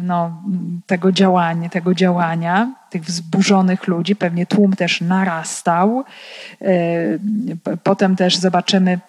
no, 0.03 0.43
tego 0.85 1.11
działania, 1.11 1.69
tego 1.69 1.93
działania, 1.93 2.73
tych 2.89 3.03
wzburzonych 3.03 3.87
ludzi. 3.87 4.15
Pewnie 4.15 4.45
tłum 4.45 4.73
też 4.73 5.01
narastał. 5.01 6.03
E, 6.61 6.65
potem 7.83 8.15
też 8.15 8.37
zobaczymy 8.37 8.99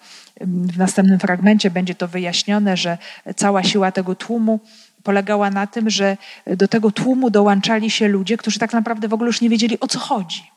w 0.41 0.77
następnym 0.77 1.19
fragmencie, 1.19 1.71
będzie 1.71 1.95
to 1.95 2.07
wyjaśnione, 2.07 2.77
że 2.77 2.97
cała 3.35 3.63
siła 3.63 3.91
tego 3.91 4.15
tłumu 4.15 4.59
polegała 5.03 5.49
na 5.49 5.67
tym, 5.67 5.89
że 5.89 6.17
do 6.47 6.67
tego 6.67 6.91
tłumu 6.91 7.29
dołączali 7.29 7.89
się 7.89 8.07
ludzie, 8.07 8.37
którzy 8.37 8.59
tak 8.59 8.73
naprawdę 8.73 9.07
w 9.07 9.13
ogóle 9.13 9.27
już 9.27 9.41
nie 9.41 9.49
wiedzieli 9.49 9.79
o 9.79 9.87
co 9.87 9.99
chodzi. 9.99 10.54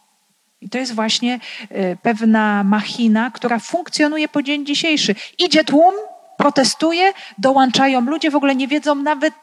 I 0.60 0.68
to 0.68 0.78
jest 0.78 0.94
właśnie 0.94 1.40
e, 1.68 1.96
pewna 1.96 2.64
machina, 2.64 3.30
która 3.30 3.58
funkcjonuje 3.58 4.28
po 4.28 4.42
dzień 4.42 4.66
dzisiejszy. 4.66 5.14
Idzie 5.38 5.64
tłum, 5.64 5.94
protestuje, 6.36 7.12
dołączają 7.38 8.00
ludzie, 8.00 8.30
w 8.30 8.36
ogóle 8.36 8.54
nie 8.54 8.68
wiedzą 8.68 8.94
nawet 8.94 9.34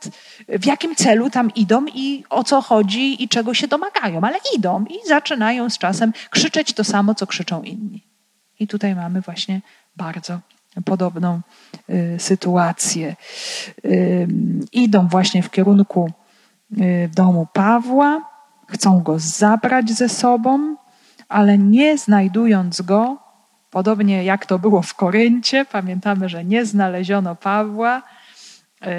w 0.47 0.65
jakim 0.65 0.95
celu 0.95 1.29
tam 1.29 1.53
idą 1.55 1.85
i 1.93 2.23
o 2.29 2.43
co 2.43 2.61
chodzi 2.61 3.23
i 3.23 3.29
czego 3.29 3.53
się 3.53 3.67
domagają, 3.67 4.21
ale 4.21 4.37
idą 4.55 4.85
i 4.85 5.07
zaczynają 5.07 5.69
z 5.69 5.77
czasem 5.77 6.13
krzyczeć 6.29 6.73
to 6.73 6.83
samo, 6.83 7.15
co 7.15 7.27
krzyczą 7.27 7.63
inni. 7.63 8.03
I 8.59 8.67
tutaj 8.67 8.95
mamy 8.95 9.21
właśnie 9.21 9.61
bardzo 9.95 10.39
podobną 10.85 11.41
y, 11.89 12.15
sytuację. 12.19 13.15
Y, 13.85 14.27
idą 14.71 15.07
właśnie 15.07 15.43
w 15.43 15.51
kierunku 15.51 16.11
domu 17.15 17.47
Pawła, 17.53 18.21
chcą 18.67 18.99
go 18.99 19.19
zabrać 19.19 19.91
ze 19.91 20.09
sobą, 20.09 20.75
ale 21.29 21.57
nie 21.57 21.97
znajdując 21.97 22.81
go, 22.81 23.25
Podobnie 23.75 24.23
jak 24.23 24.45
to 24.45 24.59
było 24.59 24.81
w 24.81 24.93
Koryncie, 24.93 25.65
pamiętamy, 25.65 26.29
że 26.29 26.45
nie 26.45 26.65
znaleziono 26.65 27.35
Pawła. 27.35 28.01
E, 28.81 28.91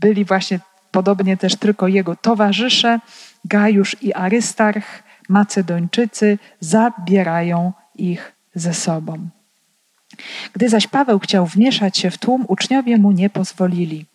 byli 0.00 0.24
właśnie 0.24 0.60
podobnie 0.90 1.36
też 1.36 1.56
tylko 1.56 1.88
jego 1.88 2.16
towarzysze, 2.16 3.00
Gajusz 3.44 3.96
i 4.02 4.14
Arystarch, 4.14 5.02
Macedończycy, 5.28 6.38
zabierają 6.60 7.72
ich 7.94 8.32
ze 8.54 8.74
sobą. 8.74 9.28
Gdy 10.52 10.68
zaś 10.68 10.86
Paweł 10.86 11.18
chciał 11.18 11.46
wmieszać 11.46 11.98
się 11.98 12.10
w 12.10 12.18
tłum, 12.18 12.44
uczniowie 12.48 12.98
mu 12.98 13.12
nie 13.12 13.30
pozwolili. 13.30 14.06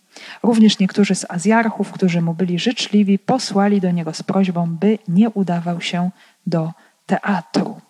Również 0.44 0.80
niektórzy 0.80 1.16
z 1.16 1.26
Azjarchów, 1.32 1.92
którzy 1.92 2.22
mu 2.22 2.34
byli 2.34 2.60
życzliwi, 2.60 3.20
posłali 3.20 3.82
do 3.82 3.92
niego 3.92 4.14
z 4.14 4.24
prośbą, 4.24 4.68
by 4.68 5.00
nie 5.08 5.30
udawał 5.30 5.82
się 5.82 6.10
do 6.48 6.72
teatru. 7.06 7.82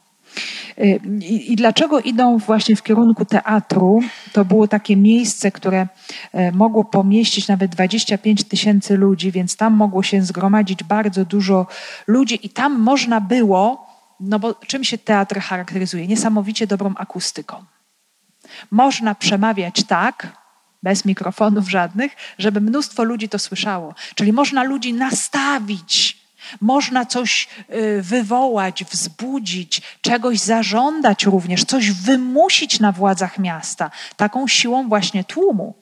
Y, 0.77 0.99
I, 1.21 1.51
I, 1.51 1.55
dlaczego 1.55 1.99
idą 1.99 2.37
właśnie 2.37 2.75
w 2.75 2.83
kierunku 2.83 3.25
teatru? 3.25 4.01
To 4.31 4.45
było 4.45 4.67
takie 4.67 4.95
miejsce, 4.95 5.51
które 5.51 5.87
e, 6.33 6.51
mogło 6.51 6.85
pomieścić 6.85 7.47
nawet 7.47 7.71
25 7.71 8.43
tysięcy 8.43 8.97
ludzi, 8.97 9.31
więc 9.31 9.55
tam 9.55 9.73
mogło 9.73 10.03
się 10.03 10.21
zgromadzić 10.21 10.83
bardzo 10.83 11.25
dużo 11.25 11.67
ludzi 12.07 12.45
i 12.45 12.49
tam 12.49 12.79
można 12.79 13.21
było, 13.21 13.87
no 14.19 14.39
bo 14.39 14.53
czym 14.53 14.83
się 14.83 14.97
teatr 14.97 15.39
charakteryzuje? 15.39 16.07
Niesamowicie 16.07 16.67
dobrą 16.67 16.93
akustyką. 16.95 17.63
Można 18.71 19.15
przemawiać 19.15 19.83
tak, 19.83 20.27
bez 20.83 21.05
mikrofonów 21.05 21.69
żadnych, 21.69 22.15
żeby 22.37 22.61
mnóstwo 22.61 23.03
ludzi 23.03 23.29
to 23.29 23.39
słyszało. 23.39 23.95
Czyli 24.15 24.33
można 24.33 24.63
ludzi 24.63 24.93
nastawić 24.93 26.12
można 26.61 27.05
coś 27.05 27.47
y, 27.69 28.01
wywołać, 28.01 28.83
wzbudzić, 28.83 29.81
czegoś 30.01 30.39
zażądać 30.39 31.25
również, 31.25 31.65
coś 31.65 31.91
wymusić 31.91 32.79
na 32.79 32.91
władzach 32.91 33.39
miasta, 33.39 33.91
taką 34.17 34.47
siłą 34.47 34.89
właśnie 34.89 35.23
tłumu, 35.23 35.73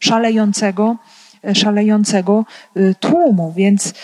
szalejącego, 0.00 0.96
y, 1.48 1.54
szalejącego 1.54 2.44
y, 2.76 2.94
tłumu. 3.00 3.52
Więc 3.56 3.94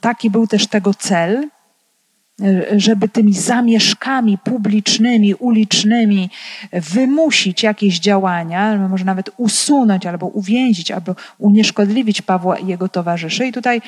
taki 0.00 0.30
był 0.30 0.46
też 0.46 0.66
tego 0.66 0.94
cel, 0.94 1.48
żeby 2.76 3.08
tymi 3.08 3.34
zamieszkami 3.34 4.38
publicznymi, 4.38 5.34
ulicznymi 5.34 6.30
wymusić 6.72 7.62
jakieś 7.62 8.00
działania, 8.00 8.88
może 8.88 9.04
nawet 9.04 9.30
usunąć 9.36 10.06
albo 10.06 10.26
uwięzić, 10.26 10.90
albo 10.90 11.14
unieszkodliwić 11.38 12.22
Pawła 12.22 12.58
i 12.58 12.66
jego 12.66 12.88
towarzyszy. 12.88 13.46
I 13.46 13.52
tutaj 13.52 13.82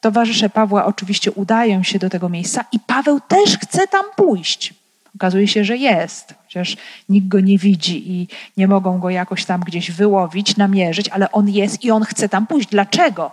towarzysze 0.00 0.50
Pawła 0.50 0.84
oczywiście 0.84 1.32
udają 1.32 1.82
się 1.82 1.98
do 1.98 2.10
tego 2.10 2.28
miejsca 2.28 2.64
i 2.72 2.80
Paweł 2.80 3.20
też 3.20 3.58
chce 3.58 3.88
tam 3.88 4.04
pójść. 4.16 4.74
Okazuje 5.14 5.48
się, 5.48 5.64
że 5.64 5.76
jest, 5.76 6.34
chociaż 6.42 6.76
nikt 7.08 7.28
go 7.28 7.40
nie 7.40 7.58
widzi 7.58 8.12
i 8.12 8.28
nie 8.56 8.68
mogą 8.68 8.98
go 8.98 9.10
jakoś 9.10 9.44
tam 9.44 9.60
gdzieś 9.60 9.90
wyłowić, 9.90 10.56
namierzyć, 10.56 11.08
ale 11.08 11.32
on 11.32 11.48
jest 11.48 11.84
i 11.84 11.90
on 11.90 12.04
chce 12.04 12.28
tam 12.28 12.46
pójść. 12.46 12.68
Dlaczego? 12.68 13.30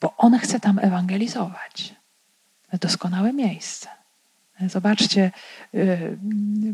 Bo 0.00 0.14
on 0.16 0.38
chce 0.38 0.60
tam 0.60 0.78
ewangelizować. 0.82 1.94
Doskonałe 2.80 3.32
miejsce. 3.32 3.88
Zobaczcie, 4.66 5.30
y, 5.74 6.16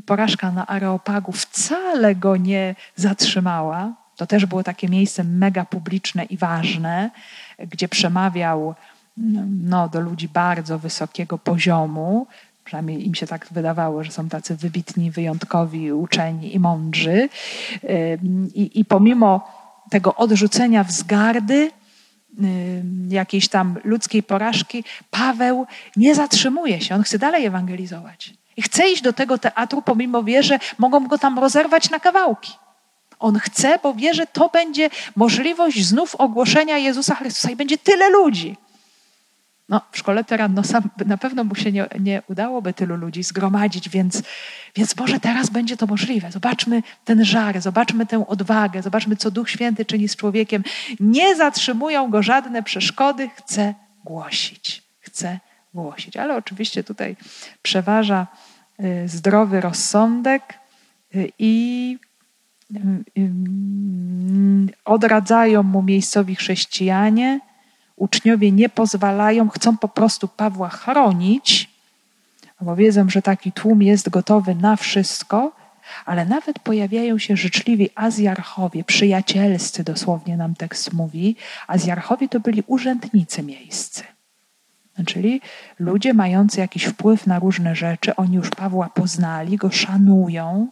porażka 0.06 0.50
na 0.50 0.66
Areopagu 0.66 1.32
wcale 1.32 2.14
go 2.14 2.36
nie 2.36 2.74
zatrzymała. 2.96 3.92
To 4.16 4.26
też 4.26 4.46
było 4.46 4.62
takie 4.62 4.88
miejsce 4.88 5.24
mega 5.24 5.64
publiczne 5.64 6.24
i 6.24 6.36
ważne, 6.36 7.10
gdzie 7.58 7.88
przemawiał 7.88 8.74
no, 9.16 9.88
do 9.88 10.00
ludzi 10.00 10.28
bardzo 10.28 10.78
wysokiego 10.78 11.38
poziomu. 11.38 12.26
Przynajmniej 12.64 13.06
im 13.06 13.14
się 13.14 13.26
tak 13.26 13.46
wydawało, 13.50 14.04
że 14.04 14.12
są 14.12 14.28
tacy 14.28 14.56
wybitni, 14.56 15.10
wyjątkowi, 15.10 15.92
uczeni 15.92 16.54
i 16.54 16.60
mądrzy. 16.60 17.28
I, 18.54 18.80
i 18.80 18.84
pomimo 18.84 19.48
tego 19.90 20.14
odrzucenia 20.14 20.84
wzgardy, 20.84 21.70
jakiejś 23.08 23.48
tam 23.48 23.76
ludzkiej 23.84 24.22
porażki, 24.22 24.84
Paweł 25.10 25.66
nie 25.96 26.14
zatrzymuje 26.14 26.80
się. 26.80 26.94
On 26.94 27.02
chce 27.02 27.18
dalej 27.18 27.46
ewangelizować. 27.46 28.34
I 28.56 28.62
chce 28.62 28.90
iść 28.90 29.02
do 29.02 29.12
tego 29.12 29.38
teatru, 29.38 29.82
pomimo 29.82 30.22
wie, 30.22 30.42
że 30.42 30.58
mogą 30.78 31.06
go 31.06 31.18
tam 31.18 31.38
rozerwać 31.38 31.90
na 31.90 32.00
kawałki. 32.00 32.52
On 33.18 33.38
chce, 33.38 33.78
bo 33.82 33.94
wie, 33.94 34.14
że 34.14 34.26
to 34.26 34.48
będzie 34.48 34.90
możliwość 35.16 35.86
znów 35.86 36.14
ogłoszenia 36.14 36.78
Jezusa 36.78 37.14
Chrystusa 37.14 37.50
i 37.50 37.56
będzie 37.56 37.78
tyle 37.78 38.10
ludzi. 38.10 38.56
No, 39.68 39.80
w 39.92 39.98
szkole 39.98 40.24
Terrannosa 40.24 40.82
na 41.06 41.18
pewno 41.18 41.44
mu 41.44 41.54
się 41.54 41.72
nie, 41.72 41.86
nie 42.00 42.22
udałoby 42.28 42.72
tylu 42.72 42.96
ludzi 42.96 43.22
zgromadzić, 43.22 43.88
więc, 43.88 44.22
więc 44.76 44.96
może 44.96 45.20
teraz 45.20 45.50
będzie 45.50 45.76
to 45.76 45.86
możliwe. 45.86 46.32
Zobaczmy 46.32 46.82
ten 47.04 47.24
żar, 47.24 47.60
zobaczmy 47.60 48.06
tę 48.06 48.26
odwagę, 48.26 48.82
zobaczmy, 48.82 49.16
co 49.16 49.30
Duch 49.30 49.50
Święty 49.50 49.84
czyni 49.84 50.08
z 50.08 50.16
człowiekiem. 50.16 50.64
Nie 51.00 51.36
zatrzymują 51.36 52.10
go 52.10 52.22
żadne 52.22 52.62
przeszkody, 52.62 53.30
chce 53.36 53.74
głosić. 54.04 54.82
Chce 55.00 55.40
głosić. 55.74 56.16
Ale 56.16 56.36
oczywiście 56.36 56.84
tutaj 56.84 57.16
przeważa 57.62 58.26
y, 58.80 59.08
zdrowy 59.08 59.60
rozsądek 59.60 60.54
y, 61.14 61.32
i 61.38 61.98
y, 62.76 63.30
odradzają 64.84 65.62
mu 65.62 65.82
miejscowi 65.82 66.36
chrześcijanie 66.36 67.40
uczniowie 67.96 68.52
nie 68.52 68.68
pozwalają, 68.68 69.48
chcą 69.48 69.76
po 69.76 69.88
prostu 69.88 70.28
Pawła 70.28 70.68
chronić, 70.68 71.70
bo 72.60 72.76
wiedzą, 72.76 73.10
że 73.10 73.22
taki 73.22 73.52
tłum 73.52 73.82
jest 73.82 74.08
gotowy 74.08 74.54
na 74.54 74.76
wszystko, 74.76 75.52
ale 76.04 76.24
nawet 76.26 76.58
pojawiają 76.58 77.18
się 77.18 77.36
życzliwi 77.36 77.90
azjarchowie, 77.94 78.84
przyjacielscy, 78.84 79.84
dosłownie 79.84 80.36
nam 80.36 80.54
tekst 80.54 80.92
mówi. 80.92 81.36
Azjarchowie 81.66 82.28
to 82.28 82.40
byli 82.40 82.62
urzędnicy 82.66 83.42
miejscy. 83.42 84.02
Czyli 85.06 85.40
ludzie 85.78 86.14
mający 86.14 86.60
jakiś 86.60 86.84
wpływ 86.84 87.26
na 87.26 87.38
różne 87.38 87.76
rzeczy, 87.76 88.16
oni 88.16 88.36
już 88.36 88.50
Pawła 88.50 88.88
poznali, 88.88 89.56
go 89.56 89.70
szanują, 89.70 90.68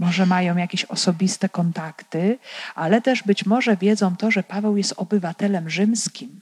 może 0.00 0.26
mają 0.26 0.56
jakieś 0.56 0.84
osobiste 0.84 1.48
kontakty, 1.48 2.38
ale 2.74 3.02
też 3.02 3.22
być 3.22 3.46
może 3.46 3.76
wiedzą 3.76 4.16
to, 4.16 4.30
że 4.30 4.42
Paweł 4.42 4.76
jest 4.76 4.94
obywatelem 4.96 5.70
rzymskim. 5.70 6.40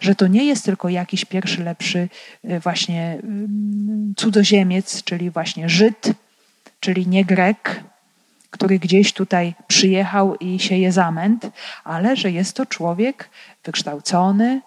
Że 0.00 0.14
to 0.14 0.26
nie 0.26 0.44
jest 0.44 0.64
tylko 0.64 0.88
jakiś 0.88 1.24
pierwszy, 1.24 1.64
lepszy 1.64 2.08
y, 2.44 2.60
właśnie 2.60 3.18
y, 3.18 4.14
cudzoziemiec, 4.16 5.04
czyli 5.04 5.30
właśnie 5.30 5.68
Żyd, 5.68 6.12
czyli 6.80 7.06
nie 7.06 7.24
Grek, 7.24 7.84
który 8.50 8.78
gdzieś 8.78 9.12
tutaj 9.12 9.54
przyjechał 9.66 10.36
i 10.36 10.58
sieje 10.58 10.92
zamęt, 10.92 11.50
ale 11.84 12.16
że 12.16 12.30
jest 12.30 12.56
to 12.56 12.66
człowiek 12.66 13.30
wykształcony, 13.64 14.60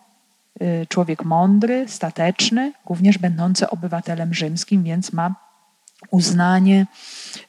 y, 0.61 0.87
człowiek 0.89 1.25
mądry, 1.25 1.85
stateczny, 1.87 2.73
również 2.89 3.17
będący 3.17 3.69
obywatelem 3.69 4.33
rzymskim, 4.33 4.83
więc 4.83 5.13
ma 5.13 5.46
uznanie 6.11 6.85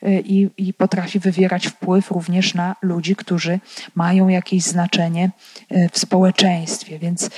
y, 0.02 0.22
i, 0.26 0.50
i, 0.56 0.74
potrafi 0.74 1.18
wywierać 1.18 1.66
wpływ 1.66 2.10
również 2.10 2.54
na 2.54 2.76
ludzi, 2.82 3.16
którzy 3.16 3.60
mają 3.94 4.28
jakieś 4.28 4.62
znaczenie 4.62 5.30
y, 5.72 5.88
w 5.92 5.98
społeczeństwie. 5.98 6.98
Więc 6.98 7.30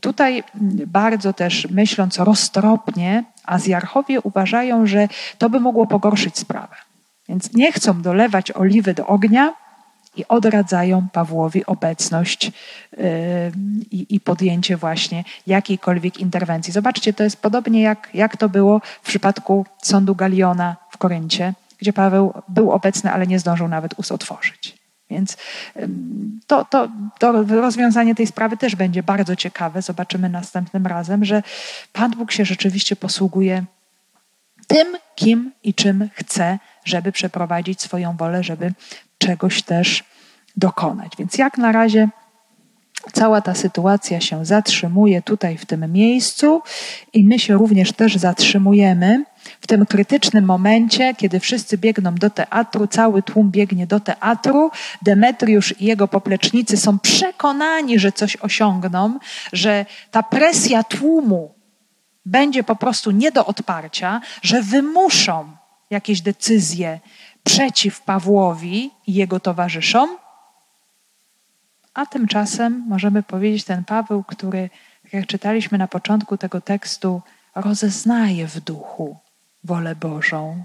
tutaj 0.00 0.42
bardzo 0.86 1.32
też 1.32 1.68
myśląc 1.70 2.18
roztropnie, 2.18 3.24
Azjarchowie 3.44 4.20
uważają, 4.20 4.86
że 4.86 5.08
to 5.38 5.50
by 5.50 5.60
mogło 5.60 5.86
pogorszyć 5.86 6.38
sprawę. 6.38 6.76
Więc 7.28 7.52
nie 7.52 7.72
chcą 7.72 8.02
dolewać 8.02 8.52
oliwy 8.52 8.94
do 8.94 9.06
ognia, 9.06 9.54
i 10.20 10.24
odradzają 10.28 11.08
Pawłowi 11.12 11.66
obecność 11.66 12.52
yy, 12.96 13.02
i 13.90 14.20
podjęcie 14.20 14.76
właśnie 14.76 15.24
jakiejkolwiek 15.46 16.18
interwencji. 16.18 16.72
Zobaczcie, 16.72 17.12
to 17.12 17.24
jest 17.24 17.36
podobnie 17.42 17.82
jak, 17.82 18.08
jak 18.14 18.36
to 18.36 18.48
było 18.48 18.80
w 19.02 19.06
przypadku 19.06 19.66
sądu 19.82 20.14
Galiona 20.14 20.76
w 20.90 20.98
Koryncie, 20.98 21.54
gdzie 21.78 21.92
Paweł 21.92 22.32
był 22.48 22.72
obecny, 22.72 23.12
ale 23.12 23.26
nie 23.26 23.38
zdążył 23.38 23.68
nawet 23.68 23.98
ust 23.98 24.12
otworzyć. 24.12 24.80
Więc 25.10 25.36
to, 26.46 26.64
to, 26.64 26.88
to 27.18 27.32
rozwiązanie 27.32 28.14
tej 28.14 28.26
sprawy 28.26 28.56
też 28.56 28.76
będzie 28.76 29.02
bardzo 29.02 29.36
ciekawe. 29.36 29.82
Zobaczymy 29.82 30.28
następnym 30.28 30.86
razem, 30.86 31.24
że 31.24 31.42
Pan 31.92 32.10
Bóg 32.10 32.32
się 32.32 32.44
rzeczywiście 32.44 32.96
posługuje 32.96 33.64
tym, 34.66 34.96
kim 35.14 35.52
i 35.62 35.74
czym 35.74 36.08
chce, 36.14 36.58
żeby 36.84 37.12
przeprowadzić 37.12 37.82
swoją 37.82 38.16
wolę, 38.16 38.42
żeby 38.42 38.72
czegoś 39.18 39.62
też 39.62 40.04
dokonać. 40.60 41.12
Więc 41.18 41.38
jak 41.38 41.58
na 41.58 41.72
razie 41.72 42.08
cała 43.12 43.40
ta 43.40 43.54
sytuacja 43.54 44.20
się 44.20 44.44
zatrzymuje 44.44 45.22
tutaj 45.22 45.58
w 45.58 45.66
tym 45.66 45.92
miejscu 45.92 46.62
i 47.12 47.24
my 47.24 47.38
się 47.38 47.54
również 47.54 47.92
też 47.92 48.16
zatrzymujemy 48.16 49.24
w 49.60 49.66
tym 49.66 49.86
krytycznym 49.86 50.44
momencie, 50.44 51.14
kiedy 51.14 51.40
wszyscy 51.40 51.78
biegną 51.78 52.14
do 52.14 52.30
teatru, 52.30 52.86
cały 52.86 53.22
tłum 53.22 53.50
biegnie 53.50 53.86
do 53.86 54.00
teatru, 54.00 54.70
Demetriusz 55.02 55.74
i 55.80 55.84
jego 55.84 56.08
poplecznicy 56.08 56.76
są 56.76 56.98
przekonani, 56.98 57.98
że 57.98 58.12
coś 58.12 58.36
osiągną, 58.36 59.18
że 59.52 59.86
ta 60.10 60.22
presja 60.22 60.84
tłumu 60.84 61.54
będzie 62.26 62.64
po 62.64 62.76
prostu 62.76 63.10
nie 63.10 63.32
do 63.32 63.46
odparcia, 63.46 64.20
że 64.42 64.62
wymuszą 64.62 65.52
jakieś 65.90 66.20
decyzje 66.20 67.00
przeciw 67.44 68.00
Pawłowi 68.00 68.90
i 69.06 69.14
jego 69.14 69.40
towarzyszom, 69.40 70.19
a 71.94 72.06
tymczasem 72.06 72.84
możemy 72.88 73.22
powiedzieć, 73.22 73.64
ten 73.64 73.84
Paweł, 73.84 74.24
który, 74.24 74.70
tak 75.02 75.12
jak 75.12 75.26
czytaliśmy 75.26 75.78
na 75.78 75.88
początku 75.88 76.36
tego 76.36 76.60
tekstu, 76.60 77.22
rozeznaje 77.54 78.46
w 78.46 78.60
duchu 78.60 79.16
wolę 79.64 79.96
Bożą. 79.96 80.64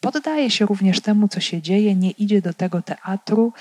poddaje 0.00 0.50
się 0.50 0.66
również 0.66 1.00
temu, 1.00 1.28
co 1.28 1.40
się 1.40 1.62
dzieje, 1.62 1.94
nie 1.94 2.10
idzie 2.10 2.42
do 2.42 2.54
tego 2.54 2.82
teatru, 2.82 3.52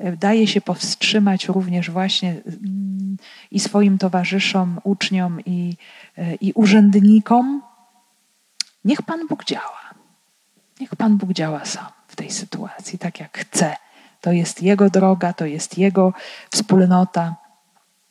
daje 0.00 0.46
się 0.46 0.60
powstrzymać 0.60 1.48
również 1.48 1.90
właśnie 1.90 2.30
mm, 2.30 3.16
i 3.50 3.60
swoim 3.60 3.98
towarzyszom, 3.98 4.80
uczniom 4.84 5.40
i, 5.46 5.76
i 6.40 6.52
urzędnikom. 6.52 7.62
Niech 8.84 9.02
Pan 9.02 9.26
Bóg 9.26 9.44
działa. 9.44 9.94
Niech 10.80 10.96
Pan 10.96 11.16
Bóg 11.16 11.32
działa 11.32 11.64
sam 11.64 11.86
w 12.08 12.16
tej 12.16 12.30
sytuacji, 12.30 12.98
tak 12.98 13.20
jak 13.20 13.38
chce. 13.38 13.76
To 14.20 14.32
jest 14.32 14.62
Jego 14.62 14.90
droga, 14.90 15.32
to 15.32 15.46
jest 15.46 15.78
Jego 15.78 16.12
wspólnota, 16.50 17.36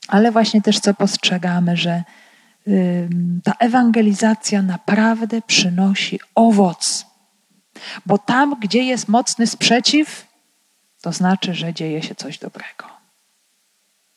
ale 0.08 0.32
właśnie 0.32 0.62
też 0.62 0.80
co 0.80 0.94
postrzegamy, 0.94 1.78
że 1.78 2.04
ta 3.44 3.54
ewangelizacja 3.60 4.62
naprawdę 4.62 5.42
przynosi 5.42 6.20
owoc. 6.36 7.06
Bo 8.06 8.18
tam, 8.18 8.56
gdzie 8.60 8.84
jest 8.84 9.08
mocny 9.08 9.48
sprzeciw, 9.48 10.28
to 11.02 11.12
znaczy, 11.12 11.54
że 11.54 11.74
dzieje 11.74 12.04
się 12.04 12.16
coś 12.16 12.38
dobrego. 12.40 12.86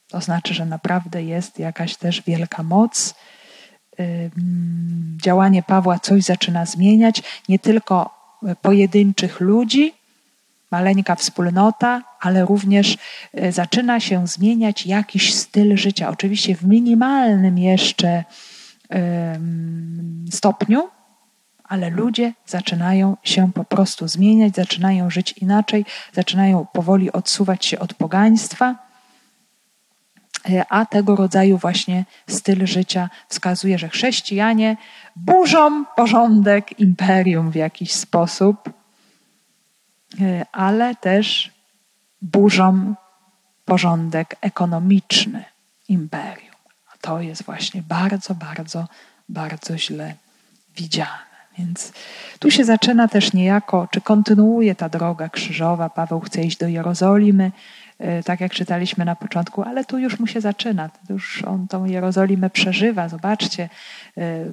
To 0.08 0.20
znaczy, 0.20 0.54
że 0.54 0.66
naprawdę 0.66 1.22
jest 1.22 1.58
jakaś 1.58 1.96
też 1.96 2.22
wielka 2.22 2.62
moc. 2.62 3.14
Działanie 5.22 5.62
Pawła 5.62 5.98
coś 5.98 6.22
zaczyna 6.22 6.66
zmieniać, 6.66 7.22
nie 7.48 7.58
tylko 7.58 8.18
pojedynczych 8.62 9.40
ludzi, 9.40 9.94
maleńka 10.70 11.14
wspólnota, 11.14 12.02
ale 12.20 12.44
również 12.44 12.96
e, 13.34 13.52
zaczyna 13.52 14.00
się 14.00 14.26
zmieniać 14.26 14.86
jakiś 14.86 15.34
styl 15.34 15.76
życia. 15.76 16.08
Oczywiście 16.08 16.54
w 16.56 16.64
minimalnym 16.64 17.58
jeszcze 17.58 18.24
stopniu, 20.30 20.88
ale 21.64 21.90
ludzie 21.90 22.32
zaczynają 22.46 23.16
się 23.22 23.52
po 23.52 23.64
prostu 23.64 24.08
zmieniać, 24.08 24.54
zaczynają 24.54 25.10
żyć 25.10 25.32
inaczej, 25.32 25.84
zaczynają 26.12 26.66
powoli 26.72 27.12
odsuwać 27.12 27.66
się 27.66 27.78
od 27.78 27.94
pogaństwa. 27.94 28.74
E, 30.50 30.64
a 30.68 30.86
tego 30.86 31.16
rodzaju 31.16 31.58
właśnie 31.58 32.04
styl 32.28 32.66
życia 32.66 33.10
wskazuje, 33.28 33.78
że 33.78 33.88
chrześcijanie 33.88 34.76
burzą 35.16 35.84
porządek 35.84 36.80
imperium 36.80 37.50
w 37.50 37.54
jakiś 37.54 37.92
sposób, 37.92 38.70
ale 40.52 40.94
też 40.94 41.52
burzą 42.22 42.94
porządek 43.64 44.36
ekonomiczny 44.40 45.44
imperium. 45.88 46.54
A 46.94 46.96
to 47.00 47.20
jest 47.20 47.42
właśnie 47.42 47.82
bardzo, 47.82 48.34
bardzo, 48.34 48.86
bardzo 49.28 49.78
źle 49.78 50.14
widziane. 50.76 51.28
Więc 51.58 51.92
tu 52.38 52.50
się 52.50 52.64
zaczyna 52.64 53.08
też 53.08 53.32
niejako, 53.32 53.88
czy 53.90 54.00
kontynuuje 54.00 54.74
ta 54.74 54.88
droga 54.88 55.28
krzyżowa. 55.28 55.90
Paweł 55.90 56.20
chce 56.20 56.42
iść 56.42 56.56
do 56.56 56.68
Jerozolimy, 56.68 57.44
e, 57.44 57.52
tak 58.24 58.40
jak 58.40 58.52
czytaliśmy 58.52 59.04
na 59.04 59.16
początku, 59.16 59.62
ale 59.62 59.84
tu 59.84 59.98
już 59.98 60.18
mu 60.18 60.26
się 60.26 60.40
zaczyna. 60.40 60.90
Już 61.08 61.44
on 61.44 61.68
tą 61.68 61.84
Jerozolimę 61.84 62.50
przeżywa. 62.50 63.08
Zobaczcie, 63.08 63.68
e, 64.18 64.44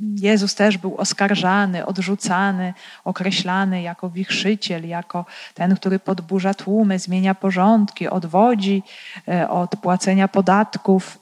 Jezus 0.00 0.54
też 0.54 0.78
był 0.78 0.96
oskarżany, 0.96 1.86
odrzucany, 1.86 2.74
określany 3.04 3.82
jako 3.82 4.10
wichrzyciel, 4.10 4.88
jako 4.88 5.24
ten, 5.54 5.76
który 5.76 5.98
podburza 5.98 6.54
tłumy, 6.54 6.98
zmienia 6.98 7.34
porządki, 7.34 8.08
odwodzi 8.08 8.82
e, 9.28 9.48
od 9.48 9.76
płacenia 9.76 10.28
podatków 10.28 11.18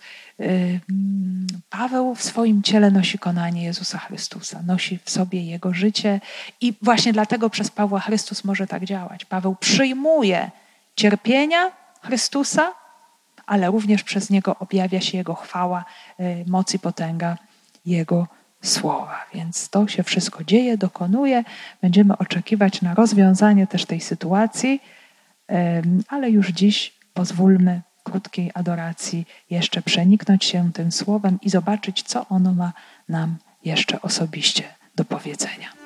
Paweł 1.70 2.14
w 2.14 2.22
swoim 2.22 2.62
ciele 2.62 2.90
nosi 2.90 3.18
konanie 3.18 3.64
Jezusa 3.64 3.98
Chrystusa, 3.98 4.62
nosi 4.66 4.98
w 5.04 5.10
sobie 5.10 5.44
Jego 5.44 5.74
życie 5.74 6.20
i 6.60 6.74
właśnie 6.82 7.12
dlatego 7.12 7.50
przez 7.50 7.70
Pawła 7.70 8.00
Chrystus 8.00 8.44
może 8.44 8.66
tak 8.66 8.84
działać. 8.84 9.24
Paweł 9.24 9.56
przyjmuje 9.60 10.50
cierpienia 10.96 11.72
Chrystusa, 12.02 12.72
ale 13.46 13.66
również 13.66 14.02
przez 14.02 14.30
Niego 14.30 14.56
objawia 14.58 15.00
się 15.00 15.18
Jego 15.18 15.34
chwała, 15.34 15.84
y, 16.20 16.44
moc 16.46 16.74
i 16.74 16.78
potęga 16.78 17.36
Jego 17.86 18.26
słowa. 18.62 19.26
Więc 19.34 19.68
to 19.68 19.88
się 19.88 20.02
wszystko 20.02 20.44
dzieje, 20.44 20.78
dokonuje. 20.78 21.44
Będziemy 21.82 22.18
oczekiwać 22.18 22.82
na 22.82 22.94
rozwiązanie 22.94 23.66
też 23.66 23.86
tej 23.86 24.00
sytuacji, 24.00 24.80
ale 26.08 26.30
już 26.30 26.48
dziś 26.48 26.94
pozwólmy 27.14 27.82
krótkiej 28.04 28.50
adoracji 28.54 29.26
jeszcze 29.50 29.82
przeniknąć 29.82 30.44
się 30.44 30.72
tym 30.72 30.92
słowem 30.92 31.38
i 31.42 31.50
zobaczyć, 31.50 32.02
co 32.02 32.26
ono 32.28 32.54
ma 32.54 32.72
nam 33.08 33.36
jeszcze 33.64 34.02
osobiście 34.02 34.64
do 34.94 35.04
powiedzenia. 35.04 35.79